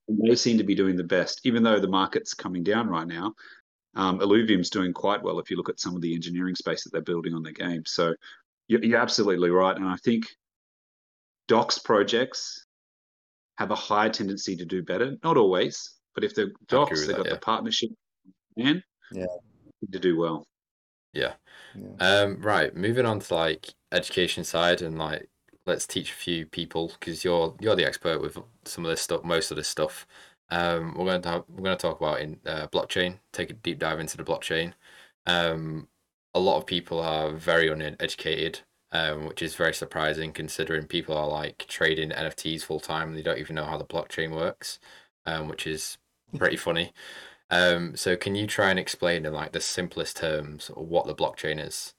And 0.07 0.19
they 0.29 0.35
seem 0.35 0.57
to 0.57 0.63
be 0.63 0.75
doing 0.75 0.95
the 0.95 1.03
best, 1.03 1.41
even 1.43 1.63
though 1.63 1.79
the 1.79 1.87
market's 1.87 2.33
coming 2.33 2.63
down 2.63 2.87
right 2.87 3.07
now. 3.07 3.33
Um, 3.95 4.19
Illuvium's 4.19 4.69
doing 4.69 4.93
quite 4.93 5.23
well 5.23 5.39
if 5.39 5.49
you 5.49 5.57
look 5.57 5.69
at 5.69 5.79
some 5.79 5.95
of 5.95 6.01
the 6.01 6.13
engineering 6.13 6.55
space 6.55 6.83
that 6.83 6.91
they're 6.91 7.01
building 7.01 7.33
on 7.33 7.43
their 7.43 7.53
game. 7.53 7.83
So 7.85 8.13
you're, 8.67 8.83
you're 8.83 8.99
absolutely 8.99 9.49
right. 9.49 9.75
And 9.75 9.87
I 9.87 9.95
think 9.97 10.27
dox 11.47 11.79
projects 11.79 12.65
have 13.57 13.71
a 13.71 13.75
higher 13.75 14.09
tendency 14.09 14.55
to 14.57 14.65
do 14.65 14.83
better. 14.83 15.15
Not 15.23 15.37
always, 15.37 15.95
but 16.13 16.23
if 16.23 16.35
they're 16.35 16.51
dox, 16.67 17.07
they've 17.07 17.15
got 17.15 17.25
yeah. 17.25 17.33
the 17.33 17.39
partnership 17.39 17.89
and 18.57 18.83
Yeah. 19.11 19.25
to 19.91 19.99
do 19.99 20.17
well. 20.17 20.45
Yeah. 21.15 21.33
Yeah. 21.75 21.95
Um, 21.99 22.41
right. 22.41 22.75
Moving 22.75 23.05
on 23.05 23.19
to 23.21 23.35
like 23.35 23.73
education 23.91 24.43
side 24.43 24.81
and 24.81 24.97
like 24.99 25.29
let's 25.65 25.87
teach 25.87 26.11
a 26.11 26.15
few 26.15 26.45
people 26.45 26.91
because 26.99 27.23
you're 27.23 27.55
you're 27.59 27.75
the 27.75 27.85
expert 27.85 28.21
with 28.21 28.37
some 28.65 28.85
of 28.85 28.91
this 28.91 29.01
stuff, 29.01 29.23
most 29.23 29.51
of 29.51 29.57
this 29.57 29.67
stuff. 29.67 30.05
Um, 30.49 30.93
we're 30.95 31.05
going 31.05 31.21
to 31.23 31.29
have, 31.29 31.43
we're 31.49 31.63
going 31.63 31.77
to 31.77 31.81
talk 31.81 31.99
about 31.99 32.21
in 32.21 32.39
uh, 32.45 32.67
blockchain. 32.67 33.19
Take 33.33 33.49
a 33.49 33.53
deep 33.53 33.79
dive 33.79 33.99
into 33.99 34.17
the 34.17 34.23
blockchain. 34.23 34.73
Um, 35.25 35.87
a 36.35 36.39
lot 36.39 36.57
of 36.57 36.67
people 36.67 36.99
are 36.99 37.31
very 37.31 37.67
uneducated, 37.69 38.59
um, 38.91 39.25
which 39.25 39.41
is 39.41 39.55
very 39.55 39.73
surprising 39.73 40.33
considering 40.33 40.85
people 40.85 41.17
are 41.17 41.27
like 41.27 41.65
trading 41.67 42.11
NFTs 42.11 42.63
full 42.63 42.79
time 42.79 43.09
and 43.09 43.17
they 43.17 43.23
don't 43.23 43.39
even 43.39 43.55
know 43.55 43.65
how 43.65 43.77
the 43.77 43.85
blockchain 43.85 44.31
works, 44.35 44.79
um, 45.25 45.47
which 45.47 45.65
is 45.65 45.97
pretty 46.37 46.57
funny. 46.57 46.93
Um, 47.49 47.95
so 47.95 48.17
can 48.17 48.35
you 48.35 48.47
try 48.47 48.69
and 48.69 48.79
explain 48.79 49.25
in 49.25 49.33
like 49.33 49.51
the 49.51 49.61
simplest 49.61 50.17
terms 50.17 50.67
what 50.73 51.05
the 51.05 51.15
blockchain 51.15 51.65
is? 51.65 51.93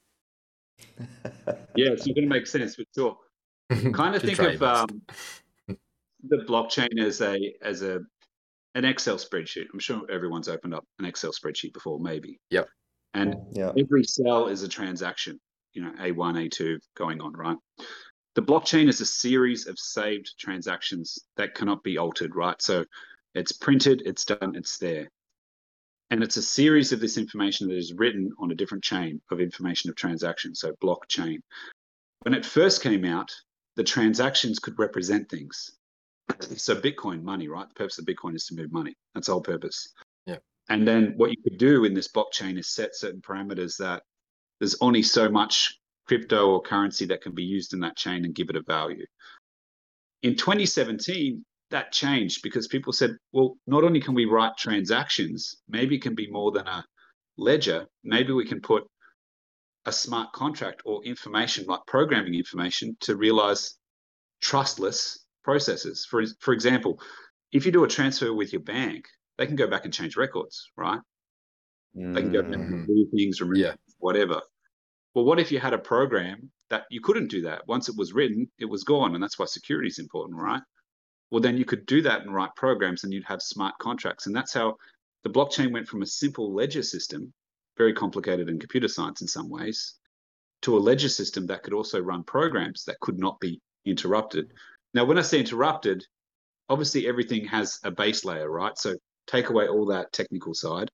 Yeah, 1.76 1.90
it's 1.90 2.06
not 2.06 2.16
going 2.16 2.28
to 2.28 2.34
make 2.34 2.46
sense, 2.46 2.74
for 2.74 2.84
sure. 2.94 3.16
Kind 3.92 4.16
of 4.16 4.22
think 4.22 4.38
of 4.38 4.62
um, 4.62 5.02
the 5.68 6.38
blockchain 6.48 6.98
as 6.98 7.20
a 7.20 7.36
as 7.62 7.82
a 7.82 8.00
an 8.74 8.84
Excel 8.84 9.16
spreadsheet. 9.16 9.66
I'm 9.72 9.78
sure 9.78 10.02
everyone's 10.10 10.48
opened 10.48 10.74
up 10.74 10.84
an 10.98 11.04
Excel 11.04 11.32
spreadsheet 11.32 11.72
before, 11.74 11.98
maybe. 12.00 12.40
Yep. 12.50 12.68
And 13.14 13.36
Yeah. 13.52 13.72
every 13.78 14.04
cell 14.04 14.48
is 14.48 14.62
a 14.62 14.68
transaction, 14.68 15.38
you 15.74 15.82
know, 15.82 15.92
A1, 15.98 16.48
A2 16.48 16.78
going 16.94 17.20
on, 17.20 17.32
right? 17.32 17.56
The 18.34 18.42
blockchain 18.42 18.88
is 18.88 19.00
a 19.00 19.06
series 19.06 19.66
of 19.66 19.78
saved 19.78 20.34
transactions 20.38 21.18
that 21.36 21.54
cannot 21.54 21.82
be 21.82 21.98
altered, 21.98 22.34
right? 22.36 22.60
So 22.60 22.84
it's 23.34 23.52
printed, 23.52 24.02
it's 24.04 24.24
done, 24.24 24.54
it's 24.56 24.78
there. 24.78 25.10
And 26.10 26.22
it's 26.22 26.36
a 26.36 26.42
series 26.42 26.92
of 26.92 27.00
this 27.00 27.18
information 27.18 27.68
that 27.68 27.76
is 27.76 27.92
written 27.92 28.32
on 28.38 28.52
a 28.52 28.54
different 28.54 28.84
chain 28.84 29.20
of 29.30 29.40
information 29.40 29.90
of 29.90 29.96
transactions, 29.96 30.60
so 30.60 30.72
blockchain. 30.82 31.40
When 32.22 32.34
it 32.34 32.46
first 32.46 32.82
came 32.82 33.04
out, 33.04 33.32
the 33.74 33.84
transactions 33.84 34.58
could 34.58 34.78
represent 34.78 35.28
things. 35.28 35.72
So 36.56 36.74
Bitcoin 36.76 37.22
money, 37.22 37.48
right? 37.48 37.68
The 37.68 37.74
purpose 37.74 37.98
of 37.98 38.04
Bitcoin 38.04 38.34
is 38.34 38.46
to 38.46 38.54
move 38.54 38.72
money. 38.72 38.94
That's 39.14 39.26
the 39.26 39.32
whole 39.32 39.42
purpose. 39.42 39.92
Yeah. 40.26 40.38
And 40.68 40.86
then 40.86 41.14
what 41.16 41.30
you 41.30 41.36
could 41.42 41.58
do 41.58 41.84
in 41.84 41.94
this 41.94 42.08
blockchain 42.08 42.58
is 42.58 42.68
set 42.68 42.96
certain 42.96 43.20
parameters 43.20 43.76
that 43.78 44.02
there's 44.58 44.76
only 44.80 45.02
so 45.02 45.28
much 45.28 45.78
crypto 46.06 46.50
or 46.50 46.62
currency 46.62 47.06
that 47.06 47.20
can 47.20 47.32
be 47.32 47.44
used 47.44 47.74
in 47.74 47.80
that 47.80 47.96
chain 47.96 48.24
and 48.24 48.34
give 48.34 48.48
it 48.48 48.56
a 48.56 48.62
value. 48.62 49.06
In 50.22 50.34
2017, 50.36 51.44
that 51.70 51.92
changed 51.92 52.40
because 52.42 52.68
people 52.68 52.92
said, 52.92 53.16
well, 53.32 53.56
not 53.66 53.84
only 53.84 54.00
can 54.00 54.14
we 54.14 54.24
write 54.24 54.56
transactions, 54.56 55.56
maybe 55.68 55.96
it 55.96 56.02
can 56.02 56.14
be 56.14 56.30
more 56.30 56.52
than 56.52 56.66
a 56.66 56.84
ledger. 57.36 57.86
Maybe 58.04 58.32
we 58.32 58.46
can 58.46 58.60
put 58.60 58.84
a 59.84 59.92
smart 59.92 60.32
contract 60.32 60.82
or 60.84 61.04
information 61.04 61.66
like 61.66 61.80
programming 61.86 62.34
information 62.34 62.96
to 63.00 63.16
realize 63.16 63.76
trustless 64.40 65.24
processes. 65.44 66.06
For, 66.08 66.24
for 66.40 66.52
example, 66.52 67.00
if 67.52 67.64
you 67.66 67.72
do 67.72 67.84
a 67.84 67.88
transfer 67.88 68.32
with 68.34 68.52
your 68.52 68.62
bank, 68.62 69.06
they 69.38 69.46
can 69.46 69.56
go 69.56 69.66
back 69.68 69.84
and 69.84 69.92
change 69.94 70.16
records, 70.16 70.70
right? 70.76 71.00
They 72.14 72.22
can 72.22 72.30
go 72.30 72.42
back 72.42 72.58
Mm. 72.58 72.72
and 72.72 72.86
do 72.86 73.08
things, 73.14 73.40
remove 73.40 73.58
Yeah. 73.58 73.74
whatever. 73.98 74.40
Well, 75.14 75.24
what 75.24 75.38
if 75.40 75.50
you 75.52 75.58
had 75.60 75.72
a 75.72 75.78
program 75.78 76.50
that 76.68 76.84
you 76.90 77.00
couldn't 77.00 77.28
do 77.28 77.42
that? 77.42 77.66
Once 77.66 77.88
it 77.88 77.96
was 77.96 78.12
written, 78.12 78.50
it 78.58 78.66
was 78.66 78.84
gone. 78.84 79.14
And 79.14 79.22
that's 79.22 79.38
why 79.38 79.46
security 79.46 79.88
is 79.88 79.98
important, 79.98 80.38
right? 80.38 80.62
Well, 81.30 81.40
then 81.40 81.56
you 81.56 81.64
could 81.64 81.86
do 81.86 82.02
that 82.02 82.22
and 82.22 82.34
write 82.34 82.54
programs 82.56 83.04
and 83.04 83.12
you'd 83.12 83.24
have 83.24 83.42
smart 83.42 83.74
contracts. 83.78 84.26
And 84.26 84.34
that's 84.36 84.54
how 84.54 84.76
the 85.24 85.30
blockchain 85.30 85.72
went 85.72 85.88
from 85.88 86.02
a 86.02 86.06
simple 86.06 86.54
ledger 86.54 86.82
system, 86.82 87.32
very 87.76 87.92
complicated 87.92 88.48
in 88.48 88.58
computer 88.58 88.88
science 88.88 89.22
in 89.22 89.28
some 89.28 89.48
ways, 89.48 89.94
to 90.62 90.76
a 90.76 90.78
ledger 90.78 91.08
system 91.08 91.46
that 91.46 91.62
could 91.62 91.74
also 91.74 92.00
run 92.00 92.22
programs 92.22 92.84
that 92.84 93.00
could 93.00 93.18
not 93.18 93.38
be 93.40 93.60
interrupted. 93.84 94.52
Now, 94.94 95.04
when 95.04 95.18
I 95.18 95.22
say 95.22 95.40
interrupted, 95.40 96.04
obviously 96.68 97.08
everything 97.08 97.44
has 97.46 97.78
a 97.82 97.90
base 97.90 98.24
layer, 98.24 98.50
right? 98.50 98.76
So 98.78 98.96
take 99.26 99.50
away 99.50 99.68
all 99.68 99.86
that 99.86 100.12
technical 100.12 100.54
side. 100.54 100.90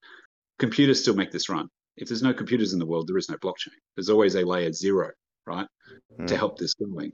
Computers 0.59 1.01
still 1.01 1.15
make 1.15 1.31
this 1.31 1.49
run. 1.49 1.69
If 1.97 2.09
there's 2.09 2.23
no 2.23 2.33
computers 2.33 2.73
in 2.73 2.79
the 2.79 2.87
world, 2.87 3.07
there 3.07 3.19
is 3.19 3.29
no 3.29 3.37
blockchain. 3.37 3.77
There's 3.97 4.09
always 4.09 4.35
a 4.35 4.47
layer 4.47 4.73
zero, 4.73 5.11
right? 5.47 5.67
to 6.27 6.35
Mm. 6.35 6.39
help 6.39 6.59
this 6.59 6.75
going. 6.75 7.13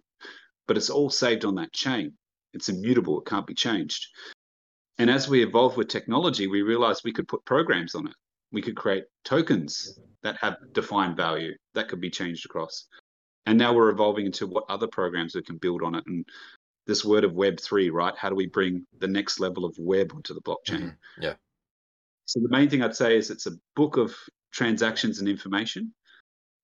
But 0.67 0.77
it's 0.77 0.91
all 0.91 1.11
saved 1.11 1.45
on 1.45 1.55
that 1.57 1.73
chain. 1.73 2.17
It's 2.53 2.69
immutable, 2.69 3.21
it 3.21 3.27
can't 3.27 3.47
be 3.47 3.55
changed. 3.55 4.09
And 4.99 5.11
as 5.11 5.29
we 5.29 5.43
evolve 5.43 5.77
with 5.77 5.89
technology, 5.89 6.47
we 6.47 6.63
realized 6.63 7.03
we 7.05 7.13
could 7.13 7.29
put 7.29 7.45
programs 7.45 7.95
on 7.95 8.09
it. 8.09 8.15
We 8.51 8.63
could 8.63 8.77
create 8.77 9.05
tokens 9.25 9.99
that 10.23 10.37
have 10.41 10.57
defined 10.73 11.17
value 11.17 11.55
that 11.75 11.89
could 11.89 12.01
be 12.01 12.11
changed 12.11 12.45
across. 12.47 12.87
And 13.47 13.57
now 13.57 13.73
we're 13.73 13.91
evolving 13.91 14.27
into 14.27 14.47
what 14.47 14.65
other 14.69 14.87
programs 14.87 15.35
we 15.35 15.43
can 15.43 15.59
build 15.59 15.83
on 15.83 15.95
it. 15.95 16.05
And 16.07 16.25
this 16.87 17.05
word 17.05 17.25
of 17.25 17.33
Web3, 17.33 17.93
right? 17.93 18.17
How 18.17 18.29
do 18.29 18.35
we 18.35 18.47
bring 18.47 18.87
the 18.99 19.07
next 19.07 19.39
level 19.39 19.65
of 19.65 19.77
web 19.79 20.13
onto 20.15 20.35
the 20.35 20.41
blockchain? 20.41 20.83
Mhm. 20.83 20.97
Yeah. 21.21 21.35
So 22.25 22.41
the 22.41 22.49
main 22.49 22.69
thing 22.69 22.83
I'd 22.83 22.97
say 22.97 23.17
is 23.17 23.31
it's 23.31 23.47
a 23.47 23.53
book 23.77 23.97
of 23.97 24.15
transactions 24.51 25.21
and 25.21 25.29
information, 25.29 25.95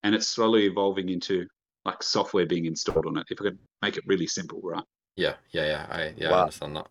and 0.02 0.14
it's 0.14 0.26
slowly 0.26 0.66
evolving 0.66 1.08
into 1.10 1.46
like 1.84 2.02
software 2.02 2.46
being 2.46 2.64
installed 2.64 3.06
on 3.06 3.18
it. 3.18 3.26
If 3.30 3.40
I 3.40 3.44
could 3.44 3.58
make 3.82 3.96
it 3.96 4.04
really 4.06 4.26
simple, 4.26 4.60
right? 4.62 4.84
Yeah, 5.16 5.34
yeah, 5.50 5.66
yeah. 5.66 5.86
I 5.90 6.14
yeah, 6.16 6.32
I 6.32 6.40
understand 6.42 6.76
that. 6.76 6.86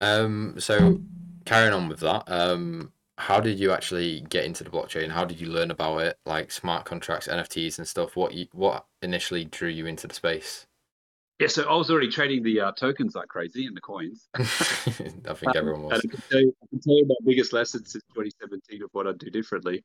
Um, 0.00 0.54
so 0.58 1.00
carrying 1.44 1.74
on 1.74 1.88
with 1.88 2.00
that, 2.00 2.24
um, 2.28 2.92
how 3.18 3.40
did 3.40 3.58
you 3.58 3.72
actually 3.72 4.20
get 4.28 4.44
into 4.44 4.64
the 4.64 4.70
blockchain? 4.70 5.10
How 5.10 5.24
did 5.24 5.40
you 5.40 5.48
learn 5.48 5.70
about 5.70 5.98
it, 5.98 6.18
like 6.24 6.50
smart 6.50 6.84
contracts, 6.84 7.26
NFTs, 7.26 7.78
and 7.78 7.86
stuff? 7.86 8.16
What 8.16 8.32
you 8.32 8.46
what 8.52 8.86
initially 9.02 9.44
drew 9.44 9.68
you 9.68 9.86
into 9.86 10.06
the 10.06 10.14
space? 10.14 10.66
Yeah, 11.40 11.46
so 11.46 11.68
I 11.68 11.74
was 11.76 11.88
already 11.88 12.10
trading 12.10 12.42
the 12.42 12.60
uh, 12.60 12.72
tokens 12.72 13.14
like 13.14 13.28
crazy 13.28 13.66
and 13.66 13.76
the 13.76 13.80
coins. 13.80 14.28
I 14.34 14.40
think 14.40 15.54
everyone 15.54 15.82
And 15.82 15.92
was. 15.92 16.00
I 16.04 16.08
can, 16.08 16.22
tell 16.30 16.40
you, 16.40 16.54
I 16.62 16.66
can 16.66 16.80
tell 16.80 16.96
you 16.96 17.06
my 17.06 17.14
biggest 17.24 17.52
lesson 17.52 17.84
since 17.84 18.02
2017 18.14 18.82
of 18.82 18.90
what 18.92 19.06
I'd 19.06 19.18
do 19.18 19.30
differently. 19.30 19.84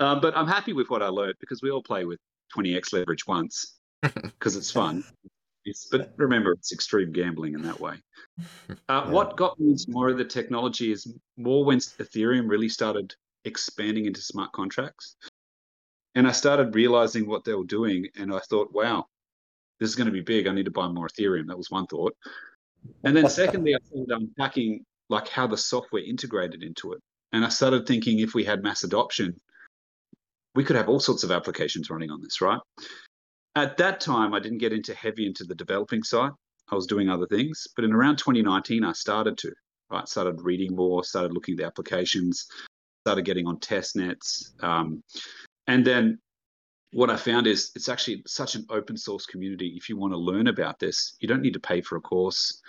Um, 0.00 0.20
but 0.20 0.34
I'm 0.34 0.48
happy 0.48 0.72
with 0.72 0.88
what 0.88 1.02
I 1.02 1.08
learned 1.08 1.34
because 1.40 1.60
we 1.62 1.70
all 1.70 1.82
play 1.82 2.06
with 2.06 2.18
20x 2.56 2.94
leverage 2.94 3.26
once 3.26 3.78
because 4.02 4.56
it's 4.56 4.70
fun. 4.70 5.04
But 5.90 6.12
remember, 6.16 6.52
it's 6.52 6.72
extreme 6.72 7.12
gambling 7.12 7.54
in 7.54 7.62
that 7.62 7.80
way. 7.80 7.96
Uh, 8.88 9.08
What 9.10 9.36
got 9.36 9.58
me 9.60 9.70
into 9.70 9.84
more 9.88 10.08
of 10.08 10.18
the 10.18 10.24
technology 10.24 10.90
is 10.90 11.06
more 11.36 11.64
when 11.64 11.78
Ethereum 11.78 12.48
really 12.48 12.68
started 12.68 13.14
expanding 13.44 14.06
into 14.06 14.20
smart 14.20 14.50
contracts. 14.52 15.16
And 16.14 16.26
I 16.26 16.32
started 16.32 16.74
realizing 16.74 17.26
what 17.26 17.44
they 17.44 17.54
were 17.54 17.64
doing. 17.64 18.08
And 18.16 18.34
I 18.34 18.40
thought, 18.40 18.72
wow, 18.72 19.06
this 19.78 19.88
is 19.88 19.96
going 19.96 20.06
to 20.06 20.12
be 20.12 20.20
big. 20.20 20.46
I 20.46 20.52
need 20.52 20.64
to 20.64 20.70
buy 20.70 20.88
more 20.88 21.08
Ethereum. 21.08 21.46
That 21.46 21.56
was 21.56 21.70
one 21.70 21.86
thought. 21.86 22.16
And 23.04 23.16
then 23.16 23.28
secondly, 23.42 23.74
I 23.74 23.78
started 23.86 24.10
unpacking 24.10 24.84
like 25.08 25.28
how 25.28 25.46
the 25.46 25.56
software 25.56 26.02
integrated 26.02 26.62
into 26.62 26.92
it. 26.92 27.00
And 27.32 27.44
I 27.44 27.48
started 27.48 27.86
thinking 27.86 28.18
if 28.18 28.34
we 28.34 28.44
had 28.44 28.62
mass 28.62 28.84
adoption, 28.84 29.40
we 30.54 30.64
could 30.64 30.76
have 30.76 30.88
all 30.88 31.00
sorts 31.00 31.24
of 31.24 31.30
applications 31.30 31.90
running 31.90 32.10
on 32.10 32.22
this, 32.22 32.40
right? 32.40 32.60
At 33.56 33.76
that 33.76 34.00
time, 34.00 34.34
I 34.34 34.40
didn't 34.40 34.58
get 34.58 34.72
into 34.72 34.94
heavy 34.94 35.26
into 35.26 35.44
the 35.44 35.54
developing 35.54 36.02
side. 36.02 36.32
I 36.70 36.74
was 36.74 36.86
doing 36.86 37.08
other 37.08 37.26
things, 37.26 37.66
but 37.76 37.84
in 37.84 37.92
around 37.92 38.16
2019, 38.16 38.84
I 38.84 38.92
started 38.92 39.38
to. 39.38 39.52
Right, 39.90 40.08
started 40.08 40.40
reading 40.40 40.74
more, 40.74 41.04
started 41.04 41.32
looking 41.32 41.52
at 41.52 41.58
the 41.58 41.66
applications, 41.66 42.46
started 43.04 43.26
getting 43.26 43.46
on 43.46 43.60
test 43.60 43.96
nets, 43.96 44.54
um, 44.60 45.04
and 45.66 45.84
then 45.84 46.18
what 46.94 47.10
I 47.10 47.16
found 47.16 47.46
is 47.48 47.72
it's 47.74 47.88
actually 47.88 48.22
such 48.26 48.54
an 48.54 48.64
open 48.70 48.96
source 48.96 49.26
community. 49.26 49.74
If 49.76 49.88
you 49.88 49.96
want 49.96 50.12
to 50.12 50.18
learn 50.18 50.46
about 50.46 50.78
this, 50.78 51.16
you 51.20 51.26
don't 51.26 51.42
need 51.42 51.54
to 51.54 51.60
pay 51.60 51.80
for 51.80 51.96
a 51.96 52.00
course. 52.00 52.62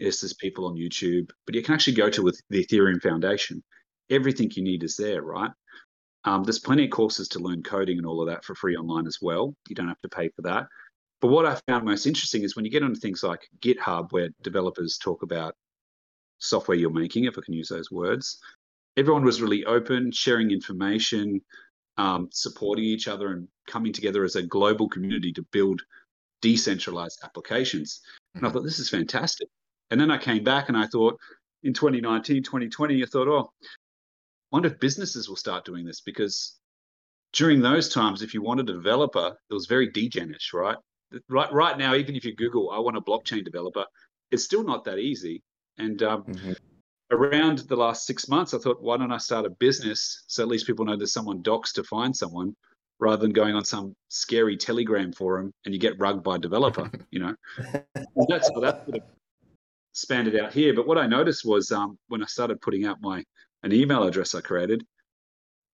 Yes, 0.00 0.20
there's 0.20 0.34
people 0.34 0.66
on 0.66 0.74
YouTube, 0.74 1.30
but 1.46 1.54
you 1.54 1.62
can 1.62 1.74
actually 1.74 1.94
go 1.94 2.10
to 2.10 2.32
the 2.50 2.64
Ethereum 2.64 3.00
Foundation. 3.00 3.62
Everything 4.10 4.50
you 4.54 4.64
need 4.64 4.82
is 4.82 4.96
there, 4.96 5.22
right? 5.22 5.50
Um, 6.24 6.44
there's 6.44 6.58
plenty 6.58 6.84
of 6.84 6.90
courses 6.90 7.28
to 7.28 7.38
learn 7.38 7.62
coding 7.62 7.98
and 7.98 8.06
all 8.06 8.20
of 8.20 8.28
that 8.28 8.44
for 8.44 8.54
free 8.54 8.76
online 8.76 9.06
as 9.06 9.18
well. 9.22 9.54
You 9.68 9.74
don't 9.74 9.88
have 9.88 10.00
to 10.02 10.08
pay 10.08 10.28
for 10.28 10.42
that. 10.42 10.66
But 11.20 11.28
what 11.28 11.46
I 11.46 11.58
found 11.66 11.84
most 11.84 12.06
interesting 12.06 12.42
is 12.42 12.56
when 12.56 12.64
you 12.64 12.70
get 12.70 12.82
onto 12.82 13.00
things 13.00 13.22
like 13.22 13.48
GitHub, 13.60 14.12
where 14.12 14.30
developers 14.42 14.98
talk 14.98 15.22
about 15.22 15.54
software 16.38 16.76
you're 16.76 16.90
making, 16.90 17.24
if 17.24 17.38
I 17.38 17.42
can 17.42 17.54
use 17.54 17.68
those 17.68 17.90
words, 17.90 18.38
everyone 18.96 19.24
was 19.24 19.42
really 19.42 19.64
open, 19.64 20.10
sharing 20.12 20.50
information, 20.50 21.40
um, 21.96 22.28
supporting 22.32 22.84
each 22.84 23.08
other, 23.08 23.32
and 23.32 23.48
coming 23.66 23.92
together 23.92 24.24
as 24.24 24.36
a 24.36 24.42
global 24.42 24.88
community 24.88 25.32
to 25.34 25.42
build 25.52 25.82
decentralized 26.40 27.20
applications. 27.22 28.00
And 28.34 28.46
I 28.46 28.48
Mhm. 28.48 28.52
thought, 28.54 28.64
this 28.64 28.78
is 28.78 28.88
fantastic. 28.88 29.48
And 29.90 30.00
then 30.00 30.10
I 30.10 30.16
came 30.16 30.42
back 30.44 30.68
and 30.68 30.76
I 30.76 30.86
thought, 30.86 31.18
in 31.62 31.74
2019, 31.74 32.42
2020, 32.42 33.02
I 33.02 33.06
thought, 33.06 33.28
oh, 33.28 33.52
wonder 34.52 34.68
if 34.68 34.80
businesses 34.80 35.28
will 35.28 35.36
start 35.36 35.64
doing 35.64 35.84
this 35.84 36.00
because 36.00 36.58
during 37.32 37.60
those 37.60 37.88
times, 37.88 38.22
if 38.22 38.34
you 38.34 38.42
wanted 38.42 38.68
a 38.68 38.72
developer, 38.72 39.36
it 39.48 39.54
was 39.54 39.66
very 39.66 39.90
degenish, 39.90 40.52
right? 40.52 40.76
Right, 41.28 41.52
right 41.52 41.78
now, 41.78 41.94
even 41.94 42.16
if 42.16 42.24
you 42.24 42.34
Google, 42.34 42.70
I 42.70 42.78
want 42.78 42.96
a 42.96 43.00
blockchain 43.00 43.44
developer, 43.44 43.84
it's 44.30 44.44
still 44.44 44.64
not 44.64 44.84
that 44.84 44.98
easy. 44.98 45.42
And 45.78 46.02
um, 46.02 46.24
Mhm. 46.24 46.56
around 47.10 47.58
the 47.60 47.76
last 47.76 48.06
six 48.06 48.28
months, 48.28 48.54
I 48.54 48.58
thought, 48.58 48.80
why 48.80 48.96
don't 48.96 49.12
I 49.12 49.18
start 49.18 49.46
a 49.46 49.50
business 49.50 50.24
so 50.26 50.42
at 50.42 50.48
least 50.48 50.66
people 50.66 50.84
know 50.84 50.96
there's 50.96 51.12
someone 51.12 51.42
dox 51.42 51.72
to 51.74 51.84
find 51.84 52.16
someone 52.16 52.54
rather 53.00 53.22
than 53.22 53.32
going 53.32 53.54
on 53.54 53.64
some 53.64 53.94
scary 54.08 54.56
Telegram 54.56 55.12
forum 55.12 55.52
and 55.64 55.74
you 55.74 55.80
get 55.80 55.98
rugged 55.98 56.22
by 56.22 56.36
a 56.36 56.38
developer, 56.38 56.90
you 57.10 57.20
know? 57.20 57.34
That's 58.28 58.50
that's 58.60 58.84
sort 58.84 58.96
of 58.96 59.02
expanded 59.92 60.38
out 60.38 60.52
here. 60.52 60.74
But 60.74 60.86
what 60.86 60.98
I 60.98 61.06
noticed 61.06 61.44
was 61.44 61.72
um, 61.72 61.98
when 62.08 62.22
I 62.22 62.26
started 62.26 62.60
putting 62.60 62.84
out 62.84 62.98
my 63.00 63.24
an 63.62 63.72
email 63.72 64.02
address 64.04 64.34
I 64.34 64.40
created, 64.40 64.84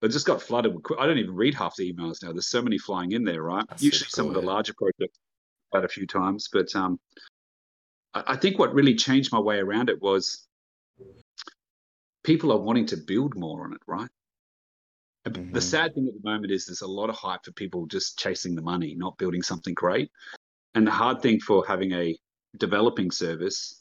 I 0.03 0.07
just 0.07 0.27
got 0.27 0.41
flooded 0.41 0.75
with. 0.75 0.85
I 0.99 1.05
don't 1.05 1.17
even 1.17 1.35
read 1.35 1.55
half 1.55 1.75
the 1.75 1.91
emails 1.91 2.23
now. 2.23 2.31
There's 2.31 2.49
so 2.49 2.61
many 2.61 2.77
flying 2.77 3.13
in 3.13 3.23
there, 3.23 3.41
right? 3.41 3.65
That's 3.69 3.83
Usually 3.83 4.09
some 4.09 4.27
of 4.27 4.33
the 4.33 4.41
larger 4.41 4.73
projects 4.73 5.19
I've 5.73 5.83
a 5.83 5.87
few 5.87 6.05
times, 6.07 6.49
but 6.51 6.73
um, 6.75 6.99
I, 8.13 8.23
I 8.27 8.35
think 8.35 8.59
what 8.59 8.73
really 8.73 8.95
changed 8.95 9.31
my 9.31 9.39
way 9.39 9.57
around 9.57 9.89
it 9.89 10.01
was 10.01 10.47
people 12.23 12.51
are 12.51 12.59
wanting 12.59 12.85
to 12.87 12.97
build 12.97 13.35
more 13.35 13.65
on 13.65 13.73
it, 13.73 13.81
right? 13.87 14.09
And 15.25 15.53
The 15.53 15.61
sad 15.61 15.93
thing 15.93 16.07
at 16.07 16.13
the 16.13 16.29
moment 16.29 16.51
is 16.51 16.65
there's 16.65 16.81
a 16.81 16.87
lot 16.87 17.09
of 17.09 17.15
hype 17.15 17.43
for 17.43 17.51
people 17.51 17.85
just 17.85 18.17
chasing 18.17 18.55
the 18.55 18.61
money, 18.61 18.95
not 18.95 19.17
building 19.17 19.41
something 19.41 19.73
great. 19.73 20.09
And 20.75 20.87
the 20.87 20.91
hard 20.91 21.21
thing 21.21 21.39
for 21.39 21.65
having 21.67 21.91
a 21.91 22.17
developing 22.57 23.11
service 23.11 23.76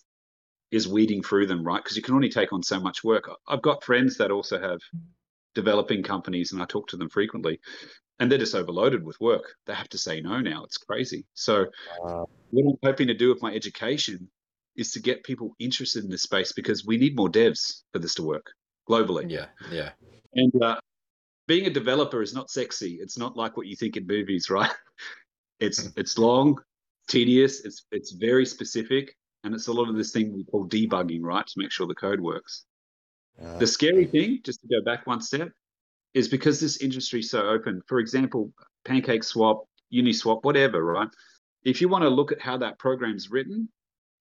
is 0.76 0.86
weeding 0.86 1.22
through 1.22 1.46
them, 1.46 1.64
right? 1.64 1.82
Because 1.82 1.96
you 1.96 2.02
can 2.02 2.14
only 2.14 2.28
take 2.28 2.52
on 2.52 2.62
so 2.62 2.78
much 2.78 3.02
work. 3.02 3.28
I've 3.48 3.62
got 3.62 3.82
friends 3.82 4.16
that 4.18 4.30
also 4.30 4.60
have 4.60 4.78
developing 5.54 6.02
companies, 6.02 6.52
and 6.52 6.62
I 6.62 6.66
talk 6.66 6.88
to 6.88 6.96
them 6.96 7.08
frequently, 7.08 7.58
and 8.18 8.30
they're 8.30 8.38
just 8.38 8.54
overloaded 8.54 9.02
with 9.04 9.16
work. 9.20 9.44
They 9.66 9.74
have 9.74 9.88
to 9.90 9.98
say 9.98 10.20
no 10.20 10.40
now. 10.40 10.64
It's 10.64 10.76
crazy. 10.76 11.24
So, 11.34 11.66
Wow. 12.00 12.28
what 12.50 12.70
I'm 12.70 12.78
hoping 12.88 13.08
to 13.08 13.14
do 13.14 13.28
with 13.30 13.42
my 13.42 13.52
education 13.54 14.30
is 14.76 14.92
to 14.92 15.00
get 15.00 15.24
people 15.24 15.54
interested 15.58 16.04
in 16.04 16.10
this 16.10 16.22
space 16.22 16.52
because 16.52 16.84
we 16.84 16.98
need 16.98 17.16
more 17.16 17.30
devs 17.30 17.82
for 17.92 17.98
this 17.98 18.14
to 18.16 18.22
work 18.22 18.46
globally. 18.88 19.30
Yeah, 19.30 19.46
yeah. 19.70 19.90
And 20.34 20.52
uh, 20.62 20.76
being 21.48 21.66
a 21.66 21.70
developer 21.70 22.20
is 22.22 22.34
not 22.34 22.50
sexy. 22.50 22.98
It's 23.00 23.16
not 23.18 23.36
like 23.36 23.56
what 23.56 23.66
you 23.66 23.76
think 23.76 23.96
in 23.96 24.06
movies, 24.06 24.50
right? 24.50 24.70
It's 25.58 25.90
it's 25.96 26.18
long, 26.18 26.58
tedious. 27.08 27.64
It's 27.64 27.86
it's 27.90 28.12
very 28.12 28.44
specific, 28.44 29.16
and 29.46 29.54
it's 29.54 29.68
a 29.68 29.72
lot 29.72 29.88
of 29.88 29.94
this 29.94 30.10
thing 30.10 30.34
we 30.34 30.44
call 30.44 30.66
debugging, 30.66 31.22
right, 31.22 31.46
to 31.46 31.58
make 31.58 31.70
sure 31.70 31.86
the 31.86 31.94
code 31.94 32.20
works. 32.20 32.64
Uh, 33.40 33.56
The 33.58 33.66
scary 33.66 34.04
thing, 34.04 34.40
just 34.42 34.60
to 34.62 34.66
go 34.68 34.82
back 34.82 35.06
one 35.06 35.20
step, 35.22 35.50
is 36.14 36.26
because 36.28 36.58
this 36.58 36.78
industry 36.78 37.20
is 37.20 37.30
so 37.30 37.46
open. 37.48 37.80
For 37.86 38.00
example, 38.00 38.52
PancakeSwap, 38.84 39.64
Uniswap, 39.92 40.42
whatever, 40.42 40.84
right? 40.84 41.08
If 41.64 41.80
you 41.80 41.88
want 41.88 42.02
to 42.02 42.08
look 42.08 42.32
at 42.32 42.40
how 42.40 42.56
that 42.58 42.78
program's 42.80 43.30
written, 43.30 43.68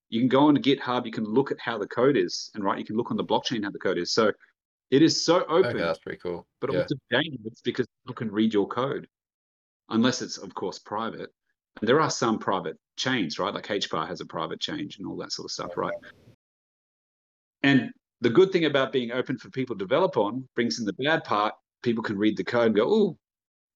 you 0.10 0.22
can 0.22 0.30
go 0.30 0.42
on 0.48 0.56
to 0.56 0.62
GitHub. 0.62 1.06
You 1.08 1.12
can 1.12 1.26
look 1.26 1.52
at 1.52 1.60
how 1.60 1.80
the 1.80 1.88
code 1.88 2.18
is, 2.18 2.52
and 2.54 2.64
right, 2.64 2.78
you 2.78 2.86
can 2.86 2.96
look 2.96 3.10
on 3.10 3.18
the 3.18 3.24
blockchain 3.26 3.64
how 3.64 3.72
the 3.72 3.80
code 3.80 3.98
is. 3.98 4.14
So 4.14 4.32
it 4.92 5.02
is 5.02 5.26
so 5.26 5.44
open 5.46 5.72
Okay, 5.72 5.80
that's 5.80 6.00
pretty 6.00 6.20
cool. 6.20 6.46
but 6.62 6.72
yeah. 6.72 6.82
also 6.82 6.96
dangerous 7.10 7.62
because 7.64 7.88
people 8.04 8.14
can 8.14 8.32
read 8.32 8.54
your 8.54 8.68
code, 8.68 9.08
unless 9.90 10.22
it's 10.22 10.38
of 10.38 10.54
course 10.54 10.78
private. 10.78 11.32
And 11.80 11.90
there 11.90 12.00
are 12.00 12.10
some 12.10 12.40
private 12.40 12.78
chains, 12.98 13.38
right? 13.38 13.54
Like 13.54 13.68
HBAR 13.68 14.08
has 14.08 14.22
a 14.22 14.26
private 14.26 14.60
chain 14.60 14.90
and 14.98 15.08
all 15.08 15.18
that 15.18 15.32
sort 15.32 15.46
of 15.46 15.52
stuff, 15.52 15.76
right? 15.76 15.94
And 17.64 17.92
the 18.22 18.30
good 18.30 18.52
thing 18.52 18.66
about 18.66 18.92
being 18.92 19.12
open 19.12 19.38
for 19.38 19.50
people 19.50 19.76
to 19.76 19.84
develop 19.84 20.18
on 20.18 20.48
brings 20.56 20.80
in 20.80 20.86
the 20.86 20.94
bad 20.94 21.24
part. 21.24 21.54
People 21.84 22.04
can 22.04 22.18
read 22.18 22.38
the 22.38 22.44
code 22.44 22.68
and 22.68 22.76
go, 22.76 22.88
"Oh, 22.88 23.18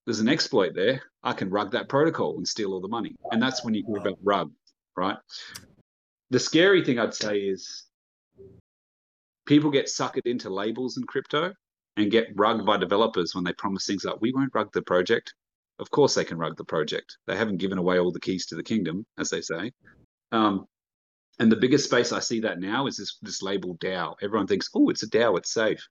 there's 0.06 0.20
an 0.20 0.28
exploit 0.28 0.74
there. 0.74 1.02
I 1.22 1.32
can 1.32 1.50
rug 1.50 1.72
that 1.72 1.88
protocol 1.88 2.36
and 2.36 2.48
steal 2.48 2.72
all 2.72 2.80
the 2.80 2.88
money." 2.88 3.14
And 3.30 3.42
that's 3.42 3.64
when 3.64 3.74
you 3.74 3.84
hear 3.86 3.98
about 3.98 4.18
rug, 4.22 4.52
right? 4.96 5.18
The 6.30 6.40
scary 6.40 6.84
thing 6.84 6.98
I'd 6.98 7.14
say 7.14 7.40
is 7.40 7.84
people 9.46 9.70
get 9.70 9.86
suckered 9.86 10.26
into 10.26 10.48
labels 10.48 10.96
in 10.96 11.04
crypto 11.04 11.52
and 11.96 12.10
get 12.10 12.28
rugged 12.36 12.64
by 12.64 12.76
developers 12.76 13.34
when 13.34 13.44
they 13.44 13.52
promise 13.52 13.84
things 13.84 14.04
like, 14.04 14.20
we 14.20 14.32
won't 14.32 14.54
rug 14.54 14.72
the 14.72 14.82
project. 14.82 15.34
Of 15.80 15.90
course, 15.90 16.14
they 16.14 16.24
can 16.24 16.38
rug 16.38 16.56
the 16.56 16.64
project. 16.64 17.16
They 17.26 17.36
haven't 17.36 17.56
given 17.56 17.78
away 17.78 17.98
all 17.98 18.12
the 18.12 18.20
keys 18.20 18.46
to 18.46 18.54
the 18.54 18.62
kingdom, 18.62 19.04
as 19.18 19.30
they 19.30 19.40
say. 19.40 19.72
Um, 20.30 20.66
and 21.38 21.50
the 21.50 21.56
biggest 21.56 21.86
space 21.86 22.12
I 22.12 22.20
see 22.20 22.40
that 22.40 22.60
now 22.60 22.86
is 22.86 22.96
this, 22.98 23.16
this 23.22 23.42
label 23.42 23.76
DAO. 23.78 24.14
Everyone 24.22 24.46
thinks, 24.46 24.68
oh, 24.74 24.90
it's 24.90 25.02
a 25.02 25.08
DAO, 25.08 25.38
it's 25.38 25.52
safe. 25.52 25.82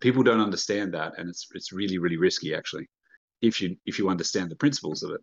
People 0.00 0.22
don't 0.22 0.42
understand 0.42 0.92
that, 0.94 1.14
and 1.18 1.28
it's 1.28 1.48
it's 1.54 1.72
really 1.72 1.98
really 1.98 2.18
risky 2.18 2.54
actually, 2.54 2.86
if 3.40 3.60
you 3.60 3.76
if 3.86 3.98
you 3.98 4.10
understand 4.10 4.50
the 4.50 4.56
principles 4.56 5.02
of 5.02 5.10
it. 5.12 5.20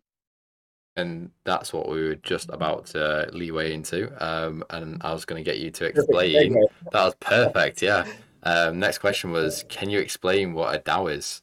and 0.98 1.30
that's 1.44 1.74
what 1.74 1.90
we 1.90 2.02
were 2.04 2.16
just 2.16 2.50
about 2.50 2.86
to 2.88 3.30
leeway 3.34 3.74
into. 3.74 4.12
Um, 4.26 4.64
and 4.70 5.02
I 5.02 5.14
was 5.14 5.26
going 5.26 5.44
to 5.44 5.50
get 5.50 5.60
you 5.60 5.72
to 5.72 5.86
explain. 5.86 6.54
That 6.92 7.06
was 7.06 7.16
perfect. 7.20 7.82
Yeah. 7.82 8.06
Um, 8.44 8.80
next 8.80 9.00
question 9.00 9.32
was, 9.32 9.66
can 9.70 9.90
you 9.90 10.00
explain 10.00 10.54
what 10.54 10.76
a 10.76 10.80
DAO 10.80 11.12
is? 11.14 11.42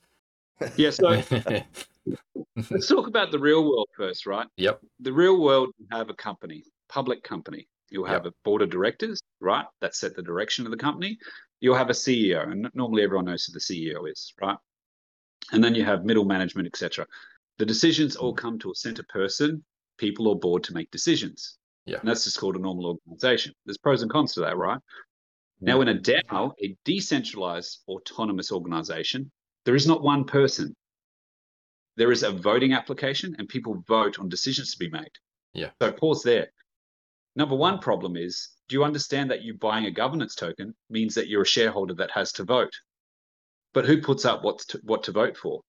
Yeah. 0.76 0.90
So 0.90 1.22
Mm-hmm. 2.09 2.62
let's 2.71 2.88
talk 2.88 3.07
about 3.07 3.31
the 3.31 3.38
real 3.38 3.62
world 3.62 3.88
first, 3.97 4.27
right? 4.27 4.47
yep. 4.57 4.81
the 5.01 5.12
real 5.12 5.41
world 5.41 5.71
you 5.79 5.87
have 5.91 6.11
a 6.11 6.15
company 6.15 6.65
public 6.93 7.23
company. 7.23 7.67
You'll 7.91 8.07
have 8.07 8.25
Yep. 8.25 8.33
a 8.33 8.37
board 8.45 8.62
of 8.62 8.71
directors 8.71 9.21
right 9.41 9.67
that 9.81 9.95
set 9.95 10.15
the 10.15 10.23
direction 10.23 10.67
of 10.67 10.71
the 10.71 10.77
company. 10.79 11.19
You'll 11.61 11.77
have 11.77 11.91
a 11.91 11.95
ceo 11.95 12.51
and 12.51 12.69
normally 12.75 13.03
everyone 13.03 13.27
knows 13.27 13.45
who 13.45 13.53
the 13.53 13.61
ceo 13.61 14.11
is 14.11 14.33
right? 14.41 14.57
And 15.53 15.62
then 15.62 15.75
you 15.75 15.85
have 15.85 16.05
middle 16.05 16.25
management 16.25 16.67
etc 16.67 17.07
the 17.59 17.67
decisions 17.67 18.17
all 18.17 18.33
mm-hmm. 18.35 18.47
come 18.47 18.59
to 18.61 18.71
a 18.71 18.75
center 18.75 19.05
person 19.09 19.62
people 19.99 20.29
or 20.29 20.38
board 20.38 20.65
to 20.65 20.73
make 20.75 20.91
decisions. 20.91 21.59
Yeah. 21.87 21.99
and 22.01 22.09
that's 22.09 22.25
just 22.25 22.38
called 22.38 22.57
a 22.57 22.61
normal 22.61 22.87
organization. 22.87 23.53
There's 23.65 23.79
pros 23.79 24.03
and 24.03 24.11
cons 24.11 24.35
to 24.35 24.41
that 24.41 24.57
right? 24.57 24.81
Now 25.61 25.81
in 25.81 25.88
a 25.88 25.95
DAO 25.95 26.53
a 26.62 26.77
decentralized 26.85 27.81
autonomous 27.88 28.53
organization 28.53 29.31
there 29.65 29.77
is 29.77 29.87
not 29.87 30.03
one 30.03 30.25
person 30.25 30.75
there 31.96 32.12
is 32.12 32.22
a 32.22 32.31
voting 32.31 32.72
application 32.72 33.35
and 33.38 33.48
people 33.48 33.83
vote 33.87 34.18
on 34.18 34.28
decisions 34.28 34.72
to 34.72 34.78
be 34.78 34.90
made 34.90 35.11
Yeah. 35.55 35.70
so 35.81 35.92
pause 35.92 36.22
there. 36.22 36.48
Number 37.37 37.55
one 37.57 37.78
problem 37.78 38.16
is 38.16 38.50
do 38.68 38.76
you 38.76 38.85
understand 38.85 39.31
that 39.31 39.42
you 39.42 39.55
buying 39.55 39.87
a 39.87 39.90
governance 39.90 40.35
token 40.35 40.74
means 40.88 41.14
that 41.14 41.28
you're 41.28 41.42
a 41.42 41.46
shareholder 41.46 41.94
that 41.94 42.11
has 42.12 42.33
to 42.33 42.44
vote? 42.44 42.72
But 43.74 43.87
who 43.87 44.00
puts 44.00 44.24
up 44.24 44.42
what 44.44 44.59
to, 44.68 44.81
what 44.85 45.02
to 45.05 45.12
vote 45.12 45.37
for? 45.37 45.62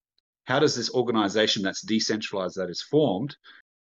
How 0.45 0.59
does 0.59 0.75
this 0.75 0.93
organization 0.93 1.63
that's 1.63 1.81
decentralized 1.81 2.57
that 2.57 2.69
is 2.69 2.81
formed 2.81 3.35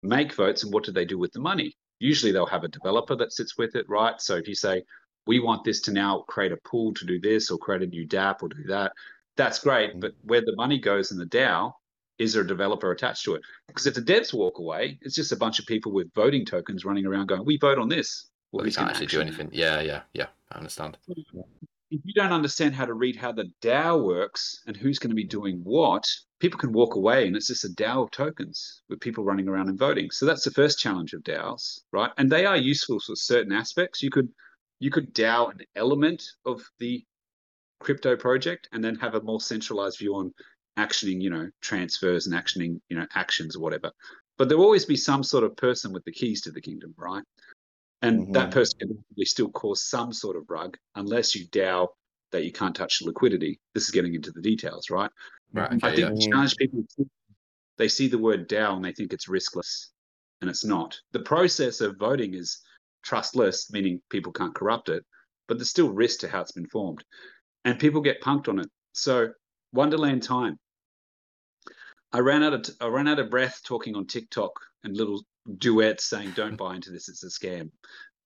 make 0.02 0.32
votes 0.34 0.62
and 0.62 0.72
what 0.72 0.84
do 0.84 0.92
they 0.92 1.04
do 1.04 1.18
with 1.18 1.32
the 1.32 1.40
money? 1.40 1.74
Usually 1.98 2.30
they'll 2.30 2.46
have 2.46 2.64
a 2.64 2.68
developer 2.68 3.16
that 3.16 3.32
sits 3.32 3.56
with 3.58 3.74
it, 3.74 3.86
right? 3.88 4.20
So 4.20 4.36
if 4.36 4.46
you 4.46 4.54
say, 4.54 4.84
we 5.26 5.40
want 5.40 5.64
this 5.64 5.80
to 5.82 5.92
now 5.92 6.24
create 6.28 6.52
a 6.52 6.58
pool 6.58 6.94
to 6.94 7.04
do 7.04 7.18
this 7.20 7.50
or 7.50 7.58
create 7.58 7.82
a 7.82 7.86
new 7.86 8.06
dApp 8.06 8.42
or 8.42 8.48
do 8.48 8.62
that, 8.68 8.92
that's 9.36 9.58
great. 9.58 9.90
Mm-hmm. 9.90 10.00
But 10.00 10.12
where 10.22 10.40
the 10.40 10.54
money 10.56 10.78
goes 10.78 11.10
in 11.10 11.18
the 11.18 11.26
DAO, 11.26 11.72
is 12.18 12.32
there 12.32 12.42
a 12.42 12.46
developer 12.46 12.90
attached 12.90 13.24
to 13.24 13.34
it? 13.34 13.42
Because 13.66 13.86
if 13.86 13.94
the 13.94 14.02
devs 14.02 14.32
walk 14.32 14.58
away, 14.58 14.98
it's 15.02 15.14
just 15.14 15.32
a 15.32 15.36
bunch 15.36 15.58
of 15.58 15.66
people 15.66 15.92
with 15.92 16.12
voting 16.14 16.44
tokens 16.44 16.84
running 16.84 17.06
around 17.06 17.26
going, 17.26 17.44
we 17.44 17.58
vote 17.58 17.78
on 17.78 17.88
this. 17.88 18.30
Well, 18.52 18.66
you 18.66 18.72
can't 18.72 18.88
actually 18.88 19.06
do 19.06 19.20
anything. 19.20 19.50
Yeah, 19.52 19.80
yeah, 19.80 20.02
yeah. 20.14 20.26
I 20.52 20.58
understand. 20.58 20.96
If 21.08 22.00
you 22.04 22.14
don't 22.14 22.32
understand 22.32 22.74
how 22.74 22.84
to 22.84 22.94
read 22.94 23.16
how 23.16 23.32
the 23.32 23.50
DAO 23.62 24.02
works 24.04 24.62
and 24.66 24.76
who's 24.76 24.98
going 24.98 25.10
to 25.10 25.16
be 25.16 25.24
doing 25.24 25.60
what, 25.62 26.08
people 26.40 26.58
can 26.58 26.72
walk 26.72 26.94
away 26.94 27.26
and 27.26 27.36
it's 27.36 27.48
just 27.48 27.64
a 27.64 27.68
DAO 27.68 28.04
of 28.04 28.10
tokens 28.10 28.82
with 28.88 29.00
people 29.00 29.24
running 29.24 29.48
around 29.48 29.68
and 29.68 29.78
voting. 29.78 30.10
So 30.10 30.26
that's 30.26 30.44
the 30.44 30.50
first 30.50 30.78
challenge 30.78 31.12
of 31.12 31.22
DAOs, 31.22 31.80
right? 31.92 32.10
And 32.18 32.30
they 32.30 32.46
are 32.46 32.56
useful 32.56 32.98
for 33.00 33.14
certain 33.14 33.52
aspects. 33.52 34.02
You 34.02 34.10
could 34.10 34.28
you 34.78 34.90
could 34.90 35.14
DAO 35.14 35.52
an 35.52 35.60
element 35.74 36.22
of 36.44 36.62
the 36.78 37.04
crypto 37.80 38.16
project 38.16 38.68
and 38.72 38.82
then 38.82 38.96
have 38.96 39.14
a 39.14 39.22
more 39.22 39.40
centralized 39.40 39.98
view 39.98 40.14
on 40.14 40.32
actioning, 40.78 41.20
you 41.20 41.30
know, 41.30 41.48
transfers 41.60 42.26
and 42.26 42.34
actioning, 42.34 42.80
you 42.88 42.96
know, 42.96 43.06
actions 43.14 43.56
or 43.56 43.60
whatever. 43.60 43.90
But 44.38 44.48
there 44.48 44.58
will 44.58 44.64
always 44.64 44.84
be 44.84 44.96
some 44.96 45.22
sort 45.22 45.44
of 45.44 45.56
person 45.56 45.92
with 45.92 46.04
the 46.04 46.12
keys 46.12 46.42
to 46.42 46.50
the 46.50 46.60
kingdom, 46.60 46.94
right? 46.96 47.22
And 48.02 48.20
mm-hmm. 48.20 48.32
that 48.32 48.50
person 48.50 48.78
can 48.78 48.98
still 49.24 49.50
cause 49.50 49.82
some 49.82 50.12
sort 50.12 50.36
of 50.36 50.44
rug 50.48 50.76
unless 50.94 51.34
you 51.34 51.46
DAO 51.46 51.88
that 52.32 52.44
you 52.44 52.52
can't 52.52 52.76
touch 52.76 52.98
the 52.98 53.06
liquidity. 53.06 53.58
This 53.74 53.84
is 53.84 53.90
getting 53.90 54.14
into 54.14 54.30
the 54.32 54.42
details, 54.42 54.90
right? 54.90 55.10
Right. 55.52 55.72
Okay, 55.72 55.88
I 55.88 55.96
think 55.96 56.20
yeah. 56.20 56.28
challenge 56.30 56.56
people. 56.56 56.84
They 57.78 57.88
see 57.88 58.08
the 58.08 58.18
word 58.18 58.48
DAO 58.48 58.76
and 58.76 58.84
they 58.84 58.92
think 58.92 59.12
it's 59.12 59.28
riskless, 59.28 59.88
and 60.40 60.50
it's 60.50 60.64
not. 60.64 60.98
The 61.12 61.20
process 61.20 61.80
of 61.80 61.96
voting 61.98 62.34
is 62.34 62.58
trustless, 63.02 63.70
meaning 63.70 64.00
people 64.10 64.32
can't 64.32 64.54
corrupt 64.54 64.88
it, 64.88 65.04
but 65.46 65.56
there's 65.58 65.70
still 65.70 65.90
risk 65.90 66.20
to 66.20 66.28
how 66.28 66.40
it's 66.40 66.52
been 66.52 66.68
formed, 66.68 67.04
and 67.64 67.78
people 67.78 68.00
get 68.00 68.22
punked 68.22 68.48
on 68.48 68.58
it. 68.58 68.68
So 68.92 69.28
Wonderland 69.72 70.22
time. 70.22 70.58
I 72.12 72.20
ran 72.20 72.42
out 72.42 72.54
of 72.54 72.62
t- 72.62 72.72
I 72.80 72.86
ran 72.86 73.08
out 73.08 73.18
of 73.18 73.30
breath 73.30 73.60
talking 73.64 73.96
on 73.96 74.06
TikTok 74.06 74.52
and 74.84 74.96
little 74.96 75.22
duets 75.58 76.04
saying, 76.04 76.32
"Don't 76.36 76.56
buy 76.56 76.76
into 76.76 76.90
this; 76.90 77.08
it's 77.08 77.24
a 77.24 77.28
scam." 77.28 77.70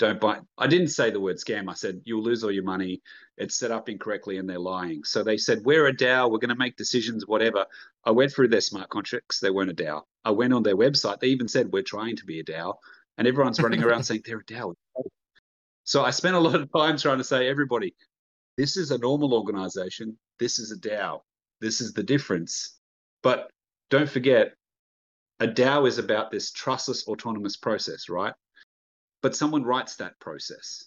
don't 0.01 0.19
buy. 0.19 0.39
I 0.57 0.67
didn't 0.67 0.89
say 0.89 1.11
the 1.11 1.21
word 1.21 1.37
scam. 1.37 1.71
I 1.71 1.75
said 1.75 2.01
you'll 2.05 2.23
lose 2.23 2.43
all 2.43 2.51
your 2.51 2.65
money. 2.65 3.03
It's 3.37 3.55
set 3.55 3.71
up 3.71 3.89
incorrectly 3.89 4.39
and 4.39 4.49
they're 4.49 4.59
lying. 4.59 5.05
So 5.05 5.23
they 5.23 5.37
said 5.37 5.61
we're 5.63 5.87
a 5.87 5.93
DAO. 5.95 6.31
We're 6.31 6.39
going 6.39 6.49
to 6.49 6.57
make 6.57 6.77
decisions, 6.77 7.27
whatever. 7.27 7.67
I 8.05 8.11
went 8.11 8.33
through 8.33 8.49
their 8.49 8.63
smart 8.63 8.89
contracts. 8.89 9.39
They 9.39 9.51
weren't 9.51 9.71
a 9.71 9.75
DAO. 9.75 10.03
I 10.25 10.31
went 10.31 10.55
on 10.55 10.63
their 10.63 10.77
website. 10.77 11.21
They 11.21 11.29
even 11.29 11.49
said 11.49 11.71
we're 11.71 11.83
trying 11.83 12.17
to 12.17 12.25
be 12.25 12.41
a 12.41 12.45
DAO, 12.45 12.77
and 13.19 13.29
everyone's 13.29 13.61
running 13.61 13.85
around 13.85 14.03
saying 14.05 14.23
they're 14.25 14.39
a 14.39 14.45
DAO. 14.45 14.75
So 15.85 16.03
I 16.03 16.11
spent 16.11 16.35
a 16.35 16.41
lot 16.41 16.55
of 16.59 16.73
time 16.73 16.97
trying 16.97 17.19
to 17.19 17.25
say 17.25 17.47
everybody, 17.47 17.95
this 18.57 18.79
is 18.79 18.91
a 18.91 18.99
normal 18.99 19.35
organization. 19.35 20.17
This 20.39 20.59
is 20.59 20.73
a 20.73 20.77
DAO. 20.79 21.21
This 21.61 21.83
is 21.83 21.93
the 21.93 22.03
difference. 22.03 22.79
But 23.23 23.51
don't 23.91 24.09
forget, 24.09 24.55
a 25.41 25.47
DAO 25.47 25.87
is 25.87 25.99
about 25.99 26.31
this 26.31 26.51
trustless 26.51 27.07
autonomous 27.07 27.57
process, 27.57 28.09
right? 28.09 28.35
but 29.23 29.37
someone 29.37 29.65
writes 29.65 29.97
that 29.97 30.19
process. 30.21 30.85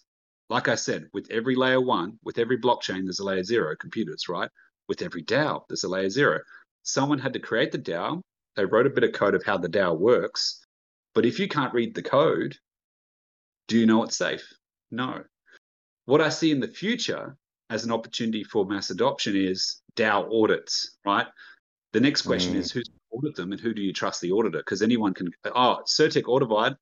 Like 0.50 0.68
I 0.68 0.76
said, 0.76 1.10
with 1.14 1.30
every 1.32 1.56
layer 1.56 1.82
one, 1.82 2.20
with 2.24 2.38
every 2.38 2.58
blockchain, 2.58 3.04
there's 3.04 3.20
a 3.20 3.24
layer 3.24 3.44
zero 3.44 3.76
computers, 3.76 4.28
right? 4.30 4.50
With 4.88 5.02
every 5.02 5.24
DAO, 5.24 5.64
there's 5.68 5.84
a 5.84 5.90
layer 5.90 6.10
zero. 6.10 6.40
Someone 6.84 7.20
had 7.20 7.34
to 7.34 7.40
create 7.40 7.72
the 7.72 7.80
DAO. 7.80 8.22
They 8.56 8.66
wrote 8.66 8.88
a 8.88 8.92
bit 8.92 9.04
of 9.04 9.14
code 9.14 9.36
of 9.36 9.44
how 9.44 9.58
the 9.58 9.70
DAO 9.70 9.98
works. 9.98 10.66
But 11.16 11.26
if 11.26 11.40
you 11.40 11.48
can't 11.48 11.74
read 11.74 11.96
the 11.96 12.02
code, 12.02 12.58
do 13.68 13.80
you 13.80 13.86
know 13.86 14.04
it's 14.04 14.18
safe? 14.18 14.46
No. 14.92 15.24
What 16.06 16.22
I 16.22 16.30
see 16.30 16.52
in 16.52 16.60
the 16.60 16.68
future 16.68 17.38
as 17.70 17.86
an 17.86 17.92
opportunity 17.92 18.44
for 18.44 18.66
mass 18.66 18.90
adoption 18.90 19.36
is 19.36 19.82
DAO 19.96 20.30
audits, 20.32 20.98
right? 21.06 21.28
The 21.94 22.02
next 22.02 22.24
question 22.24 22.54
mm. 22.54 22.58
is 22.58 22.72
who's 22.72 22.90
audited 23.12 23.36
them 23.36 23.52
and 23.52 23.62
who 23.62 23.74
do 23.74 23.82
you 23.82 23.94
trust 23.94 24.20
the 24.20 24.32
auditor? 24.32 24.58
Because 24.58 24.82
anyone 24.82 25.14
can, 25.14 25.30
oh, 25.46 25.80
CertiK 25.86 26.28
Audited, 26.28 26.78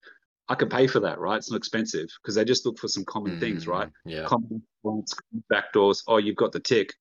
I 0.47 0.55
can 0.55 0.69
pay 0.69 0.87
for 0.87 1.01
that, 1.01 1.19
right? 1.19 1.37
It's 1.37 1.51
not 1.51 1.57
expensive 1.57 2.09
because 2.21 2.35
they 2.35 2.45
just 2.45 2.65
look 2.65 2.79
for 2.79 2.87
some 2.87 3.05
common 3.05 3.37
mm, 3.37 3.39
things, 3.39 3.67
right? 3.67 3.89
Yeah. 4.05 4.25
Common 4.25 4.63
backdoors. 5.51 6.03
Oh, 6.07 6.17
you've 6.17 6.37
got 6.37 6.51
the 6.51 6.59
tick, 6.59 6.93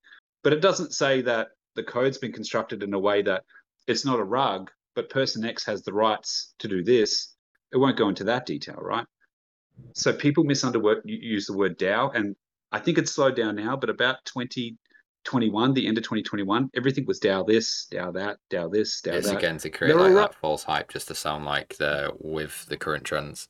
but 0.43 0.53
it 0.53 0.61
doesn't 0.61 0.93
say 0.93 1.23
that 1.23 1.49
the 1.77 1.83
code's 1.83 2.19
been 2.19 2.33
constructed 2.33 2.83
in 2.83 2.93
a 2.95 2.99
way 2.99 3.23
that 3.23 3.45
it's 3.87 4.05
not 4.05 4.21
a 4.21 4.25
rug, 4.25 4.71
but 4.95 5.09
person 5.09 5.45
X 5.45 5.65
has 5.65 5.83
the 5.83 5.93
rights 5.93 6.55
to 6.59 6.69
do 6.69 6.83
this. 6.83 7.35
It 7.73 7.79
won't 7.79 7.97
go 7.97 8.09
into 8.09 8.25
that 8.25 8.47
detail, 8.47 8.79
right? 8.81 9.07
So 9.95 10.13
people 10.13 10.45
misunderstand 10.45 11.03
use 11.05 11.47
the 11.47 11.57
word 11.57 11.79
DAO, 11.79 12.15
and 12.15 12.37
I 12.73 12.81
think 12.81 12.99
it's 12.99 13.13
slowed 13.13 13.37
down 13.37 13.57
now. 13.57 13.77
But 13.77 13.91
about 13.91 14.25
20, 14.27 14.77
21, 15.25 15.75
the 15.75 15.87
end 15.87 15.99
of 15.99 16.05
2021, 16.05 16.71
everything 16.75 17.05
was 17.07 17.21
DAO 17.21 17.47
this, 17.47 17.87
DAO 17.91 18.13
that, 18.15 18.39
DAO 18.51 18.71
this, 18.71 19.01
DAO 19.01 19.15
it's 19.15 19.29
that. 19.29 19.39
again 19.39 19.59
to 19.59 19.71
create 19.71 19.95
like 19.97 20.15
that 20.15 20.35
false 20.35 20.65
hype 20.65 20.91
just 20.91 21.09
to 21.09 21.15
sound 21.15 21.45
like 21.45 21.77
they're 21.77 22.11
with 22.19 22.67
the 22.67 22.77
current 22.77 23.05
trends. 23.05 23.49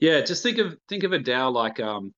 Yeah, 0.00 0.20
just 0.22 0.42
think 0.42 0.58
of 0.58 0.76
think 0.88 1.04
of 1.04 1.12
a 1.12 1.18
DAO 1.18 1.52
like 1.52 1.80
um, 1.80 2.14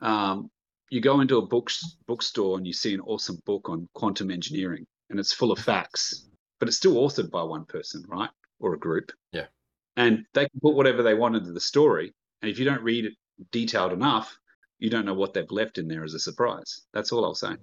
um, 0.00 0.50
you 0.90 1.00
go 1.00 1.20
into 1.20 1.38
a 1.38 1.46
book 1.46 1.70
bookstore 2.06 2.56
and 2.56 2.66
you 2.66 2.72
see 2.72 2.94
an 2.94 3.00
awesome 3.00 3.40
book 3.44 3.68
on 3.68 3.88
quantum 3.94 4.30
engineering 4.30 4.86
and 5.10 5.18
it's 5.18 5.32
full 5.32 5.52
of 5.52 5.58
facts, 5.72 6.26
but 6.58 6.68
it's 6.68 6.76
still 6.76 6.96
authored 6.96 7.30
by 7.30 7.42
one 7.42 7.64
person, 7.64 8.04
right? 8.08 8.30
Or 8.60 8.74
a 8.74 8.78
group. 8.78 9.12
Yeah. 9.32 9.46
And 9.96 10.24
they 10.34 10.48
can 10.48 10.60
put 10.60 10.74
whatever 10.74 11.02
they 11.02 11.14
want 11.14 11.36
into 11.36 11.52
the 11.52 11.60
story. 11.60 12.12
And 12.42 12.50
if 12.50 12.58
you 12.58 12.64
don't 12.64 12.82
read 12.82 13.04
it 13.04 13.14
detailed 13.52 13.92
enough, 13.92 14.36
you 14.78 14.90
don't 14.90 15.04
know 15.04 15.14
what 15.14 15.34
they've 15.34 15.50
left 15.50 15.78
in 15.78 15.88
there 15.88 16.04
as 16.04 16.14
a 16.14 16.18
surprise. 16.18 16.82
That's 16.92 17.12
all 17.12 17.24
I'll 17.24 17.34
say. 17.34 17.54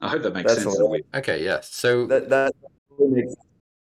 I 0.00 0.08
hope 0.08 0.22
that 0.22 0.34
makes 0.34 0.54
That's 0.54 0.64
sense. 0.64 1.02
Okay, 1.14 1.44
yeah. 1.44 1.60
So 1.62 2.06
that, 2.06 2.28
that 2.28 2.52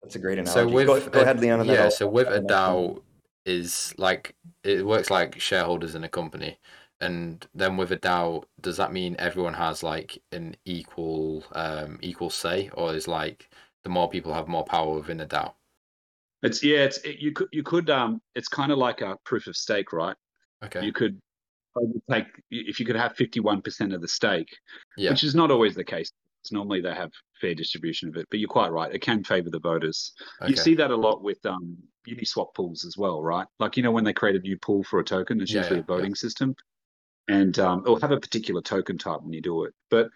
that's 0.01 0.15
a 0.15 0.19
great 0.19 0.39
analogy. 0.39 0.69
So 0.69 0.73
with 0.73 0.87
go, 0.87 1.09
go 1.09 1.21
ahead, 1.21 1.39
Leon. 1.39 1.65
Yeah. 1.65 1.89
So 1.89 2.07
with 2.07 2.27
a 2.27 2.39
DAO 2.41 3.01
is 3.45 3.93
like 3.97 4.35
it 4.63 4.85
works 4.85 5.09
like 5.09 5.39
shareholders 5.39 5.93
in 5.93 6.03
a 6.03 6.09
company, 6.09 6.57
and 7.01 7.45
then 7.53 7.75
with 7.75 7.91
a 7.91 7.97
DAO, 7.97 8.43
does 8.61 8.77
that 8.77 8.93
mean 8.93 9.15
everyone 9.19 9.53
has 9.53 9.83
like 9.83 10.21
an 10.31 10.55
equal 10.65 11.43
um 11.51 11.99
equal 12.01 12.29
say, 12.29 12.69
or 12.73 12.95
is 12.95 13.07
like 13.07 13.49
the 13.83 13.89
more 13.89 14.09
people 14.09 14.33
have 14.33 14.47
more 14.47 14.63
power 14.63 14.95
within 14.95 15.19
a 15.19 15.25
DAO? 15.25 15.53
It's 16.43 16.63
yeah. 16.63 16.79
It's 16.79 16.97
it, 16.99 17.19
you 17.19 17.33
could 17.33 17.49
you 17.51 17.63
could 17.63 17.89
um. 17.89 18.21
It's 18.35 18.47
kind 18.47 18.71
of 18.71 18.77
like 18.77 19.01
a 19.01 19.17
proof 19.25 19.47
of 19.47 19.55
stake, 19.57 19.91
right? 19.91 20.15
Okay. 20.63 20.85
You 20.85 20.93
could 20.93 21.19
take 22.09 22.25
if 22.51 22.79
you 22.79 22.85
could 22.85 22.95
have 22.95 23.15
51% 23.15 23.93
of 23.93 24.01
the 24.01 24.07
stake, 24.07 24.55
yeah. 24.97 25.11
which 25.11 25.23
is 25.23 25.35
not 25.35 25.51
always 25.51 25.75
the 25.75 25.83
case. 25.83 26.11
It's 26.41 26.51
normally 26.51 26.81
they 26.81 26.93
have 26.93 27.11
fair 27.41 27.55
distribution 27.55 28.09
of 28.09 28.17
it, 28.17 28.27
but 28.29 28.39
you're 28.39 28.47
quite 28.47 28.71
right. 28.71 28.93
It 28.93 29.01
can 29.01 29.23
favor 29.23 29.49
the 29.49 29.59
voters. 29.59 30.13
Okay. 30.41 30.51
You 30.51 30.55
see 30.55 30.75
that 30.75 30.91
a 30.91 30.95
lot 30.95 31.23
with 31.23 31.43
um, 31.45 31.77
Uniswap 32.07 32.53
pools 32.53 32.85
as 32.85 32.95
well, 32.97 33.21
right? 33.21 33.47
Like 33.59 33.77
you 33.77 33.83
know 33.83 33.91
when 33.91 34.03
they 34.03 34.13
create 34.13 34.35
a 34.35 34.39
new 34.39 34.57
pool 34.57 34.83
for 34.83 34.99
a 34.99 35.03
token, 35.03 35.41
it's 35.41 35.51
yeah, 35.51 35.61
usually 35.61 35.77
yeah, 35.77 35.83
a 35.83 35.85
voting 35.85 36.15
system, 36.15 36.55
and 37.27 37.57
um, 37.59 37.81
it'll 37.81 37.99
have 37.99 38.11
a 38.11 38.19
particular 38.19 38.61
token 38.61 38.97
type 38.97 39.21
when 39.21 39.33
you 39.33 39.41
do 39.41 39.63
it. 39.63 39.73
But 39.89 40.09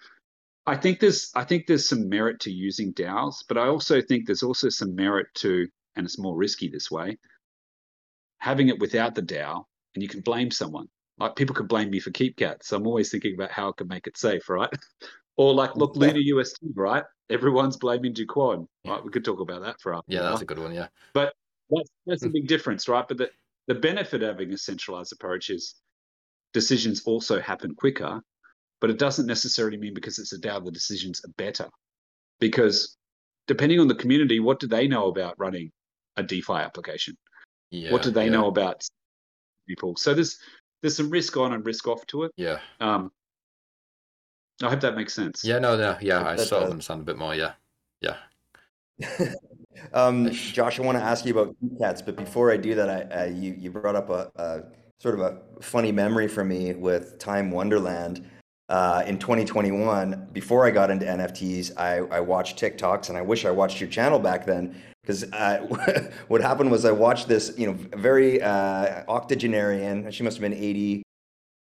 I 0.67 0.78
think 0.78 1.00
there's 1.00 1.32
I 1.36 1.45
think 1.45 1.65
there's 1.65 1.89
some 1.89 2.10
merit 2.10 2.41
to 2.41 2.52
using 2.52 2.93
DAOs, 2.93 3.43
but 3.48 3.58
I 3.58 3.67
also 3.67 4.02
think 4.02 4.28
there's 4.28 4.43
also 4.43 4.69
some 4.69 4.93
merit 4.95 5.28
to, 5.36 5.67
and 5.95 6.06
it's 6.06 6.19
more 6.19 6.38
risky 6.38 6.69
this 6.69 6.91
way, 6.91 7.17
having 8.38 8.69
it 8.69 8.80
without 8.80 9.15
the 9.15 9.24
DAO, 9.24 9.63
and 9.95 10.04
you 10.04 10.10
can 10.10 10.22
blame 10.22 10.52
someone 10.52 10.88
like 11.20 11.36
people 11.36 11.56
can 11.56 11.68
blame 11.68 11.90
me 11.90 12.00
for 12.00 12.12
KeepCat, 12.12 12.64
so 12.64 12.78
I'm 12.78 12.88
always 12.88 13.12
thinking 13.12 13.36
about 13.36 13.52
how 13.52 13.70
I 13.70 13.72
can 13.76 13.88
make 13.88 14.08
it 14.08 14.18
safe, 14.18 14.50
right? 14.50 14.70
or 15.38 15.54
like, 15.54 15.76
look, 15.76 15.96
Luna 15.96 16.20
UST, 16.20 16.60
right? 16.76 17.04
Everyone's 17.30 17.78
blaming 17.78 18.14
Do 18.14 18.26
Kwon, 18.26 18.68
right? 18.86 19.04
We 19.04 19.12
could 19.12 19.26
talk 19.26 19.40
about 19.40 19.62
that 19.62 19.80
for 19.82 19.94
a 19.94 20.02
Yeah, 20.08 20.22
that's 20.24 20.42
a 20.42 20.46
good 20.46 20.60
one. 20.60 20.74
Yeah, 20.74 20.88
but 21.14 21.34
that's 21.70 21.90
that's 22.06 22.24
a 22.24 22.28
hmm. 22.28 22.34
big 22.34 22.48
difference, 22.48 22.88
right? 22.88 23.08
But 23.08 23.18
the 23.18 23.30
the 23.68 23.76
benefit 23.76 24.24
of 24.24 24.30
having 24.30 24.52
a 24.54 24.58
centralized 24.58 25.14
approach 25.14 25.50
is 25.50 25.76
decisions 26.54 27.04
also 27.06 27.40
happen 27.40 27.76
quicker, 27.76 28.22
but 28.82 28.90
it 28.90 28.98
doesn't 28.98 29.28
necessarily 29.28 29.78
mean 29.78 29.94
because 29.94 30.20
it's 30.20 30.34
a 30.34 30.40
DAO 30.40 30.64
the 30.66 30.72
decisions 30.72 31.22
are 31.24 31.32
better. 31.38 31.70
Because 32.40 32.98
depending 33.48 33.80
on 33.80 33.88
the 33.88 33.96
community, 33.96 34.40
what 34.40 34.60
do 34.60 34.68
they 34.68 34.88
know 34.88 35.08
about 35.08 35.36
running 35.38 35.72
a 36.18 36.24
DeFi 36.24 36.54
application? 36.54 37.16
Yeah, 37.72 37.92
what 37.92 38.02
do 38.02 38.12
they 38.12 38.26
yeah. 38.26 38.32
know 38.32 38.48
about 38.48 38.84
people? 39.68 39.96
So 39.98 40.14
there's 40.14 40.40
there's 40.82 40.96
some 40.96 41.10
risk 41.10 41.38
on 41.38 41.54
and 41.54 41.65
risk 41.65 41.88
off 41.88 42.06
to 42.08 42.24
it. 42.24 42.32
Yeah. 42.38 42.60
Um, 42.80 43.12
I 44.62 44.70
hope 44.70 44.82
that 44.82 44.96
makes 44.96 45.13
sense. 45.13 45.44
Yeah, 45.44 45.60
no, 45.60 45.78
no, 45.78 45.98
yeah, 46.02 46.24
I 46.24 46.36
sort 46.36 46.63
of 46.63 46.72
understand 46.72 47.02
a 47.02 47.04
bit 47.04 47.18
more. 47.18 47.36
Yeah, 47.36 47.54
yeah. 48.02 48.18
Um, 49.94 50.30
Josh, 50.32 50.78
I 50.80 50.84
want 50.84 50.98
to 50.98 51.04
ask 51.04 51.26
you 51.26 51.38
about 51.38 51.56
cats, 51.80 52.02
but 52.02 52.18
before 52.18 52.52
I 52.52 52.58
do 52.58 52.76
that, 52.76 52.89
I, 52.89 53.22
uh, 53.22 53.26
you 53.28 53.56
you 53.58 53.72
brought 53.72 53.96
up 53.96 54.10
a, 54.10 54.32
a, 54.36 54.63
sort 55.02 55.15
of 55.15 55.22
a 55.22 55.39
funny 55.62 55.92
memory 55.92 56.28
for 56.28 56.44
me 56.44 56.74
with 56.74 57.18
Time 57.18 57.52
Wonderland. 57.52 58.30
Uh, 58.68 59.04
in 59.08 59.18
2021, 59.18 60.28
before 60.32 60.65
I 60.65 60.70
got 60.70 60.92
into 60.92 61.06
NFTs, 61.06 61.72
I, 61.78 62.00
I 62.15 62.20
watched 62.20 62.60
TikToks, 62.60 63.10
and 63.10 63.18
I 63.18 63.22
wish 63.22 63.46
I 63.46 63.52
watched 63.52 63.80
your 63.80 63.89
channel 63.89 64.20
back 64.20 64.46
then 64.46 64.80
because 65.02 65.24
uh, 65.32 65.60
what 66.28 66.42
happened 66.42 66.72
was 66.72 66.86
I 66.86 66.92
watched 66.92 67.28
this, 67.28 67.54
you 67.58 67.68
know, 67.68 67.74
very 67.98 68.42
uh, 68.42 69.04
octogenarian. 69.08 70.12
She 70.12 70.24
must 70.24 70.38
have 70.38 70.42
been 70.42 70.54
80, 70.54 71.04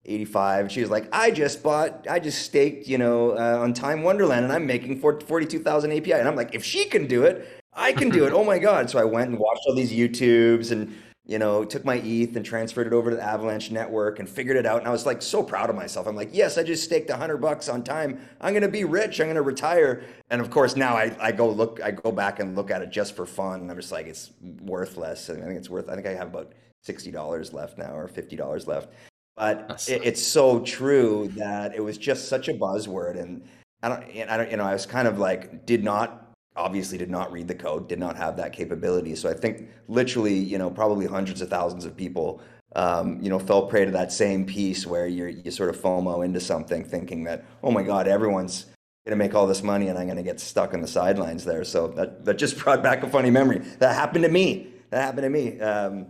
85. 0.06 0.72
She 0.72 0.82
was 0.82 0.90
like, 0.90 1.08
I 1.12 1.32
just 1.32 1.62
bought, 1.62 2.08
I 2.10 2.20
just 2.20 2.44
staked, 2.44 2.88
you 2.88 2.98
know, 2.98 3.32
uh, 3.32 3.60
on 3.62 3.74
Time 3.74 4.04
Wonderland 4.04 4.46
and 4.46 4.54
I'm 4.54 4.66
making 4.66 5.00
42,000 5.00 5.92
API. 5.92 6.14
And 6.14 6.28
I'm 6.28 6.36
like, 6.36 6.56
if 6.56 6.64
she 6.64 6.86
can 6.86 7.08
do 7.08 7.24
it, 7.24 7.48
I 7.74 7.92
can 7.92 8.10
do 8.10 8.26
it. 8.26 8.34
oh 8.34 8.44
my 8.44 8.58
God. 8.58 8.90
So 8.90 9.00
I 9.00 9.04
went 9.04 9.30
and 9.30 9.40
watched 9.40 9.62
all 9.68 9.76
these 9.76 9.92
YouTubes 9.92 10.72
and, 10.72 10.96
you 11.28 11.40
know, 11.40 11.64
took 11.64 11.84
my 11.84 11.96
ETH 12.04 12.36
and 12.36 12.46
transferred 12.46 12.86
it 12.86 12.94
over 12.94 13.10
to 13.10 13.16
the 13.16 13.24
Avalanche 13.24 13.72
network 13.72 14.20
and 14.20 14.30
figured 14.30 14.58
it 14.58 14.66
out. 14.66 14.80
And 14.80 14.88
I 14.88 14.92
was 14.92 15.06
like 15.06 15.22
so 15.22 15.42
proud 15.42 15.70
of 15.72 15.76
myself. 15.76 16.06
I'm 16.06 16.16
like, 16.16 16.30
yes, 16.32 16.58
I 16.58 16.64
just 16.64 16.84
staked 16.84 17.10
a 17.10 17.18
hundred 17.18 17.38
bucks 17.38 17.68
on 17.68 17.84
time. 17.84 18.20
I'm 18.40 18.54
going 18.54 18.62
to 18.62 18.70
be 18.70 18.84
rich. 18.84 19.20
I'm 19.20 19.26
going 19.26 19.36
to 19.36 19.42
retire. 19.42 20.04
And 20.30 20.40
of 20.40 20.52
course, 20.52 20.76
now 20.76 20.96
I, 20.96 21.16
I 21.20 21.32
go 21.32 21.50
look, 21.50 21.82
I 21.84 21.92
go 21.92 22.12
back 22.12 22.40
and 22.40 22.56
look 22.56 22.70
at 22.70 22.84
it 22.84 22.92
just 22.92 23.16
for 23.16 23.26
fun. 23.26 23.62
And 23.62 23.72
I'm 23.72 23.78
just 23.78 23.92
like, 23.92 24.06
it's 24.06 24.32
worthless. 24.62 25.30
I 25.30 25.34
think 25.34 25.58
it's 25.58 25.70
worth, 25.70 25.90
I 25.90 25.96
think 25.96 26.06
I 26.06 26.14
have 26.14 26.28
about 26.28 26.54
$60 26.86 27.54
left 27.54 27.78
now 27.78 27.96
or 27.96 28.08
$50 28.08 28.68
left. 28.68 28.90
But 29.36 29.84
it, 29.88 30.02
it's 30.04 30.26
so 30.26 30.60
true 30.62 31.30
that 31.36 31.76
it 31.76 31.84
was 31.84 31.98
just 31.98 32.30
such 32.30 32.48
a 32.48 32.54
buzzword, 32.54 33.20
and 33.20 33.44
I 33.84 33.90
don't, 33.90 34.30
I 34.30 34.38
don't, 34.38 34.52
you 34.52 34.58
know, 34.58 34.64
I 34.64 34.74
was 34.74 34.86
kind 34.86 35.08
of 35.08 35.20
like, 35.20 35.66
did 35.66 35.84
not, 35.84 36.25
obviously, 36.56 36.98
did 36.98 37.10
not 37.10 37.32
read 37.32 37.48
the 37.48 37.56
code, 37.56 37.88
did 37.88 38.00
not 38.00 38.16
have 38.16 38.38
that 38.38 38.54
capability. 38.54 39.16
So 39.16 39.30
I 39.30 39.34
think 39.34 39.70
literally, 39.88 40.36
you 40.36 40.58
know, 40.58 40.70
probably 40.70 41.06
hundreds 41.06 41.42
of 41.42 41.50
thousands 41.50 41.86
of 41.86 41.96
people, 41.96 42.42
um, 42.76 43.20
you 43.22 43.30
know, 43.30 43.40
fell 43.40 43.68
prey 43.68 43.86
to 43.86 43.92
that 43.92 44.12
same 44.12 44.46
piece 44.46 44.86
where 44.86 45.08
you 45.08 45.28
you 45.28 45.52
sort 45.52 45.70
of 45.70 45.78
FOMO 45.82 46.24
into 46.26 46.40
something, 46.40 46.84
thinking 46.84 47.24
that, 47.26 47.46
oh 47.64 47.72
my 47.72 47.84
God, 47.84 48.08
everyone's 48.08 48.66
going 49.06 49.18
to 49.18 49.24
make 49.24 49.36
all 49.36 49.48
this 49.48 49.64
money, 49.64 49.88
and 49.88 49.98
I'm 49.98 50.06
going 50.06 50.18
to 50.18 50.24
get 50.24 50.40
stuck 50.40 50.74
on 50.74 50.82
the 50.82 50.88
sidelines 50.88 51.46
there. 51.46 51.64
So 51.64 51.88
that 51.90 52.26
that 52.26 52.36
just 52.36 52.58
brought 52.64 52.84
back 52.84 53.04
a 53.04 53.10
funny 53.10 53.32
memory. 53.32 53.60
That 53.80 53.96
happened 53.96 54.24
to 54.24 54.32
me. 54.32 54.74
That 54.90 55.04
happened 55.04 55.24
to 55.24 55.30
me. 55.30 55.60
Um, 55.60 56.08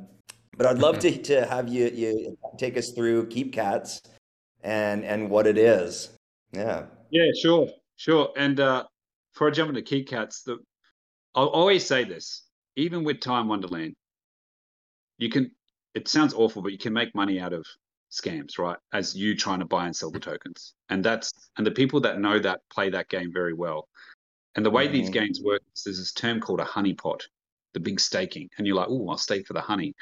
but 0.58 0.68
I'd 0.68 0.80
love 0.80 1.00
to, 1.00 1.18
to 1.24 1.46
have 1.46 1.68
you, 1.68 1.88
you 1.88 2.38
take 2.58 2.78
us 2.78 2.92
through 2.92 3.28
Keep 3.28 3.54
Cats 3.54 4.02
and 4.64 5.04
and 5.04 5.30
what 5.30 5.48
it 5.48 5.58
is. 5.58 6.10
Yeah. 6.52 6.86
Yeah, 7.12 7.32
sure, 7.42 7.68
sure. 7.98 8.30
And 8.36 8.60
uh, 8.60 8.86
before 9.36 9.50
I 9.50 9.52
jump 9.52 9.70
into 9.70 9.84
Keep 9.84 10.08
Cats, 10.08 10.42
the 10.42 10.58
I'll 11.36 11.48
always 11.48 11.86
say 11.86 12.04
this: 12.04 12.44
even 12.76 13.04
with 13.04 13.20
Time 13.20 13.48
Wonderland, 13.48 13.94
you 15.20 15.30
can. 15.30 15.52
It 15.94 16.08
sounds 16.08 16.34
awful, 16.34 16.62
but 16.62 16.72
you 16.72 16.78
can 16.78 16.94
make 16.94 17.14
money 17.14 17.40
out 17.40 17.54
of 17.54 17.66
scams, 18.12 18.58
right? 18.58 18.78
As 18.92 19.16
you 19.16 19.36
trying 19.36 19.60
to 19.60 19.66
buy 19.66 19.86
and 19.86 19.96
sell 19.96 20.12
the 20.12 20.20
tokens, 20.20 20.74
and 20.90 21.06
that's 21.06 21.32
and 21.58 21.68
the 21.68 21.72
people 21.72 22.02
that 22.02 22.20
know 22.20 22.40
that 22.40 22.62
play 22.72 22.90
that 22.90 23.10
game 23.10 23.32
very 23.32 23.54
well. 23.54 23.88
And 24.56 24.66
the 24.66 24.72
way 24.72 24.86
mm-hmm. 24.86 24.94
these 24.94 25.10
games 25.10 25.42
work 25.44 25.62
is 25.76 25.84
there's 25.84 26.00
this 26.00 26.14
term 26.14 26.40
called 26.40 26.62
a 26.62 26.66
honeypot, 26.66 27.20
the 27.74 27.80
big 27.80 28.00
staking, 28.00 28.50
and 28.58 28.66
you're 28.66 28.78
like, 28.78 28.88
oh, 28.90 29.10
I'll 29.10 29.18
stake 29.18 29.46
for 29.46 29.54
the 29.54 29.62
honey 29.62 29.94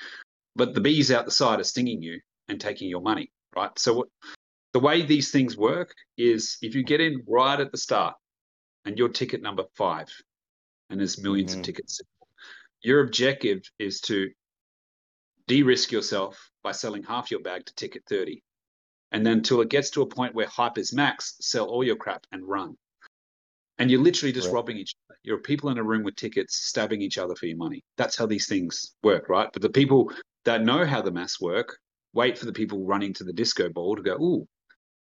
but 0.56 0.74
the 0.74 0.82
bees 0.82 1.12
out 1.12 1.26
the 1.26 1.32
side 1.32 1.60
are 1.60 1.64
stinging 1.64 2.02
you 2.02 2.20
and 2.48 2.60
taking 2.60 2.90
your 2.90 3.02
money, 3.02 3.32
right? 3.56 3.78
So 3.78 3.94
what, 3.94 4.08
the 4.74 4.80
way 4.80 5.02
these 5.04 5.32
things 5.32 5.58
work 5.58 5.94
is 6.18 6.58
if 6.62 6.76
you 6.76 6.84
get 6.84 7.02
in 7.02 7.24
right 7.28 7.60
at 7.60 7.72
the 7.72 7.78
start 7.78 8.16
and 8.86 8.98
you're 8.98 9.10
ticket 9.10 9.42
number 9.42 9.64
five, 9.76 10.10
and 10.90 11.00
there's 11.00 11.16
1000000s 11.16 11.46
mm-hmm. 11.46 11.60
of 11.60 11.66
tickets, 11.66 12.02
your 12.82 13.02
objective 13.02 13.62
is 13.80 14.02
to 14.02 14.30
de-risk 15.48 15.92
yourself 15.92 16.52
by 16.64 16.72
selling 16.72 17.04
half 17.04 17.32
your 17.32 17.40
bag 17.40 17.66
to 17.66 17.76
ticket 17.76 18.04
30. 18.10 18.44
And 19.12 19.26
then 19.26 19.38
until 19.38 19.62
it 19.62 19.70
gets 19.70 19.90
to 19.92 20.02
a 20.02 20.08
point 20.08 20.34
where 20.34 20.48
hype 20.48 20.78
is 20.78 20.94
max, 20.94 21.36
sell 21.40 21.66
all 21.66 21.84
your 21.84 21.96
crap 21.96 22.26
and 22.32 22.48
run. 22.48 22.76
And 23.78 23.90
you're 23.90 24.02
literally 24.02 24.32
just 24.32 24.48
right. 24.48 24.56
robbing 24.56 24.78
each 24.78 24.96
other. 25.10 25.18
You're 25.24 25.40
people 25.40 25.70
in 25.70 25.78
a 25.78 25.84
room 25.84 26.04
with 26.04 26.16
tickets 26.16 26.56
stabbing 26.68 27.02
each 27.02 27.18
other 27.18 27.36
for 27.36 27.46
your 27.46 27.58
money. 27.58 27.84
That's 27.98 28.18
how 28.18 28.26
these 28.26 28.48
things 28.48 28.96
work, 29.04 29.30
right? 29.30 29.50
But 29.52 29.62
the 29.62 29.70
people 29.70 30.12
that 30.46 30.64
know 30.64 30.86
how 30.86 31.02
the 31.02 31.12
maths 31.12 31.40
work 31.40 31.78
wait 32.14 32.38
for 32.38 32.46
the 32.46 32.54
people 32.54 32.86
running 32.86 33.14
to 33.14 33.24
the 33.24 33.34
disco 33.34 33.70
ball 33.70 33.96
to 33.96 34.02
go, 34.02 34.16
ooh, 34.16 34.48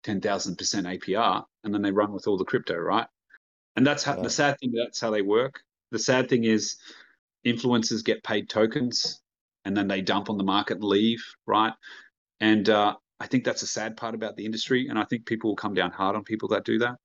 10,000% 0.05 0.21
APR. 0.57 1.43
And 1.63 1.73
then 1.73 1.81
they 1.81 1.91
run 1.91 2.11
with 2.11 2.27
all 2.27 2.37
the 2.37 2.45
crypto, 2.45 2.75
right? 2.75 3.07
And 3.79 3.87
that's 3.87 4.03
how 4.03 4.21
the 4.21 4.29
sad 4.29 4.59
thing, 4.59 4.73
that's 4.73 4.99
how 4.99 5.09
they 5.09 5.21
work. 5.21 5.61
The 5.91 5.99
sad 5.99 6.27
thing 6.27 6.43
is 6.43 6.75
influencers 7.45 8.03
get 8.03 8.21
paid 8.25 8.49
tokens 8.49 9.21
and 9.63 9.75
then 9.75 9.87
they 9.87 10.01
dump 10.01 10.29
on 10.29 10.37
the 10.37 10.43
market 10.43 10.73
and 10.73 10.83
leave, 10.83 11.23
right? 11.47 11.71
And 12.41 12.67
uh, 12.67 12.97
I 13.21 13.27
think 13.27 13.45
that's 13.45 13.61
a 13.61 13.67
sad 13.67 13.95
part 13.95 14.15
about 14.15 14.35
the 14.35 14.43
industry. 14.43 14.89
And 14.89 14.99
I 14.99 15.05
think 15.05 15.25
people 15.25 15.51
will 15.51 15.55
come 15.55 15.73
down 15.73 15.91
hard 15.91 16.17
on 16.17 16.25
people 16.25 16.49
that 16.49 16.65
do 16.65 16.77
that. 16.79 16.95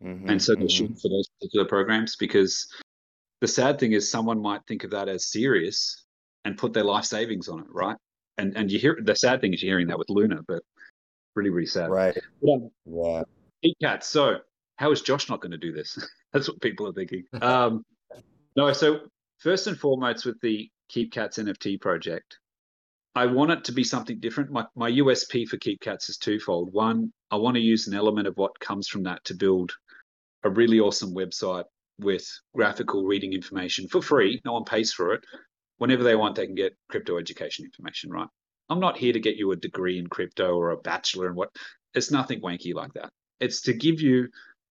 Mm-hmm, 0.00 0.30
and 0.30 0.40
so 0.40 0.54
they 0.54 0.60
mm-hmm. 0.60 0.68
should 0.68 1.00
for 1.00 1.08
those 1.08 1.28
particular 1.40 1.66
programs 1.66 2.14
because 2.14 2.68
the 3.40 3.48
sad 3.48 3.80
thing 3.80 3.90
is 3.90 4.08
someone 4.08 4.40
might 4.40 4.60
think 4.68 4.84
of 4.84 4.92
that 4.92 5.08
as 5.08 5.26
serious 5.26 6.04
and 6.44 6.56
put 6.56 6.72
their 6.72 6.84
life 6.84 7.04
savings 7.04 7.48
on 7.48 7.58
it, 7.58 7.66
right? 7.68 7.96
And 8.38 8.56
and 8.56 8.70
you 8.70 8.78
hear 8.78 8.96
the 9.02 9.16
sad 9.16 9.40
thing 9.40 9.54
is 9.54 9.60
you're 9.60 9.72
hearing 9.72 9.88
that 9.88 9.98
with 9.98 10.08
Luna, 10.08 10.38
but 10.46 10.62
really 11.34 11.50
really 11.50 11.66
sad. 11.66 11.90
Right. 11.90 12.16
Um, 12.48 12.70
yeah. 12.86 13.24
Keep 13.64 13.76
Cats. 13.82 14.06
So 14.06 14.38
how 14.80 14.90
is 14.92 15.02
Josh 15.02 15.28
not 15.28 15.42
going 15.42 15.52
to 15.52 15.58
do 15.58 15.72
this? 15.72 15.98
That's 16.32 16.48
what 16.48 16.60
people 16.62 16.88
are 16.88 16.92
thinking. 16.94 17.24
Um, 17.42 17.84
no. 18.56 18.72
So 18.72 19.00
first 19.38 19.66
and 19.66 19.78
foremost, 19.78 20.24
with 20.24 20.40
the 20.40 20.70
Keep 20.88 21.12
Cats 21.12 21.38
NFT 21.38 21.80
project, 21.80 22.38
I 23.14 23.26
want 23.26 23.50
it 23.50 23.64
to 23.64 23.72
be 23.72 23.84
something 23.84 24.18
different. 24.20 24.50
My 24.50 24.64
my 24.74 24.90
USP 24.90 25.46
for 25.46 25.58
Keep 25.58 25.82
Cats 25.82 26.08
is 26.08 26.16
twofold. 26.16 26.72
One, 26.72 27.12
I 27.30 27.36
want 27.36 27.56
to 27.56 27.60
use 27.60 27.88
an 27.88 27.94
element 27.94 28.26
of 28.26 28.38
what 28.38 28.58
comes 28.58 28.88
from 28.88 29.02
that 29.02 29.22
to 29.24 29.34
build 29.34 29.70
a 30.44 30.50
really 30.50 30.80
awesome 30.80 31.14
website 31.14 31.64
with 31.98 32.26
graphical 32.54 33.04
reading 33.04 33.34
information 33.34 33.86
for 33.86 34.00
free. 34.00 34.40
No 34.46 34.54
one 34.54 34.64
pays 34.64 34.94
for 34.94 35.12
it, 35.12 35.22
whenever 35.76 36.02
they 36.02 36.16
want, 36.16 36.36
they 36.36 36.46
can 36.46 36.54
get 36.54 36.74
crypto 36.88 37.18
education 37.18 37.66
information, 37.66 38.10
right? 38.10 38.28
I'm 38.70 38.80
not 38.80 38.96
here 38.96 39.12
to 39.12 39.20
get 39.20 39.36
you 39.36 39.52
a 39.52 39.56
degree 39.56 39.98
in 39.98 40.06
crypto 40.06 40.54
or 40.54 40.70
a 40.70 40.78
bachelor 40.78 41.28
in 41.28 41.34
what. 41.34 41.50
It's 41.92 42.10
nothing 42.10 42.40
wanky 42.40 42.72
like 42.72 42.94
that. 42.94 43.10
It's 43.40 43.62
to 43.62 43.72
give 43.72 44.00
you 44.00 44.28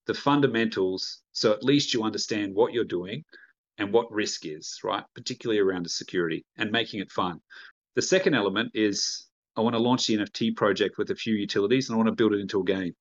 the 0.09 0.13
fundamentals 0.15 1.21
so 1.33 1.51
at 1.51 1.63
least 1.63 1.93
you 1.93 2.01
understand 2.01 2.55
what 2.55 2.73
you're 2.73 2.83
doing 2.83 3.23
and 3.77 3.93
what 3.93 4.11
risk 4.11 4.43
is, 4.43 4.79
right? 4.83 5.03
Particularly 5.13 5.59
around 5.59 5.85
the 5.85 5.89
security 5.89 6.43
and 6.57 6.71
making 6.71 6.99
it 6.99 7.11
fun. 7.11 7.39
The 7.95 8.01
second 8.01 8.33
element 8.33 8.71
is 8.73 9.27
I 9.55 9.61
want 9.61 9.75
to 9.75 9.79
launch 9.79 10.07
the 10.07 10.17
NFT 10.17 10.55
project 10.55 10.97
with 10.97 11.11
a 11.11 11.15
few 11.15 11.35
utilities 11.35 11.89
and 11.89 11.93
I 11.93 11.97
want 11.97 12.07
to 12.07 12.15
build 12.15 12.33
it 12.33 12.39
into 12.39 12.59
a 12.59 12.63
game. 12.63 12.95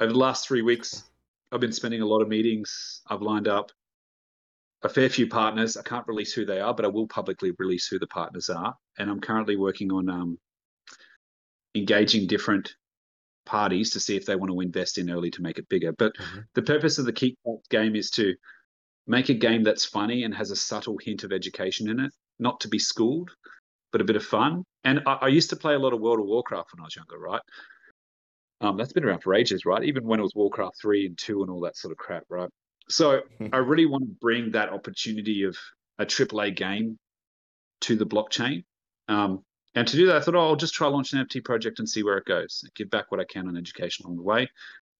Over 0.00 0.12
the 0.12 0.18
last 0.18 0.46
three 0.46 0.60
weeks, 0.60 1.04
I've 1.50 1.60
been 1.60 1.72
spending 1.72 2.02
a 2.02 2.06
lot 2.06 2.20
of 2.20 2.28
meetings. 2.28 3.00
I've 3.06 3.22
lined 3.22 3.48
up 3.48 3.72
a 4.82 4.90
fair 4.90 5.08
few 5.08 5.26
partners. 5.26 5.78
I 5.78 5.82
can't 5.82 6.06
release 6.06 6.34
who 6.34 6.44
they 6.44 6.60
are, 6.60 6.74
but 6.74 6.84
I 6.84 6.88
will 6.88 7.08
publicly 7.08 7.52
release 7.58 7.86
who 7.86 7.98
the 7.98 8.06
partners 8.08 8.50
are. 8.50 8.76
And 8.98 9.08
I'm 9.08 9.20
currently 9.22 9.56
working 9.56 9.90
on 9.90 10.10
um, 10.10 10.38
engaging 11.74 12.26
different 12.26 12.74
parties 13.44 13.90
to 13.90 14.00
see 14.00 14.16
if 14.16 14.26
they 14.26 14.36
want 14.36 14.50
to 14.50 14.60
invest 14.60 14.98
in 14.98 15.10
early 15.10 15.30
to 15.32 15.42
make 15.42 15.58
it 15.58 15.68
bigger. 15.68 15.92
But 15.92 16.16
mm-hmm. 16.16 16.40
the 16.54 16.62
purpose 16.62 16.98
of 16.98 17.06
the 17.06 17.12
Keep 17.12 17.38
game 17.70 17.96
is 17.96 18.10
to 18.12 18.34
make 19.06 19.28
a 19.28 19.34
game 19.34 19.62
that's 19.62 19.84
funny 19.84 20.24
and 20.24 20.34
has 20.34 20.50
a 20.50 20.56
subtle 20.56 20.98
hint 20.98 21.24
of 21.24 21.32
education 21.32 21.90
in 21.90 22.00
it, 22.00 22.12
not 22.38 22.60
to 22.60 22.68
be 22.68 22.78
schooled, 22.78 23.30
but 23.92 24.00
a 24.00 24.04
bit 24.04 24.16
of 24.16 24.24
fun. 24.24 24.64
And 24.84 25.02
I, 25.06 25.18
I 25.22 25.28
used 25.28 25.50
to 25.50 25.56
play 25.56 25.74
a 25.74 25.78
lot 25.78 25.92
of 25.92 26.00
World 26.00 26.20
of 26.20 26.26
Warcraft 26.26 26.70
when 26.72 26.82
I 26.82 26.84
was 26.84 26.96
younger, 26.96 27.18
right? 27.18 27.42
Um, 28.60 28.76
that's 28.76 28.92
been 28.92 29.04
around 29.04 29.22
for 29.22 29.34
ages, 29.34 29.66
right? 29.66 29.84
Even 29.84 30.04
when 30.04 30.20
it 30.20 30.22
was 30.22 30.34
Warcraft 30.34 30.76
3 30.80 31.06
and 31.06 31.18
2 31.18 31.42
and 31.42 31.50
all 31.50 31.60
that 31.60 31.76
sort 31.76 31.92
of 31.92 31.98
crap, 31.98 32.24
right? 32.28 32.48
So. 32.88 33.20
I 33.52 33.58
really 33.58 33.86
want 33.86 34.04
to 34.04 34.16
bring 34.20 34.52
that 34.52 34.70
opportunity 34.70 35.44
of 35.44 35.56
a 35.98 36.06
AAA 36.06 36.56
game 36.56 36.98
to 37.82 37.96
the 37.96 38.06
blockchain. 38.06 38.64
Um, 39.08 39.42
and 39.74 39.86
to 39.88 39.96
do 39.96 40.06
that, 40.06 40.16
I 40.16 40.20
thought, 40.20 40.34
oh, 40.34 40.48
I'll 40.48 40.56
just 40.56 40.74
try 40.74 40.86
launch 40.86 41.12
an 41.12 41.24
NFT 41.24 41.44
project 41.44 41.78
and 41.78 41.88
see 41.88 42.02
where 42.02 42.18
it 42.18 42.26
goes. 42.26 42.64
Give 42.74 42.88
back 42.90 43.10
what 43.10 43.20
I 43.20 43.24
can 43.24 43.48
on 43.48 43.56
education 43.56 44.04
along 44.04 44.16
the 44.16 44.22
way, 44.22 44.48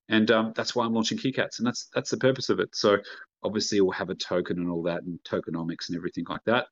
and 0.08 0.30
um, 0.30 0.52
that's 0.56 0.74
why 0.74 0.84
I'm 0.84 0.92
launching 0.92 1.18
Keep 1.18 1.36
Cats, 1.36 1.58
and 1.58 1.66
that's 1.66 1.88
that's 1.94 2.10
the 2.10 2.16
purpose 2.16 2.48
of 2.48 2.60
it. 2.60 2.74
So 2.74 2.98
obviously, 3.42 3.80
we'll 3.80 3.92
have 3.92 4.10
a 4.10 4.14
token 4.14 4.58
and 4.58 4.70
all 4.70 4.82
that, 4.84 5.02
and 5.02 5.18
tokenomics 5.24 5.88
and 5.88 5.96
everything 5.96 6.24
like 6.28 6.44
that. 6.46 6.66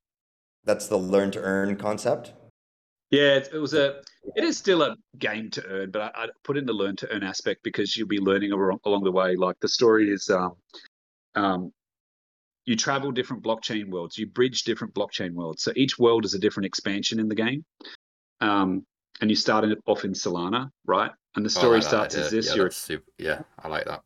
That's 0.65 0.87
the 0.87 0.97
learn 0.97 1.31
to 1.31 1.41
earn 1.41 1.75
concept. 1.77 2.33
Yeah, 3.09 3.35
it, 3.35 3.49
it 3.53 3.59
was 3.59 3.73
a. 3.73 4.01
It 4.35 4.43
is 4.43 4.57
still 4.57 4.81
a 4.81 4.95
game 5.19 5.49
to 5.51 5.65
earn, 5.67 5.91
but 5.91 6.01
I, 6.01 6.23
I, 6.23 6.27
put 6.43 6.57
in 6.57 6.65
the 6.65 6.73
learn 6.73 6.95
to 6.97 7.09
earn 7.11 7.23
aspect 7.23 7.61
because 7.63 7.95
you'll 7.95 8.07
be 8.07 8.19
learning 8.19 8.51
along 8.51 9.03
the 9.03 9.11
way. 9.11 9.35
Like 9.35 9.59
the 9.59 9.67
story 9.67 10.09
is, 10.09 10.29
um, 10.29 10.53
um, 11.35 11.71
you 12.65 12.75
travel 12.75 13.11
different 13.11 13.43
blockchain 13.43 13.89
worlds, 13.89 14.17
you 14.17 14.27
bridge 14.27 14.63
different 14.63 14.93
blockchain 14.93 15.33
worlds. 15.33 15.63
So 15.63 15.73
each 15.75 15.99
world 15.99 16.25
is 16.25 16.33
a 16.33 16.39
different 16.39 16.65
expansion 16.65 17.19
in 17.19 17.27
the 17.27 17.35
game. 17.35 17.65
Um, 18.41 18.85
and 19.21 19.29
you 19.29 19.35
start 19.35 19.65
off 19.85 20.05
in 20.05 20.13
Solana, 20.13 20.69
right? 20.85 21.11
And 21.35 21.45
the 21.45 21.49
story 21.49 21.77
oh, 21.77 21.79
like 21.79 21.83
starts 21.83 22.15
as 22.15 22.31
this. 22.31 22.49
Yeah, 22.49 22.55
you're 22.55 22.71
super, 22.71 23.05
yeah, 23.17 23.41
I 23.59 23.67
like 23.67 23.85
that. 23.85 24.01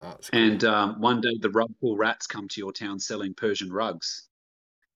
That's 0.00 0.28
And 0.30 0.64
um, 0.64 1.00
one 1.00 1.20
day 1.20 1.36
the 1.40 1.50
rug 1.50 1.72
pull 1.80 1.96
rats 1.96 2.26
come 2.26 2.48
to 2.48 2.60
your 2.60 2.72
town 2.72 2.98
selling 2.98 3.34
Persian 3.34 3.72
rugs. 3.72 4.28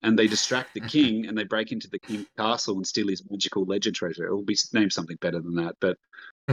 And 0.03 0.19
they 0.19 0.27
distract 0.27 0.73
the 0.73 0.81
king 0.81 1.27
and 1.27 1.37
they 1.37 1.45
break 1.45 1.73
into 1.73 1.89
the 1.89 1.99
king's 1.99 2.27
castle 2.39 2.77
and 2.77 2.87
steal 2.87 3.09
his 3.09 3.23
magical 3.31 3.65
ledger 3.67 3.93
treasure. 3.93 4.27
It 4.27 4.35
will 4.35 4.45
be 4.45 4.57
named 4.73 4.93
something 4.93 5.19
better 5.21 5.41
than 5.41 5.55
that, 5.57 5.77
but 5.79 5.99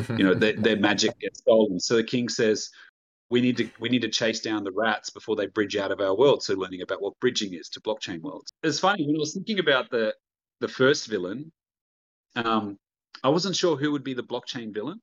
you 0.09 0.25
know, 0.25 0.33
their, 0.33 0.53
their 0.53 0.75
magic 0.89 1.17
gets 1.19 1.39
stolen. 1.39 1.79
So 1.79 1.95
the 1.95 2.03
king 2.03 2.27
says, 2.27 2.69
we 3.29 3.41
need 3.41 3.57
to 3.57 3.69
we 3.79 3.89
need 3.89 4.01
to 4.01 4.09
chase 4.09 4.39
down 4.39 4.63
the 4.63 4.71
rats 4.71 5.09
before 5.09 5.35
they 5.35 5.47
bridge 5.47 5.75
out 5.75 5.91
of 5.91 5.99
our 5.99 6.15
world. 6.15 6.43
So 6.43 6.53
learning 6.53 6.81
about 6.81 7.01
what 7.01 7.19
bridging 7.19 7.53
is 7.53 7.69
to 7.69 7.81
blockchain 7.81 8.21
worlds. 8.21 8.51
It's 8.63 8.79
funny 8.79 9.05
when 9.05 9.15
I 9.15 9.19
was 9.19 9.33
thinking 9.33 9.59
about 9.59 9.89
the 9.89 10.13
the 10.59 10.67
first 10.67 11.07
villain, 11.07 11.51
um, 12.35 12.77
I 13.23 13.29
wasn't 13.29 13.55
sure 13.55 13.75
who 13.75 13.91
would 13.91 14.03
be 14.03 14.13
the 14.13 14.23
blockchain 14.23 14.73
villain. 14.73 15.01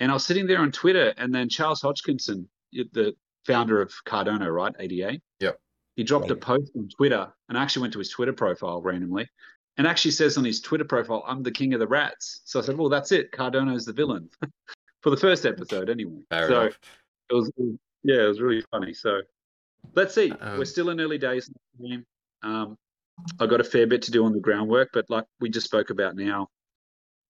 And 0.00 0.10
I 0.10 0.14
was 0.14 0.24
sitting 0.24 0.46
there 0.46 0.60
on 0.60 0.72
Twitter, 0.72 1.14
and 1.16 1.34
then 1.34 1.48
Charles 1.48 1.80
Hoskinson, 1.80 2.46
the 2.72 3.14
founder 3.46 3.80
of 3.80 3.92
Cardano, 4.06 4.52
right, 4.52 4.74
ADA. 4.78 5.20
Yep. 5.40 5.58
He 5.96 6.04
dropped 6.04 6.30
a 6.30 6.36
post 6.36 6.72
on 6.76 6.88
Twitter, 6.88 7.32
and 7.48 7.56
I 7.56 7.62
actually 7.62 7.82
went 7.82 7.94
to 7.94 7.98
his 7.98 8.10
Twitter 8.10 8.34
profile 8.34 8.82
randomly, 8.82 9.26
and 9.78 9.86
actually 9.86 10.10
says 10.10 10.36
on 10.36 10.44
his 10.44 10.60
Twitter 10.60 10.84
profile, 10.84 11.24
"I'm 11.26 11.42
the 11.42 11.50
king 11.50 11.72
of 11.72 11.80
the 11.80 11.86
rats." 11.86 12.42
So 12.44 12.60
I 12.60 12.62
said, 12.62 12.76
"Well, 12.76 12.90
that's 12.90 13.12
it. 13.12 13.32
Cardano's 13.32 13.86
the 13.86 13.94
villain." 13.94 14.28
For 15.02 15.10
the 15.10 15.16
first 15.16 15.46
episode, 15.46 15.88
anyway. 15.88 16.20
Fair 16.28 16.48
so 16.48 16.60
enough. 16.62 16.78
It 17.30 17.34
was, 17.34 17.50
yeah, 18.02 18.24
it 18.24 18.28
was 18.28 18.40
really 18.40 18.64
funny. 18.70 18.92
So 18.92 19.20
let's 19.94 20.14
see. 20.14 20.32
Um, 20.32 20.58
We're 20.58 20.64
still 20.64 20.90
in 20.90 21.00
early 21.00 21.18
days 21.18 21.48
in 21.48 21.54
the 21.78 21.88
game. 21.88 22.06
Um, 22.42 22.76
I 23.40 23.46
got 23.46 23.60
a 23.60 23.64
fair 23.64 23.86
bit 23.86 24.02
to 24.02 24.10
do 24.10 24.24
on 24.24 24.32
the 24.32 24.40
groundwork, 24.40 24.90
but 24.92 25.06
like 25.08 25.24
we 25.40 25.48
just 25.48 25.66
spoke 25.66 25.90
about 25.90 26.16
now, 26.16 26.48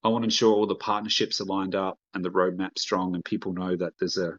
I 0.03 0.09
want 0.09 0.23
to 0.23 0.27
ensure 0.27 0.55
all 0.55 0.67
the 0.67 0.75
partnerships 0.75 1.41
are 1.41 1.45
lined 1.45 1.75
up 1.75 1.99
and 2.15 2.25
the 2.25 2.31
roadmap 2.31 2.79
strong, 2.79 3.15
and 3.15 3.25
people 3.25 3.53
know 3.53 3.77
that 3.77 3.95
there's 3.99 4.19
a 4.19 4.37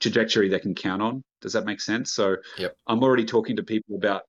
trajectory 0.00 0.48
they 0.48 0.58
can 0.58 0.74
count 0.74 1.02
on. 1.02 1.22
Does 1.40 1.52
that 1.52 1.64
make 1.64 1.80
sense? 1.80 2.12
So 2.12 2.36
Yep. 2.58 2.76
I'm 2.86 3.02
already 3.02 3.24
talking 3.24 3.56
to 3.56 3.62
people 3.62 3.96
about 3.96 4.22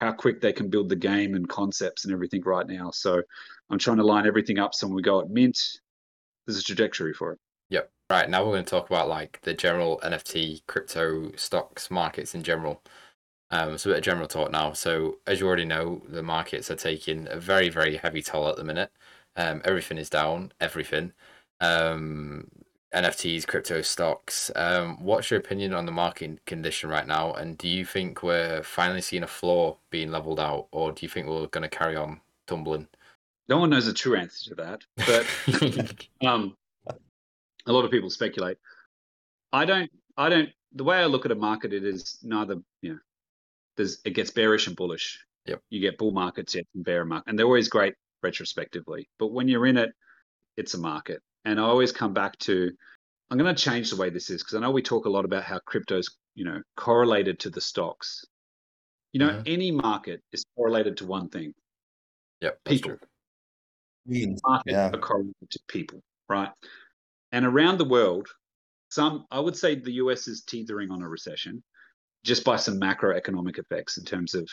how 0.00 0.12
quick 0.12 0.40
they 0.40 0.52
can 0.52 0.68
build 0.68 0.88
the 0.88 0.96
game 0.96 1.34
and 1.34 1.48
concepts 1.48 2.04
and 2.04 2.14
everything 2.14 2.42
right 2.42 2.66
now. 2.66 2.90
So 2.90 3.22
I'm 3.70 3.78
trying 3.78 3.96
to 3.96 4.04
line 4.04 4.26
everything 4.26 4.58
up 4.58 4.74
so 4.74 4.86
when 4.86 4.94
we 4.94 5.02
go 5.02 5.20
at 5.20 5.28
mint, 5.28 5.58
there's 6.46 6.58
a 6.58 6.62
trajectory 6.62 7.12
for 7.12 7.32
it. 7.32 7.38
Yep. 7.70 7.90
Right. 8.10 8.30
Now 8.30 8.44
we're 8.44 8.52
going 8.52 8.64
to 8.64 8.70
talk 8.70 8.88
about 8.88 9.08
like 9.08 9.40
the 9.42 9.54
general 9.54 10.00
NFT, 10.02 10.62
crypto, 10.66 11.32
stocks, 11.36 11.90
markets 11.90 12.34
in 12.34 12.42
general. 12.42 12.82
Um, 13.50 13.78
so 13.78 13.90
a 13.90 13.92
bit 13.94 13.98
of 13.98 14.04
general 14.04 14.28
talk 14.28 14.50
now. 14.50 14.72
So 14.72 15.18
as 15.26 15.40
you 15.40 15.46
already 15.46 15.64
know, 15.64 16.02
the 16.08 16.22
markets 16.22 16.70
are 16.70 16.76
taking 16.76 17.26
a 17.30 17.38
very, 17.38 17.68
very 17.68 17.96
heavy 17.96 18.22
toll 18.22 18.48
at 18.48 18.56
the 18.56 18.64
minute. 18.64 18.90
Um, 19.36 19.62
everything 19.64 19.98
is 19.98 20.10
down. 20.10 20.52
Everything. 20.60 21.12
Um, 21.60 22.48
NFTs, 22.94 23.46
crypto, 23.46 23.82
stocks. 23.82 24.50
Um, 24.56 25.02
what's 25.02 25.30
your 25.30 25.38
opinion 25.40 25.74
on 25.74 25.84
the 25.84 25.92
market 25.92 26.44
condition 26.46 26.88
right 26.88 27.06
now? 27.06 27.34
And 27.34 27.58
do 27.58 27.68
you 27.68 27.84
think 27.84 28.22
we're 28.22 28.62
finally 28.62 29.02
seeing 29.02 29.22
a 29.22 29.28
floor 29.28 29.76
being 29.90 30.10
leveled 30.10 30.40
out, 30.40 30.68
or 30.72 30.92
do 30.92 31.04
you 31.04 31.08
think 31.08 31.26
we're 31.26 31.46
going 31.48 31.68
to 31.68 31.76
carry 31.76 31.96
on 31.96 32.20
tumbling? 32.46 32.88
No 33.48 33.58
one 33.58 33.70
knows 33.70 33.86
the 33.86 33.92
true 33.92 34.16
answer 34.16 34.50
to 34.50 34.54
that, 34.56 34.84
but 35.06 36.06
um, 36.26 36.56
a 37.68 37.72
lot 37.72 37.84
of 37.84 37.90
people 37.90 38.10
speculate. 38.10 38.56
I 39.52 39.64
don't. 39.64 39.90
I 40.16 40.28
don't. 40.28 40.48
The 40.72 40.84
way 40.84 40.96
I 40.96 41.06
look 41.06 41.24
at 41.24 41.32
a 41.32 41.36
market, 41.36 41.72
it 41.72 41.84
is 41.84 42.18
neither. 42.22 42.56
You 42.82 42.94
know, 42.94 42.98
there's 43.76 44.00
it 44.04 44.10
gets 44.10 44.30
bearish 44.30 44.66
and 44.66 44.76
bullish. 44.76 45.24
Yep. 45.46 45.60
You 45.70 45.80
get 45.80 45.96
bull 45.98 46.10
markets, 46.10 46.54
you 46.54 46.62
get 46.74 46.84
bear 46.84 47.04
market, 47.04 47.30
and 47.30 47.38
they're 47.38 47.46
always 47.46 47.68
great 47.68 47.94
retrospectively. 48.22 49.08
But 49.18 49.28
when 49.28 49.48
you're 49.48 49.66
in 49.66 49.76
it, 49.76 49.90
it's 50.56 50.74
a 50.74 50.78
market. 50.78 51.22
And 51.44 51.60
I 51.60 51.62
always 51.62 51.92
come 51.92 52.12
back 52.12 52.36
to. 52.40 52.70
I'm 53.30 53.36
going 53.36 53.54
to 53.54 53.62
change 53.62 53.90
the 53.90 53.96
way 53.96 54.08
this 54.08 54.30
is 54.30 54.42
because 54.42 54.54
I 54.54 54.60
know 54.60 54.70
we 54.70 54.80
talk 54.80 55.04
a 55.04 55.10
lot 55.10 55.26
about 55.26 55.44
how 55.44 55.58
crypto's, 55.66 56.16
you 56.34 56.46
know, 56.46 56.62
correlated 56.78 57.38
to 57.40 57.50
the 57.50 57.60
stocks. 57.60 58.24
You 59.12 59.20
know, 59.20 59.28
Mhm. 59.28 59.42
any 59.46 59.70
market 59.70 60.22
is 60.32 60.46
correlated 60.56 60.96
to 60.98 61.06
one 61.06 61.28
thing: 61.28 61.54
yep. 62.40 62.58
People 62.64 62.96
markets 64.06 64.72
Yeah. 64.72 64.90
are 64.90 64.98
correlated 64.98 65.50
to 65.50 65.60
people, 65.68 66.02
right? 66.28 66.50
And 67.32 67.44
around 67.44 67.78
the 67.78 67.84
world, 67.88 68.28
some 68.90 69.26
I 69.30 69.40
would 69.40 69.56
say 69.56 69.74
the 69.74 69.92
US 69.92 70.28
is 70.28 70.42
teetering 70.42 70.90
on 70.90 71.02
a 71.02 71.08
recession 71.08 71.62
just 72.24 72.44
by 72.44 72.56
some 72.56 72.80
macroeconomic 72.80 73.58
effects 73.58 73.98
in 73.98 74.04
terms 74.04 74.34
of 74.34 74.48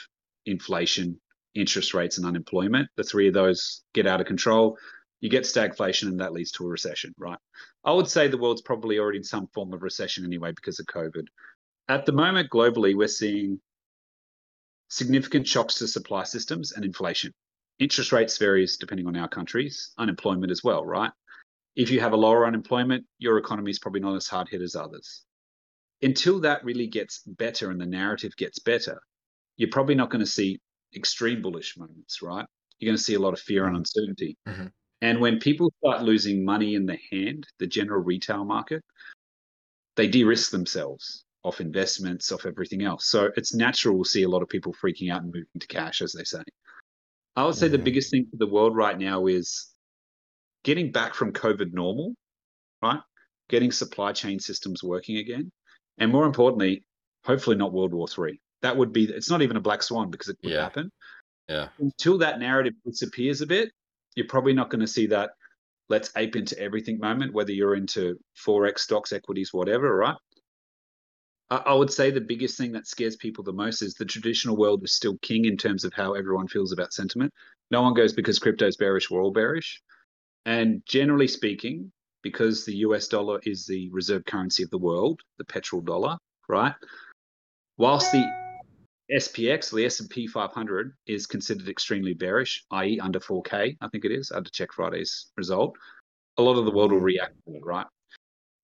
inflation, 0.45 1.19
interest 1.55 1.93
rates, 1.93 2.17
and 2.17 2.25
unemployment. 2.25 2.89
The 2.95 3.03
three 3.03 3.27
of 3.27 3.33
those 3.33 3.83
get 3.93 4.07
out 4.07 4.21
of 4.21 4.27
control. 4.27 4.77
You 5.21 5.29
get 5.29 5.43
stagflation, 5.43 6.09
and 6.09 6.19
that 6.19 6.33
leads 6.33 6.51
to 6.53 6.65
a 6.65 6.69
recession, 6.69 7.15
right? 7.17 7.39
I 7.83 7.93
would 7.93 8.07
say 8.07 8.27
the 8.27 8.37
world's 8.37 8.61
probably 8.61 8.99
already 8.99 9.19
in 9.19 9.23
some 9.23 9.47
form 9.47 9.73
of 9.73 9.81
recession 9.81 10.25
anyway 10.25 10.51
because 10.51 10.79
of 10.79 10.85
COVID. 10.85 11.25
At 11.87 12.05
the 12.05 12.11
moment, 12.11 12.49
globally, 12.49 12.95
we're 12.95 13.07
seeing 13.07 13.59
significant 14.89 15.47
shocks 15.47 15.75
to 15.75 15.87
supply 15.87 16.23
systems 16.23 16.73
and 16.73 16.85
inflation 16.85 17.33
interest 17.79 18.11
rates 18.11 18.37
varies 18.37 18.77
depending 18.77 19.07
on 19.07 19.15
our 19.17 19.27
countries 19.27 19.91
unemployment 19.97 20.51
as 20.51 20.63
well 20.63 20.85
right 20.85 21.11
if 21.75 21.89
you 21.91 21.99
have 21.99 22.13
a 22.13 22.17
lower 22.17 22.45
unemployment 22.47 23.05
your 23.19 23.37
economy 23.37 23.71
is 23.71 23.79
probably 23.79 23.99
not 24.01 24.15
as 24.15 24.27
hard 24.27 24.47
hit 24.49 24.61
as 24.61 24.75
others. 24.75 25.23
Until 26.01 26.39
that 26.41 26.63
really 26.63 26.87
gets 26.87 27.19
better 27.25 27.71
and 27.71 27.79
the 27.79 27.85
narrative 27.85 28.35
gets 28.37 28.59
better 28.59 28.99
you're 29.57 29.69
probably 29.69 29.95
not 29.95 30.09
going 30.09 30.19
to 30.23 30.25
see 30.39 30.59
extreme 30.95 31.41
bullish 31.41 31.77
moments 31.77 32.21
right? 32.21 32.45
You're 32.79 32.89
going 32.89 32.97
to 32.97 33.03
see 33.03 33.13
a 33.15 33.19
lot 33.19 33.33
of 33.33 33.39
fear 33.39 33.67
and 33.67 33.77
uncertainty. 33.77 34.37
Mhm. 34.47 34.71
and 35.01 35.19
when 35.19 35.39
people 35.39 35.71
start 35.79 36.03
losing 36.03 36.43
money 36.45 36.75
in 36.75 36.85
the 36.85 36.97
hand 37.11 37.45
the 37.59 37.67
general 37.67 38.01
retail 38.03 38.43
market 38.45 38.81
they 39.95 40.07
de-risk 40.07 40.51
themselves 40.51 41.23
off 41.43 41.61
investments 41.61 42.31
off 42.31 42.45
everything 42.45 42.83
else. 42.83 43.05
So 43.05 43.29
it's 43.37 43.53
natural 43.53 43.95
we'll 43.95 44.03
see 44.03 44.23
a 44.23 44.29
lot 44.29 44.41
of 44.41 44.49
people 44.49 44.73
freaking 44.73 45.11
out 45.11 45.21
and 45.21 45.27
moving 45.33 45.45
to 45.59 45.67
cash 45.67 46.01
as 46.01 46.11
they 46.11 46.23
say. 46.23 46.41
I 47.35 47.45
would 47.45 47.55
say 47.55 47.67
the 47.67 47.77
Mhm. 47.77 47.83
biggest 47.83 48.09
thing 48.11 48.25
for 48.31 48.37
the 48.37 48.47
world 48.47 48.75
right 48.75 48.97
now 48.97 49.27
is 49.27 49.74
getting 50.65 50.91
back 50.91 51.13
from 51.13 51.31
COVID 51.31 51.71
normal, 51.71 52.15
right? 52.81 52.99
Getting 53.47 53.71
supply 53.71 54.11
chain 54.11 54.39
systems 54.39 54.83
working 54.83 55.17
again. 55.17 55.49
And 55.99 56.11
more 56.11 56.25
importantly, 56.25 56.83
hopefully 57.23 57.55
not 57.55 57.71
World 57.71 57.93
War 57.93 58.07
Three. 58.07 58.41
That 58.61 58.75
would 58.75 58.91
be, 58.91 59.05
it's 59.05 59.29
not 59.29 59.41
even 59.43 59.55
a 59.55 59.61
black 59.61 59.83
swan 59.83 60.09
because 60.09 60.27
it 60.27 60.37
could 60.41 60.51
Yeah. 60.51 60.63
happen. 60.63 60.91
Yeah. 61.47 61.69
Until 61.79 62.17
that 62.17 62.39
narrative 62.39 62.73
disappears 62.83 63.41
a 63.41 63.45
bit, 63.47 63.71
you're 64.15 64.27
probably 64.27 64.53
not 64.53 64.69
going 64.69 64.81
to 64.81 64.87
see 64.87 65.07
that 65.07 65.31
let's 65.87 66.11
ape 66.17 66.35
into 66.35 66.57
everything 66.59 66.97
moment, 66.97 67.31
whether 67.31 67.51
you're 67.51 67.75
into 67.75 68.17
Forex, 68.35 68.79
stocks, 68.79 69.13
equities, 69.13 69.53
whatever, 69.53 69.95
right? 69.95 70.17
I 71.51 71.57
I 71.57 71.73
would 71.75 71.93
say 71.93 72.09
the 72.09 72.21
biggest 72.21 72.57
thing 72.57 72.71
that 72.71 72.87
scares 72.87 73.15
people 73.15 73.43
the 73.43 73.53
most 73.53 73.83
is 73.83 73.93
the 73.93 74.05
traditional 74.05 74.57
world 74.57 74.83
is 74.83 74.93
still 74.93 75.17
king 75.21 75.45
in 75.45 75.57
terms 75.57 75.83
of 75.83 75.93
how 75.93 76.15
everyone 76.15 76.47
feels 76.47 76.71
about 76.71 76.91
sentiment. 76.91 77.31
No 77.69 77.83
one 77.83 77.93
goes 77.93 78.13
because 78.13 78.39
crypto's 78.39 78.77
bearish, 78.77 79.11
we're 79.11 79.21
all 79.21 79.31
bearish. 79.31 79.79
And 80.45 80.81
generally 80.85 81.27
speaking, 81.27 81.91
because 82.21 82.65
the 82.65 82.75
US 82.77 83.07
dollar 83.07 83.39
is 83.43 83.65
the 83.65 83.89
reserve 83.91 84.25
currency 84.25 84.63
of 84.63 84.69
the 84.69 84.77
world, 84.77 85.19
the 85.37 85.45
petrol 85.45 85.81
dollar, 85.81 86.17
right? 86.47 86.73
Whilst 87.77 88.11
the 88.11 88.25
SPX, 89.11 89.71
the 89.71 89.85
S&P 89.85 90.27
500, 90.27 90.93
is 91.05 91.27
considered 91.27 91.67
extremely 91.67 92.13
bearish, 92.13 92.63
i.e. 92.71 92.99
under 92.99 93.19
4K, 93.19 93.77
I 93.79 93.87
think 93.89 94.05
it 94.05 94.11
is. 94.11 94.29
To 94.29 94.43
check 94.51 94.71
Friday's 94.73 95.31
result. 95.37 95.75
A 96.37 96.41
lot 96.41 96.57
of 96.57 96.65
the 96.65 96.71
world 96.71 96.91
will 96.91 96.99
react 96.99 97.35
to 97.47 97.55
it, 97.55 97.63
right? 97.63 97.85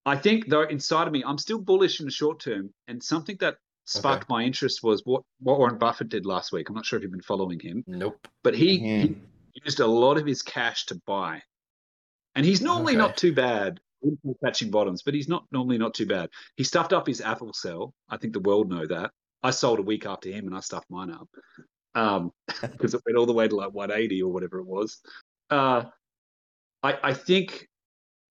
I 0.05 0.17
think, 0.17 0.47
though, 0.49 0.63
inside 0.63 1.05
of 1.07 1.13
me, 1.13 1.23
I'm 1.25 1.37
still 1.37 1.59
bullish 1.59 1.99
in 1.99 2.05
the 2.07 2.11
short 2.11 2.39
term. 2.39 2.73
And 2.87 3.01
something 3.03 3.37
that 3.39 3.57
sparked 3.85 4.29
my 4.29 4.43
interest 4.43 4.81
was 4.81 5.01
what, 5.05 5.21
what 5.39 5.59
Warren 5.59 5.77
Buffett 5.77 6.09
did 6.09 6.25
last 6.25 6.51
week. 6.51 6.69
I'm 6.69 6.75
not 6.75 6.85
sure 6.85 6.97
if 6.97 7.03
you've 7.03 7.11
been 7.11 7.21
following 7.21 7.59
him, 7.59 7.83
Nope. 7.85 8.27
but 8.43 8.55
he, 8.55 8.79
Mhm. 8.79 9.15
he 9.53 9.61
used 9.63 9.79
a 9.79 9.87
lot 9.87 10.17
of 10.17 10.25
his 10.25 10.41
cash 10.41 10.85
to 10.87 10.99
buy. 11.05 11.43
And 12.35 12.45
he's 12.45 12.61
normally 12.61 12.93
Okay. 12.93 12.99
not 12.99 13.17
too 13.17 13.33
bad 13.33 13.79
catching 14.43 14.71
bottoms, 14.71 15.03
but 15.03 15.13
he's 15.13 15.27
not 15.27 15.45
normally 15.51 15.77
not 15.77 15.93
too 15.93 16.05
bad. 16.05 16.29
He 16.55 16.63
stuffed 16.63 16.93
up 16.93 17.07
his 17.07 17.21
Apple 17.21 17.53
sell. 17.53 17.93
I 18.09 18.17
think 18.17 18.33
the 18.33 18.39
world 18.39 18.69
know 18.69 18.85
that. 18.87 19.11
I 19.43 19.51
sold 19.51 19.79
a 19.79 19.83
week 19.83 20.05
after 20.05 20.29
him 20.29 20.47
and 20.47 20.55
I 20.55 20.59
stuffed 20.59 20.89
mine 20.89 21.11
up. 21.11 21.29
Um, 21.93 22.31
because 22.61 22.93
it 22.93 23.01
went 23.05 23.17
all 23.17 23.25
the 23.25 23.33
way 23.33 23.47
to 23.47 23.55
like 23.55 23.73
180 23.73 24.21
or 24.23 24.31
whatever 24.31 24.59
it 24.59 24.65
was. 24.65 24.99
Uh, 25.49 25.85
I, 26.83 26.97
I 27.03 27.13
think 27.13 27.67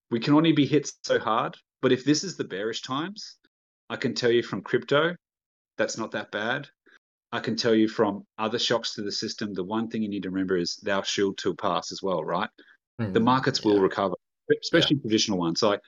we 0.09 0.19
can 0.19 0.33
only 0.33 0.51
be 0.51 0.65
hit 0.65 0.91
so 1.03 1.19
hard. 1.19 1.55
But 1.81 1.91
if 1.91 2.05
this 2.05 2.23
is 2.23 2.37
the 2.37 2.43
bearish 2.43 2.81
times, 2.81 3.37
I 3.89 3.95
can 3.95 4.13
tell 4.13 4.31
you 4.31 4.43
from 4.43 4.61
crypto, 4.61 5.15
that's 5.77 5.97
not 5.97 6.11
that 6.11 6.31
bad. 6.31 6.67
I 7.31 7.39
can 7.39 7.55
tell 7.55 7.73
you 7.73 7.87
from 7.87 8.25
other 8.37 8.59
shocks 8.59 8.93
to 8.95 9.01
the 9.01 9.11
system, 9.11 9.53
the 9.53 9.63
one 9.63 9.89
thing 9.89 10.03
you 10.03 10.09
need 10.09 10.23
to 10.23 10.29
remember 10.29 10.57
is 10.57 10.75
thou 10.77 11.01
shield 11.01 11.37
to 11.39 11.55
pass 11.55 11.91
as 11.91 12.03
well, 12.03 12.23
right? 12.23 12.49
The 13.09 13.19
Mhm. 13.19 13.23
markets 13.23 13.63
will 13.63 13.75
Yeah. 13.75 13.81
recover, 13.81 14.15
especially 14.61 14.97
traditional 14.97 15.39
ones. 15.39 15.61
Like, 15.63 15.81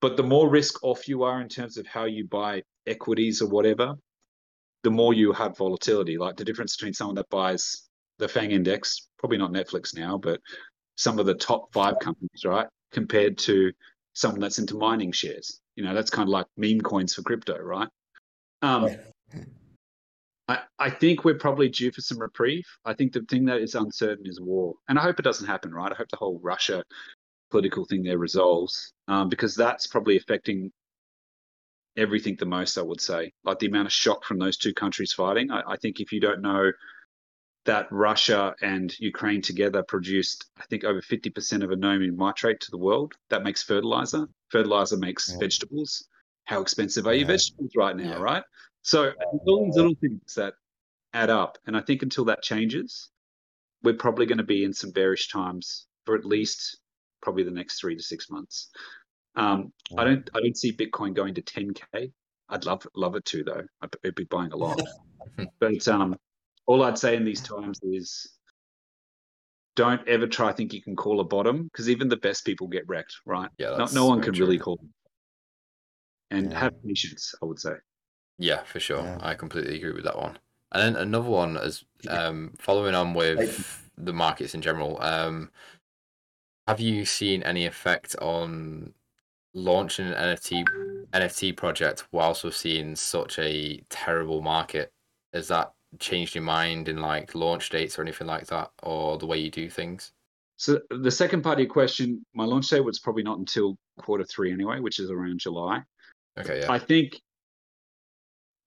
but 0.00 0.16
the 0.16 0.22
more 0.22 0.48
risk 0.48 0.82
off 0.82 1.08
you 1.08 1.22
are 1.22 1.40
in 1.40 1.48
terms 1.48 1.76
of 1.76 1.86
how 1.86 2.04
you 2.04 2.26
buy 2.26 2.62
equities 2.86 3.42
or 3.42 3.48
whatever, 3.48 3.94
the 4.82 4.90
more 4.90 5.14
you 5.14 5.32
have 5.32 5.56
volatility. 5.56 6.18
Like 6.18 6.36
the 6.36 6.44
difference 6.44 6.76
between 6.76 6.92
someone 6.92 7.16
that 7.16 7.28
buys 7.28 7.88
the 8.18 8.28
FAANG 8.28 8.52
Index, 8.52 9.08
probably 9.18 9.38
not 9.38 9.52
Netflix 9.52 9.96
now, 9.96 10.18
but 10.18 10.40
some 10.96 11.18
of 11.18 11.26
the 11.26 11.34
top 11.34 11.72
five 11.72 11.98
companies, 12.00 12.44
right, 12.44 12.66
compared 12.90 13.38
to 13.38 13.72
someone 14.14 14.40
that's 14.40 14.58
into 14.58 14.76
mining 14.76 15.12
shares. 15.12 15.60
You 15.76 15.84
know, 15.84 15.94
that's 15.94 16.10
kind 16.10 16.28
of 16.28 16.30
like 16.30 16.46
meme 16.56 16.80
coins 16.80 17.14
for 17.14 17.22
crypto, 17.22 17.58
right? 17.58 17.88
Um, 18.60 18.88
I, 20.48 20.60
I 20.78 20.90
think 20.90 21.24
we're 21.24 21.38
probably 21.38 21.68
due 21.68 21.92
for 21.92 22.00
some 22.00 22.18
reprieve. 22.18 22.66
I 22.84 22.94
think 22.94 23.12
the 23.12 23.22
thing 23.22 23.44
that 23.46 23.60
is 23.60 23.74
uncertain 23.74 24.26
is 24.26 24.40
war. 24.40 24.74
And 24.88 24.98
I 24.98 25.02
hope 25.02 25.18
it 25.18 25.22
doesn't 25.22 25.46
happen, 25.46 25.72
right? 25.72 25.92
I 25.92 25.94
hope 25.94 26.08
the 26.08 26.16
whole 26.16 26.40
Russia 26.42 26.82
political 27.50 27.84
thing 27.84 28.02
there 28.02 28.18
resolves 28.18 28.92
um, 29.08 29.28
because 29.28 29.54
that's 29.54 29.86
probably 29.86 30.16
affecting 30.16 30.72
everything 31.96 32.36
the 32.38 32.46
most, 32.46 32.78
I 32.78 32.82
would 32.82 33.00
say. 33.00 33.32
Like 33.44 33.58
the 33.58 33.66
amount 33.66 33.86
of 33.86 33.92
shock 33.92 34.24
from 34.24 34.38
those 34.38 34.56
two 34.56 34.74
countries 34.74 35.12
fighting. 35.12 35.50
I, 35.50 35.62
I 35.68 35.76
think 35.76 36.00
if 36.00 36.12
you 36.12 36.20
don't 36.20 36.40
know 36.40 36.72
that 37.64 37.86
Russia 37.92 38.54
and 38.60 38.92
Ukraine 38.98 39.40
together 39.42 39.84
produced, 39.86 40.46
I 40.58 40.64
think, 40.68 40.84
over 40.84 41.00
50% 41.00 41.62
of 41.62 41.70
ammonium 41.70 42.16
nitrate 42.16 42.60
to 42.60 42.70
the 42.70 42.78
world, 42.78 43.14
that 43.30 43.44
makes 43.44 43.62
fertilizer. 43.62 44.26
Fertilizer 44.48 44.96
makes 44.96 45.30
yeah. 45.30 45.38
vegetables. 45.38 46.08
How 46.44 46.60
expensive 46.60 47.06
are 47.06 47.12
yeah. 47.12 47.20
your 47.20 47.28
vegetables 47.28 47.70
right 47.76 47.96
now, 47.96 48.16
yeah. 48.16 48.20
right? 48.20 48.42
So 48.82 49.12
all 49.46 49.64
these 49.64 49.76
little 49.76 49.94
things 50.00 50.34
that 50.34 50.54
add 51.14 51.30
up. 51.30 51.58
And 51.66 51.76
I 51.76 51.80
think 51.80 52.02
until 52.02 52.24
that 52.26 52.42
changes, 52.42 53.10
we're 53.82 53.94
probably 53.94 54.26
going 54.26 54.38
to 54.38 54.44
be 54.44 54.64
in 54.64 54.72
some 54.72 54.90
bearish 54.90 55.28
times 55.28 55.86
for 56.04 56.14
at 56.14 56.24
least 56.24 56.78
probably 57.20 57.44
the 57.44 57.50
next 57.50 57.80
three 57.80 57.96
to 57.96 58.02
six 58.02 58.30
months. 58.30 58.70
Um, 59.34 59.72
I 59.96 60.04
don't 60.04 60.28
I 60.34 60.40
don't 60.40 60.56
see 60.56 60.72
Bitcoin 60.72 61.14
going 61.14 61.34
to 61.34 61.42
10k. 61.42 62.12
I'd 62.48 62.66
love 62.66 62.86
love 62.94 63.14
it 63.14 63.24
to 63.26 63.44
though. 63.44 63.62
I'd 63.80 64.14
be 64.14 64.24
buying 64.24 64.52
a 64.52 64.56
lot. 64.56 64.80
but 65.60 65.88
um, 65.88 66.16
all 66.66 66.82
I'd 66.82 66.98
say 66.98 67.16
in 67.16 67.24
these 67.24 67.40
times 67.40 67.80
is 67.82 68.30
don't 69.74 70.06
ever 70.06 70.26
try 70.26 70.52
think 70.52 70.74
you 70.74 70.82
can 70.82 70.96
call 70.96 71.20
a 71.20 71.24
bottom 71.24 71.64
because 71.64 71.88
even 71.88 72.08
the 72.08 72.16
best 72.18 72.44
people 72.44 72.66
get 72.68 72.86
wrecked, 72.86 73.14
right? 73.24 73.48
Yeah, 73.58 73.76
no, 73.78 73.86
no 73.94 74.06
one 74.06 74.20
can 74.20 74.34
true. 74.34 74.44
really 74.44 74.58
call 74.58 74.76
them. 74.76 74.92
And 76.30 76.50
yeah. 76.50 76.60
have 76.60 76.82
patience, 76.84 77.34
I 77.42 77.46
would 77.46 77.58
say. 77.58 77.72
Yeah, 78.38 78.62
for 78.62 78.80
sure. 78.80 79.02
Yeah. 79.02 79.18
I 79.20 79.34
completely 79.34 79.76
agree 79.76 79.92
with 79.92 80.04
that 80.04 80.18
one. 80.18 80.38
And 80.72 80.96
then 80.96 81.02
another 81.02 81.28
one 81.28 81.56
is 81.56 81.84
um, 82.08 82.52
following 82.58 82.94
on 82.94 83.14
with 83.14 83.90
the 83.98 84.12
markets 84.12 84.54
in 84.54 84.62
general. 84.62 85.00
Um, 85.02 85.50
have 86.66 86.80
you 86.80 87.04
seen 87.04 87.42
any 87.42 87.66
effect 87.66 88.16
on 88.22 88.94
launching 89.54 90.06
an 90.06 90.14
NFT 90.14 90.64
NFT 91.12 91.56
project 91.56 92.06
whilst 92.12 92.44
we're 92.44 92.50
seeing 92.52 92.96
such 92.96 93.38
a 93.38 93.82
terrible 93.90 94.40
market? 94.40 94.92
Has 95.34 95.48
that 95.48 95.72
changed 95.98 96.34
your 96.34 96.44
mind 96.44 96.88
in 96.88 96.98
like 96.98 97.34
launch 97.34 97.68
dates 97.68 97.98
or 97.98 98.02
anything 98.02 98.26
like 98.26 98.46
that, 98.46 98.70
or 98.82 99.18
the 99.18 99.26
way 99.26 99.38
you 99.38 99.50
do 99.50 99.68
things? 99.68 100.12
So 100.56 100.80
the 100.90 101.10
second 101.10 101.42
part 101.42 101.54
of 101.54 101.64
your 101.64 101.72
question, 101.72 102.24
my 102.34 102.44
launch 102.44 102.70
date 102.70 102.84
was 102.84 102.98
probably 102.98 103.24
not 103.24 103.38
until 103.38 103.76
quarter 103.98 104.24
three 104.24 104.52
anyway, 104.52 104.80
which 104.80 105.00
is 105.00 105.10
around 105.10 105.40
July. 105.40 105.82
Okay, 106.38 106.60
yeah. 106.60 106.72
I 106.72 106.78
think 106.78 107.20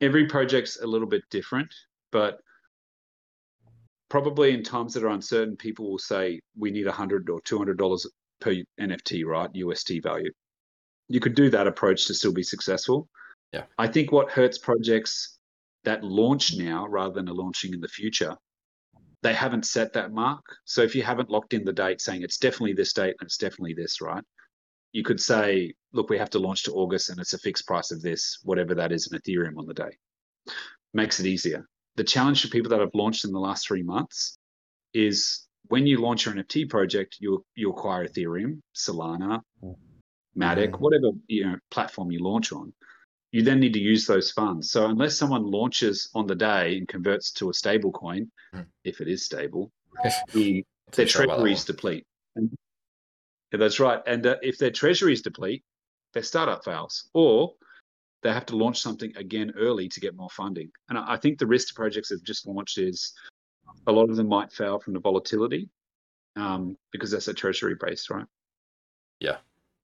every 0.02 0.28
project's 0.28 0.82
a 0.82 0.88
little 0.88 1.08
bit 1.08 1.24
different, 1.30 1.74
but 2.12 2.40
probably 4.10 4.54
in 4.54 4.64
times 4.64 4.94
that 4.94 5.04
are 5.04 5.10
uncertain, 5.10 5.56
people 5.56 5.90
will 5.90 6.00
say 6.00 6.40
we 6.58 6.72
need 6.72 6.88
a 6.88 6.92
hundred 6.92 7.30
or 7.30 7.42
two 7.42 7.58
hundred 7.58 7.78
dollars 7.78 8.08
per 8.40 8.56
NFT, 8.80 9.26
right? 9.26 9.50
UST 9.54 10.02
value. 10.04 10.32
You 11.08 11.20
could 11.20 11.36
do 11.36 11.50
that 11.52 11.68
approach 11.68 12.08
to 12.08 12.14
still 12.14 12.34
be 12.34 12.44
successful. 12.44 13.08
Yeah. 13.54 13.64
I 13.78 13.88
think 13.88 14.12
what 14.12 14.32
hurts 14.32 14.58
projects 14.58 15.38
that 15.84 16.04
launch 16.04 16.56
now 16.58 16.88
rather 16.88 17.14
than 17.14 17.30
are 17.30 17.34
launching 17.34 17.74
in 17.74 17.80
the 17.80 17.88
future, 17.88 18.36
they 19.22 19.34
haven't 19.34 19.66
set 19.66 19.94
that 19.94 20.12
mark. 20.12 20.44
So 20.66 20.82
if 20.82 20.96
you 20.96 21.04
haven't 21.04 21.30
locked 21.30 21.54
in 21.54 21.64
the 21.64 21.74
date 21.74 22.02
saying 22.02 22.22
it's 22.22 22.38
definitely 22.38 22.74
this 22.74 22.94
date 22.94 23.16
and 23.20 23.28
it's 23.28 23.38
definitely 23.38 23.74
this, 23.74 24.02
right? 24.02 24.24
You 24.96 25.04
could 25.04 25.20
say, 25.20 25.74
look, 25.94 26.10
we 26.10 26.18
have 26.18 26.30
to 26.32 26.40
launch 26.40 26.64
to 26.64 26.74
August 26.74 27.10
and 27.10 27.20
it's 27.20 27.34
a 27.34 27.38
fixed 27.38 27.68
price 27.68 27.92
of 27.92 28.02
this, 28.02 28.40
whatever 28.44 28.76
that 28.76 28.92
is 28.92 29.08
in 29.12 29.20
Ethereum 29.20 29.58
on 29.58 29.66
the 29.66 29.74
day. 29.74 29.98
Makes 30.94 31.20
it 31.20 31.26
easier. 31.26 31.68
The 31.96 32.04
challenge 32.04 32.42
for 32.42 32.48
people 32.48 32.70
that 32.70 32.80
have 32.80 32.94
launched 32.94 33.26
in 33.26 33.32
the 33.32 33.40
last 33.40 33.68
three 33.68 33.84
months 33.84 34.38
is 34.94 35.48
when 35.68 35.86
you 35.86 35.98
launch 35.98 36.26
your 36.26 36.36
NFT 36.36 36.70
project, 36.70 37.18
you 37.20 37.44
you 37.56 37.70
acquire 37.72 38.08
Ethereum, 38.08 38.62
Solana, 38.76 39.42
Matic, 40.38 40.72
mm-hmm. 40.72 40.84
whatever 40.84 41.08
you 41.28 41.46
know 41.46 41.58
platform 41.72 42.12
you 42.12 42.24
launch 42.24 42.52
on 42.52 42.74
you 43.36 43.44
then 43.44 43.60
need 43.60 43.74
to 43.74 43.82
use 43.82 44.08
those 44.08 44.32
funds. 44.32 44.72
So 44.72 44.86
unless 44.86 45.18
someone 45.18 45.44
launches 45.44 46.10
on 46.16 46.26
the 46.26 46.36
day 46.36 46.78
and 46.78 46.88
converts 46.88 47.34
to 47.34 47.50
a 47.50 47.54
stable 47.54 47.92
coin, 47.92 48.32
mm. 48.56 48.66
if 48.86 49.02
it 49.02 49.10
is 49.10 49.26
stable, 49.26 49.74
the, 50.34 50.64
their 50.94 51.06
treasuries 51.06 51.66
deplete. 51.66 52.06
And, 52.38 52.50
yeah, 53.52 53.60
that's 53.60 53.80
right. 53.80 54.02
And 54.06 54.26
uh, 54.26 54.36
if 54.42 54.58
their 54.58 54.72
treasuries 54.72 55.22
deplete, 55.22 55.64
their 56.14 56.24
startup 56.24 56.64
fails, 56.64 57.10
or 57.14 57.54
they 58.24 58.32
have 58.32 58.46
to 58.48 58.56
launch 58.56 58.82
something 58.82 59.16
again 59.18 59.54
early 59.58 59.88
to 59.90 60.00
get 60.00 60.16
more 60.16 60.30
funding. 60.30 60.72
And 60.90 60.98
I, 60.98 61.14
I 61.14 61.18
think 61.18 61.38
the 61.38 61.48
risk 61.48 61.70
to 61.70 61.74
projects 61.76 62.10
that 62.10 62.16
have 62.16 62.24
just 62.24 62.48
launched 62.48 62.78
is 62.78 63.14
a 63.88 63.92
lot 63.92 64.10
of 64.10 64.16
them 64.16 64.28
might 64.28 64.52
fail 64.52 64.80
from 64.80 64.94
the 64.94 65.00
volatility 65.00 65.70
um, 66.36 66.76
because 66.92 67.12
that's 67.12 67.28
a 67.28 67.34
treasury 67.34 67.76
based, 67.80 68.10
right? 68.10 68.26
Yeah, 69.20 69.38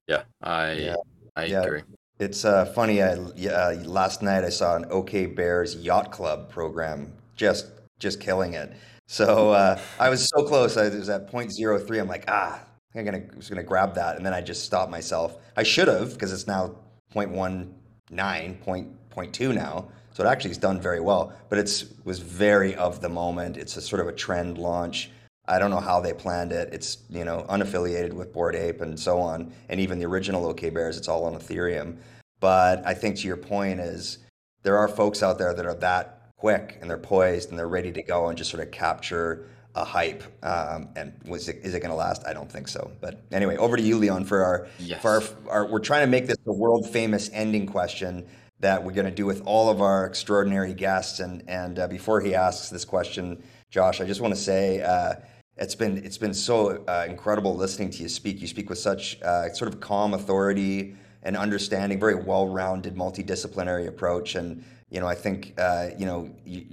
yeah, 0.08 0.24
I 0.42 0.72
yeah. 0.74 0.96
I 1.36 1.46
yeah. 1.46 1.64
agree. 1.64 1.84
It's 2.20 2.46
uh, 2.46 2.66
funny. 2.66 3.02
I, 3.02 3.14
uh, 3.14 3.82
last 3.86 4.22
night 4.22 4.44
I 4.44 4.50
saw 4.50 4.76
an 4.76 4.86
Okay 4.86 5.26
Bears 5.26 5.76
Yacht 5.76 6.12
Club 6.12 6.50
program, 6.50 7.14
just 7.36 7.68
just 8.00 8.20
killing 8.20 8.54
it. 8.54 8.74
So 9.08 9.52
uh, 9.52 9.80
I 10.00 10.10
was 10.10 10.30
so 10.30 10.44
close. 10.44 10.78
I 10.78 10.90
was 10.90 11.10
at 11.10 11.32
0.03. 11.32 12.00
I'm 12.00 12.08
like, 12.08 12.26
ah, 12.28 12.62
I'm 12.96 13.06
gonna 13.06 13.24
was 13.36 13.50
gonna 13.50 13.64
grab 13.64 13.96
that, 13.96 14.18
and 14.18 14.26
then 14.26 14.34
I 14.34 14.42
just 14.42 14.66
stopped 14.66 14.92
myself. 14.92 15.38
I 15.56 15.64
should 15.64 15.88
have 15.88 16.14
because 16.14 16.34
it's 16.34 16.48
now 16.48 16.76
0.19, 17.14 18.62
point, 18.62 18.88
0.2 19.12 19.54
now. 19.54 19.88
So 20.14 20.24
it 20.24 20.28
actually 20.28 20.50
has 20.50 20.58
done 20.58 20.82
very 20.82 21.00
well, 21.00 21.34
but 21.50 21.58
it's 21.58 21.86
was 22.04 22.20
very 22.20 22.76
of 22.76 23.02
the 23.02 23.10
moment. 23.10 23.58
It's 23.58 23.78
a 23.78 23.82
sort 23.82 24.02
of 24.02 24.08
a 24.08 24.12
trend 24.12 24.58
launch. 24.58 25.10
I 25.48 25.58
don't 25.58 25.72
know 25.72 25.80
how 25.80 26.00
they 26.02 26.14
planned 26.14 26.52
it. 26.52 26.70
It's 26.74 26.98
you 27.10 27.24
know 27.24 27.46
unaffiliated 27.50 28.14
with 28.14 28.34
Bored 28.34 28.56
Ape 28.56 28.82
and 28.82 29.00
so 29.00 29.20
on, 29.20 29.54
and 29.70 29.80
even 29.80 30.00
the 30.00 30.06
original 30.06 30.46
Okay 30.48 30.70
Bears. 30.70 30.98
It's 30.98 31.08
all 31.08 31.24
on 31.24 31.36
Ethereum. 31.36 31.98
But 32.42 32.86
I 32.86 32.94
think 32.94 33.18
to 33.18 33.28
your 33.28 33.38
point 33.38 33.80
is 33.80 34.18
there 34.64 34.78
are 34.78 34.88
folks 34.88 35.24
out 35.24 35.38
there 35.38 35.54
that 35.54 35.66
are 35.66 35.76
that 35.76 36.22
quick 36.38 36.78
and 36.82 36.90
they're 36.90 36.98
poised 36.98 37.52
and 37.52 37.58
they're 37.58 37.68
ready 37.68 37.92
to 37.92 38.02
go 38.02 38.28
and 38.28 38.38
just 38.38 38.50
sort 38.50 38.64
of 38.64 38.72
capture 38.72 39.46
a 39.76 39.84
hype. 39.84 40.24
Um, 40.44 40.90
and 40.96 41.14
was 41.26 41.48
it, 41.48 41.58
is 41.64 41.74
it 41.74 41.80
going 41.80 41.92
to 41.92 41.96
last? 41.96 42.24
I 42.26 42.34
don't 42.34 42.52
think 42.52 42.68
so. 42.68 42.92
But 43.00 43.24
anyway, 43.32 43.58
over 43.58 43.78
to 43.78 43.84
you, 43.84 43.98
Leon, 43.98 44.26
for 44.26 44.44
our 44.44 44.68
yes. 44.80 45.02
for 45.02 45.10
our, 45.10 45.24
our 45.50 45.66
we're 45.68 45.80
trying 45.80 46.02
to 46.02 46.12
make 46.12 46.28
this 46.28 46.38
a 46.46 46.54
world 46.54 46.90
famous 46.90 47.30
ending 47.34 47.66
question 47.66 48.26
that 48.60 48.84
we're 48.84 48.94
going 48.94 49.06
to 49.06 49.12
do 49.12 49.26
with 49.26 49.42
all 49.46 49.70
of 49.70 49.82
our 49.82 50.06
extraordinary 50.06 50.74
guests. 50.74 51.20
And 51.20 51.44
and 51.48 51.80
uh, 51.80 51.88
before 51.88 52.22
he 52.22 52.36
asks 52.36 52.70
this 52.70 52.86
question, 52.86 53.42
Josh, 53.70 54.02
I 54.02 54.06
just 54.06 54.22
want 54.22 54.34
to 54.34 54.40
say. 54.40 54.82
Uh, 54.82 55.16
it's 55.58 55.76
been 55.76 55.98
it's 55.98 56.18
been 56.18 56.34
so 56.34 56.84
uh, 56.88 57.06
incredible 57.08 57.56
listening 57.56 57.92
to 57.92 58.04
you 58.04 58.10
speak. 58.10 58.42
You 58.42 58.48
speak 58.48 58.70
with 58.70 58.80
such 58.80 59.22
uh, 59.22 59.50
sort 59.50 59.72
of 59.72 59.80
calm 59.80 60.14
authority 60.14 60.96
and 61.24 61.38
understanding, 61.38 62.00
very 62.00 62.16
well-rounded, 62.16 62.96
multidisciplinary 62.96 63.88
approach. 63.88 64.36
And 64.36 64.64
you 64.90 65.00
know, 65.00 65.08
I 65.08 65.16
think 65.16 65.54
uh, 65.58 65.90
you 65.98 66.06
know 66.06 66.34
you, 66.46 66.66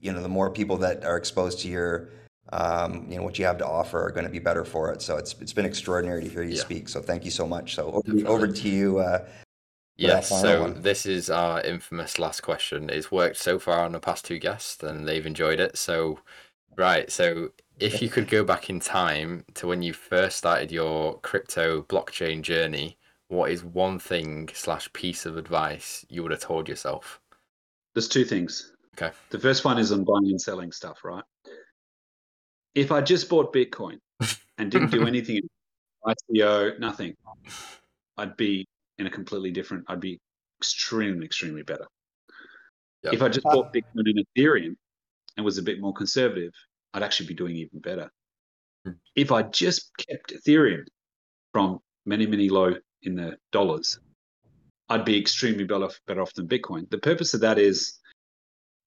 you, 0.00 0.12
know 0.12 0.22
the 0.22 0.28
more 0.28 0.50
people 0.50 0.76
that 0.78 1.04
are 1.04 1.16
exposed 1.16 1.60
to 1.60 1.68
your 1.68 2.08
um, 2.52 3.06
you 3.08 3.16
know 3.16 3.22
what 3.22 3.38
you 3.38 3.44
have 3.44 3.58
to 3.58 3.66
offer 3.66 4.00
are 4.06 4.10
going 4.10 4.26
to 4.26 4.30
be 4.30 4.38
better 4.38 4.64
for 4.64 4.92
it. 4.92 5.02
So 5.02 5.16
it's 5.16 5.34
it's 5.40 5.52
been 5.52 5.66
extraordinary 5.66 6.22
to 6.22 6.28
hear 6.28 6.42
you 6.42 6.54
yeah. 6.54 6.60
speak. 6.60 6.88
So 6.88 7.02
thank 7.02 7.24
you 7.24 7.30
so 7.30 7.46
much. 7.46 7.74
So 7.74 7.90
over, 7.92 8.28
over 8.28 8.46
to 8.48 8.68
you. 8.68 8.98
Uh, 8.98 9.26
Yes, 9.96 10.28
so 10.28 10.62
one. 10.62 10.82
this 10.82 11.06
is 11.06 11.30
our 11.30 11.60
infamous 11.60 12.18
last 12.18 12.40
question. 12.40 12.90
It's 12.90 13.12
worked 13.12 13.36
so 13.36 13.58
far 13.58 13.84
on 13.84 13.92
the 13.92 14.00
past 14.00 14.24
two 14.24 14.38
guests 14.38 14.82
and 14.82 15.06
they've 15.06 15.26
enjoyed 15.26 15.60
it. 15.60 15.76
So, 15.76 16.18
right, 16.76 17.10
so 17.12 17.50
if 17.78 18.00
you 18.00 18.08
could 18.08 18.28
go 18.28 18.42
back 18.42 18.70
in 18.70 18.80
time 18.80 19.44
to 19.54 19.66
when 19.66 19.82
you 19.82 19.92
first 19.92 20.38
started 20.38 20.72
your 20.72 21.18
crypto 21.20 21.82
blockchain 21.82 22.42
journey, 22.42 22.98
what 23.28 23.50
is 23.50 23.64
one 23.64 23.98
thing 23.98 24.48
slash 24.54 24.92
piece 24.92 25.26
of 25.26 25.36
advice 25.36 26.04
you 26.08 26.22
would 26.22 26.32
have 26.32 26.40
told 26.40 26.68
yourself? 26.68 27.20
There's 27.94 28.08
two 28.08 28.24
things. 28.24 28.72
Okay. 28.96 29.14
The 29.30 29.38
first 29.38 29.64
one 29.64 29.78
is 29.78 29.92
on 29.92 30.04
buying 30.04 30.30
and 30.30 30.40
selling 30.40 30.72
stuff, 30.72 31.04
right? 31.04 31.24
If 32.74 32.92
I 32.92 33.00
just 33.00 33.28
bought 33.28 33.52
Bitcoin 33.52 33.98
and 34.58 34.70
didn't 34.70 34.90
do 34.90 35.06
anything, 35.06 35.40
ICO, 36.04 36.78
nothing, 36.78 37.14
I'd 38.16 38.36
be 38.36 38.66
in 38.98 39.06
a 39.06 39.10
completely 39.10 39.50
different. 39.50 39.84
I'd 39.88 40.00
be 40.00 40.18
extremely, 40.60 41.26
extremely 41.26 41.62
better. 41.62 41.86
Yep. 43.04 43.14
If 43.14 43.22
I 43.22 43.28
just 43.28 43.44
bought 43.44 43.72
Bitcoin 43.72 44.04
and 44.06 44.26
Ethereum 44.36 44.76
and 45.36 45.44
was 45.44 45.58
a 45.58 45.62
bit 45.62 45.80
more 45.80 45.92
conservative, 45.92 46.52
I'd 46.94 47.02
actually 47.02 47.26
be 47.26 47.34
doing 47.34 47.56
even 47.56 47.80
better. 47.80 48.10
Hmm. 48.84 48.92
If 49.16 49.32
I 49.32 49.42
just 49.42 49.90
kept 49.96 50.32
Ethereum 50.32 50.84
from 51.52 51.80
many, 52.06 52.26
many 52.26 52.48
low 52.48 52.74
in 53.02 53.16
the 53.16 53.36
dollars, 53.50 53.98
I'd 54.88 55.04
be 55.04 55.18
extremely 55.18 55.64
better 55.64 55.84
off, 55.84 56.00
better 56.06 56.22
off 56.22 56.32
than 56.34 56.46
Bitcoin. 56.46 56.88
The 56.90 56.98
purpose 56.98 57.34
of 57.34 57.40
that 57.40 57.58
is 57.58 57.98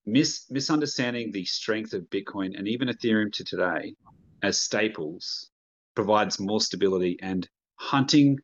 mis- 0.05 0.45
misunderstanding 0.49 1.31
the 1.31 1.45
strength 1.45 1.93
of 1.93 2.03
Bitcoin 2.09 2.57
and 2.57 2.67
even 2.67 2.87
Ethereum 2.87 3.31
to 3.33 3.43
today 3.43 3.95
as 4.43 4.59
staples 4.59 5.49
provides 5.95 6.39
more 6.39 6.61
stability 6.61 7.17
and 7.21 7.47
hunting 7.77 8.37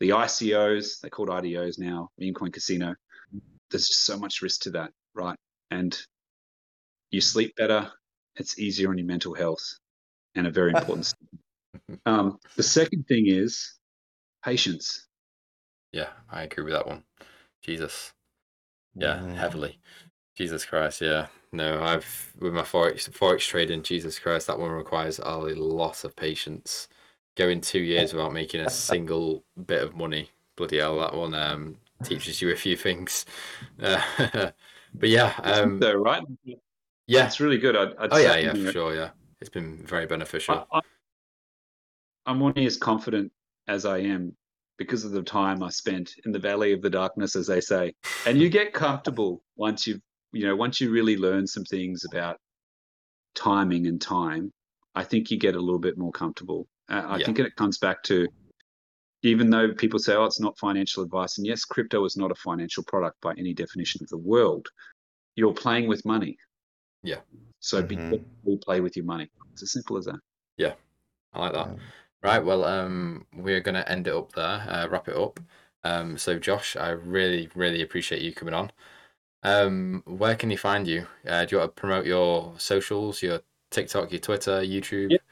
the 0.00 0.10
ICOs, 0.10 1.00
they're 1.00 1.10
called 1.10 1.28
IDOs 1.28 1.78
now, 1.78 2.08
meme 2.18 2.34
coin 2.34 2.50
casino. 2.50 2.94
There's 3.70 3.86
just 3.86 4.04
so 4.04 4.18
much 4.18 4.42
risk 4.42 4.62
to 4.62 4.70
that, 4.72 4.90
right? 5.14 5.38
And 5.70 5.96
you 7.10 7.20
sleep 7.20 7.54
better, 7.56 7.90
it's 8.36 8.58
easier 8.58 8.90
on 8.90 8.98
your 8.98 9.06
mental 9.06 9.34
health, 9.34 9.78
and 10.34 10.46
a 10.46 10.50
very 10.50 10.72
important. 10.72 11.14
um, 12.06 12.38
the 12.56 12.62
second 12.62 13.06
thing 13.06 13.26
is 13.28 13.74
patience. 14.44 15.06
Yeah, 15.92 16.08
I 16.28 16.42
agree 16.42 16.64
with 16.64 16.72
that 16.72 16.86
one. 16.86 17.04
Jesus. 17.62 18.12
Yeah, 18.94 19.18
Mhm. 19.20 19.36
heavily. 19.36 19.78
Jesus 20.34 20.64
Christ, 20.64 21.00
yeah. 21.00 21.26
No, 21.52 21.82
I've 21.82 22.32
with 22.38 22.54
my 22.54 22.62
forex 22.62 23.10
forex 23.10 23.46
trading, 23.46 23.82
Jesus 23.82 24.18
Christ, 24.18 24.46
that 24.46 24.58
one 24.58 24.70
requires 24.70 25.18
a 25.18 25.36
lot 25.36 26.04
of 26.04 26.16
patience. 26.16 26.88
Going 27.36 27.60
two 27.60 27.80
years 27.80 28.12
without 28.14 28.32
making 28.32 28.60
a 28.60 28.70
single 28.70 29.44
bit 29.66 29.82
of 29.82 29.94
money. 29.94 30.30
Bloody 30.56 30.78
hell, 30.78 30.98
that 31.00 31.14
one 31.14 31.34
um 31.34 31.76
teaches 32.02 32.40
you 32.40 32.50
a 32.50 32.56
few 32.56 32.76
things. 32.76 33.26
Uh, 33.80 34.00
but 34.94 35.08
yeah, 35.08 35.34
um 35.44 35.80
so, 35.80 35.94
right? 35.94 36.22
yeah. 37.06 37.26
It's 37.26 37.40
really 37.40 37.58
good. 37.58 37.76
I'd, 37.76 37.96
I'd 37.98 38.12
Oh 38.12 38.18
yeah, 38.18 38.32
say, 38.32 38.44
yeah, 38.44 38.52
for 38.52 38.72
sure, 38.72 38.94
yeah. 38.94 39.10
It's 39.40 39.50
been 39.50 39.84
very 39.84 40.06
beneficial. 40.06 40.66
I, 40.72 40.80
I'm 42.26 42.42
only 42.42 42.66
as 42.66 42.76
confident 42.76 43.32
as 43.68 43.84
I 43.84 43.98
am 43.98 44.36
because 44.78 45.04
of 45.04 45.12
the 45.12 45.22
time 45.22 45.62
I 45.62 45.70
spent 45.70 46.14
in 46.24 46.32
the 46.32 46.38
valley 46.38 46.72
of 46.72 46.82
the 46.82 46.90
darkness, 46.90 47.36
as 47.36 47.46
they 47.46 47.60
say. 47.60 47.94
And 48.26 48.38
you 48.40 48.48
get 48.48 48.72
comfortable 48.72 49.42
once 49.56 49.86
you've, 49.86 50.00
you 50.32 50.46
know, 50.46 50.56
once 50.56 50.80
you 50.80 50.90
really 50.90 51.16
learn 51.16 51.46
some 51.46 51.64
things 51.64 52.04
about 52.04 52.38
timing 53.34 53.86
and 53.86 54.00
time. 54.00 54.52
I 54.94 55.04
think 55.04 55.30
you 55.30 55.38
get 55.38 55.54
a 55.56 55.60
little 55.60 55.78
bit 55.78 55.96
more 55.96 56.12
comfortable. 56.12 56.66
Uh, 56.88 57.02
I 57.06 57.18
Yeah. 57.18 57.26
think 57.26 57.38
it 57.38 57.56
comes 57.56 57.78
back 57.78 58.02
to, 58.04 58.28
even 59.22 59.48
though 59.50 59.72
people 59.72 59.98
say, 59.98 60.14
"Oh, 60.14 60.24
it's 60.24 60.40
not 60.40 60.58
financial 60.58 61.02
advice," 61.02 61.38
and 61.38 61.46
yes, 61.46 61.64
crypto 61.64 62.04
is 62.04 62.16
not 62.16 62.30
a 62.30 62.34
financial 62.34 62.84
product 62.84 63.20
by 63.20 63.32
any 63.34 63.54
definition 63.54 64.02
of 64.02 64.08
the 64.08 64.18
world. 64.18 64.68
You're 65.34 65.54
playing 65.54 65.88
with 65.88 66.04
money. 66.04 66.36
Yeah. 67.02 67.20
So 67.60 67.82
be 67.82 67.96
Mhm. 67.96 68.10
careful 68.42 68.58
play 68.58 68.80
with 68.80 68.96
your 68.96 69.06
money. 69.06 69.30
It's 69.52 69.62
as 69.62 69.72
simple 69.72 69.96
as 69.96 70.04
that. 70.06 70.20
Yeah. 70.56 70.74
I 71.32 71.38
like 71.40 71.52
that. 71.54 71.68
Yeah. 71.68 71.78
Right, 72.22 72.44
well, 72.44 72.64
um, 72.64 73.26
we're 73.32 73.60
going 73.60 73.74
to 73.74 73.90
end 73.90 74.06
it 74.06 74.14
up 74.14 74.32
there, 74.32 74.60
uh, 74.68 74.86
wrap 74.88 75.08
it 75.08 75.16
up. 75.16 75.40
Um, 75.82 76.16
so, 76.18 76.38
Josh, 76.38 76.76
I 76.76 76.90
really, 76.90 77.48
really 77.54 77.82
appreciate 77.82 78.22
you 78.22 78.32
coming 78.32 78.54
on. 78.54 78.70
Um, 79.42 80.02
where 80.06 80.36
can 80.36 80.50
you 80.50 80.58
find 80.58 80.86
you? 80.86 81.06
Uh, 81.26 81.44
do 81.44 81.56
you 81.56 81.60
want 81.60 81.74
to 81.74 81.80
promote 81.80 82.06
your 82.06 82.54
socials, 82.58 83.22
your 83.22 83.40
TikTok, 83.70 84.12
your 84.12 84.20
Twitter, 84.20 84.62
YouTube? 84.62 85.10
Yep. 85.10 85.22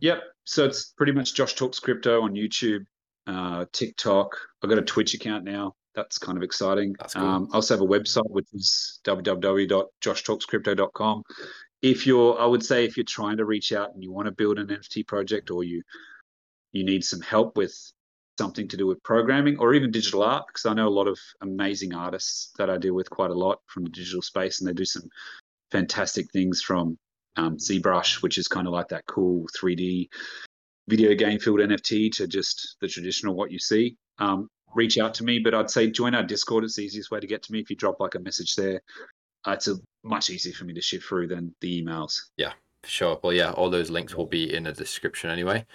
Yep. 0.00 0.22
So 0.44 0.64
it's 0.64 0.94
pretty 0.96 1.12
much 1.12 1.34
Josh 1.34 1.54
Talks 1.54 1.78
Crypto 1.80 2.22
on 2.22 2.34
YouTube, 2.34 2.86
uh, 3.26 3.66
TikTok. 3.72 4.38
I've 4.62 4.70
got 4.70 4.78
a 4.78 4.82
Twitch 4.82 5.14
account 5.14 5.42
now. 5.44 5.74
That's 5.94 6.18
kind 6.18 6.36
of 6.36 6.44
exciting. 6.44 6.94
That's 6.98 7.14
cool. 7.14 7.24
Um, 7.24 7.48
I 7.52 7.56
also 7.56 7.74
have 7.74 7.80
a 7.80 7.86
website, 7.86 8.30
which 8.30 8.46
is 8.52 9.00
www.joshtalkscrypto.com. 9.04 11.22
If 11.82 12.06
you're, 12.06 12.40
I 12.40 12.46
would 12.46 12.64
say, 12.64 12.84
if 12.84 12.96
you're 12.96 13.04
trying 13.04 13.38
to 13.38 13.44
reach 13.44 13.72
out 13.72 13.92
and 13.94 14.00
you 14.02 14.12
want 14.12 14.26
to 14.26 14.32
build 14.32 14.58
an 14.58 14.68
NFT 14.68 15.06
project, 15.06 15.50
or 15.50 15.64
you 15.64 15.82
you 16.72 16.84
need 16.84 17.04
some 17.04 17.20
help 17.20 17.56
with 17.56 17.74
something 18.38 18.68
to 18.68 18.76
do 18.76 18.86
with 18.86 19.02
programming 19.02 19.58
or 19.58 19.74
even 19.74 19.90
digital 19.90 20.22
art, 20.22 20.46
because 20.46 20.66
I 20.66 20.74
know 20.74 20.88
a 20.88 20.90
lot 20.90 21.08
of 21.08 21.18
amazing 21.40 21.94
artists 21.94 22.52
that 22.58 22.70
I 22.70 22.78
deal 22.78 22.94
with 22.94 23.10
quite 23.10 23.30
a 23.30 23.34
lot 23.34 23.60
from 23.66 23.84
the 23.84 23.90
digital 23.90 24.22
space, 24.22 24.60
and 24.60 24.68
they 24.68 24.72
do 24.72 24.84
some 24.84 25.08
fantastic 25.70 26.30
things 26.32 26.62
from 26.62 26.98
um, 27.36 27.56
ZBrush, 27.56 28.22
which 28.22 28.38
is 28.38 28.48
kind 28.48 28.66
of 28.66 28.72
like 28.72 28.88
that 28.88 29.06
cool 29.06 29.46
3D 29.58 30.08
video 30.88 31.14
game 31.14 31.38
field 31.38 31.60
NFT, 31.60 32.12
to 32.12 32.26
just 32.26 32.76
the 32.80 32.88
traditional 32.88 33.34
what 33.34 33.50
you 33.50 33.58
see. 33.58 33.96
Um, 34.18 34.48
reach 34.74 34.98
out 34.98 35.14
to 35.14 35.24
me, 35.24 35.38
but 35.38 35.54
I'd 35.54 35.70
say 35.70 35.90
join 35.90 36.14
our 36.14 36.22
Discord. 36.22 36.64
It's 36.64 36.76
the 36.76 36.82
easiest 36.82 37.10
way 37.10 37.20
to 37.20 37.26
get 37.26 37.42
to 37.44 37.52
me. 37.52 37.60
If 37.60 37.70
you 37.70 37.76
drop 37.76 38.00
like 38.00 38.14
a 38.14 38.20
message 38.20 38.54
there, 38.54 38.80
uh, 39.46 39.52
it's 39.52 39.68
a, 39.68 39.76
much 40.04 40.30
easier 40.30 40.52
for 40.52 40.64
me 40.64 40.74
to 40.74 40.80
shift 40.80 41.04
through 41.04 41.26
than 41.26 41.54
the 41.60 41.82
emails. 41.82 42.20
For 42.82 42.90
sure. 42.90 43.20
Well, 43.22 43.32
yeah, 43.32 43.50
all 43.50 43.70
those 43.70 43.90
links 43.90 44.14
will 44.14 44.26
be 44.26 44.54
in 44.54 44.64
the 44.64 44.72
description 44.72 45.30
anyway. 45.30 45.66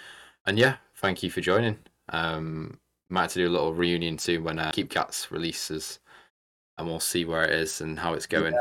And 0.46 0.58
yeah, 0.58 0.76
thank 0.96 1.22
you 1.22 1.30
for 1.30 1.40
joining. 1.40 1.91
Um, 2.08 2.78
might 3.08 3.22
have 3.22 3.32
to 3.32 3.40
do 3.40 3.48
a 3.48 3.50
little 3.50 3.74
reunion 3.74 4.18
soon 4.18 4.44
when 4.44 4.58
uh, 4.58 4.70
Keep 4.72 4.90
Cats 4.90 5.30
releases, 5.30 6.00
and 6.78 6.86
we'll 6.86 7.00
see 7.00 7.24
where 7.24 7.44
it 7.44 7.50
is 7.50 7.80
and 7.80 7.98
how 7.98 8.14
it's 8.14 8.26
going. 8.26 8.54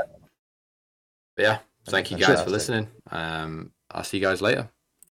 But 1.35 1.43
yeah, 1.43 1.59
thank 1.85 2.11
you 2.11 2.17
guys 2.17 2.43
for 2.43 2.49
listening. 2.49 2.87
Um, 3.09 3.71
I'll 3.91 4.03
see 4.03 4.17
you 4.17 4.23
guys 4.23 4.41
later. 4.41 4.69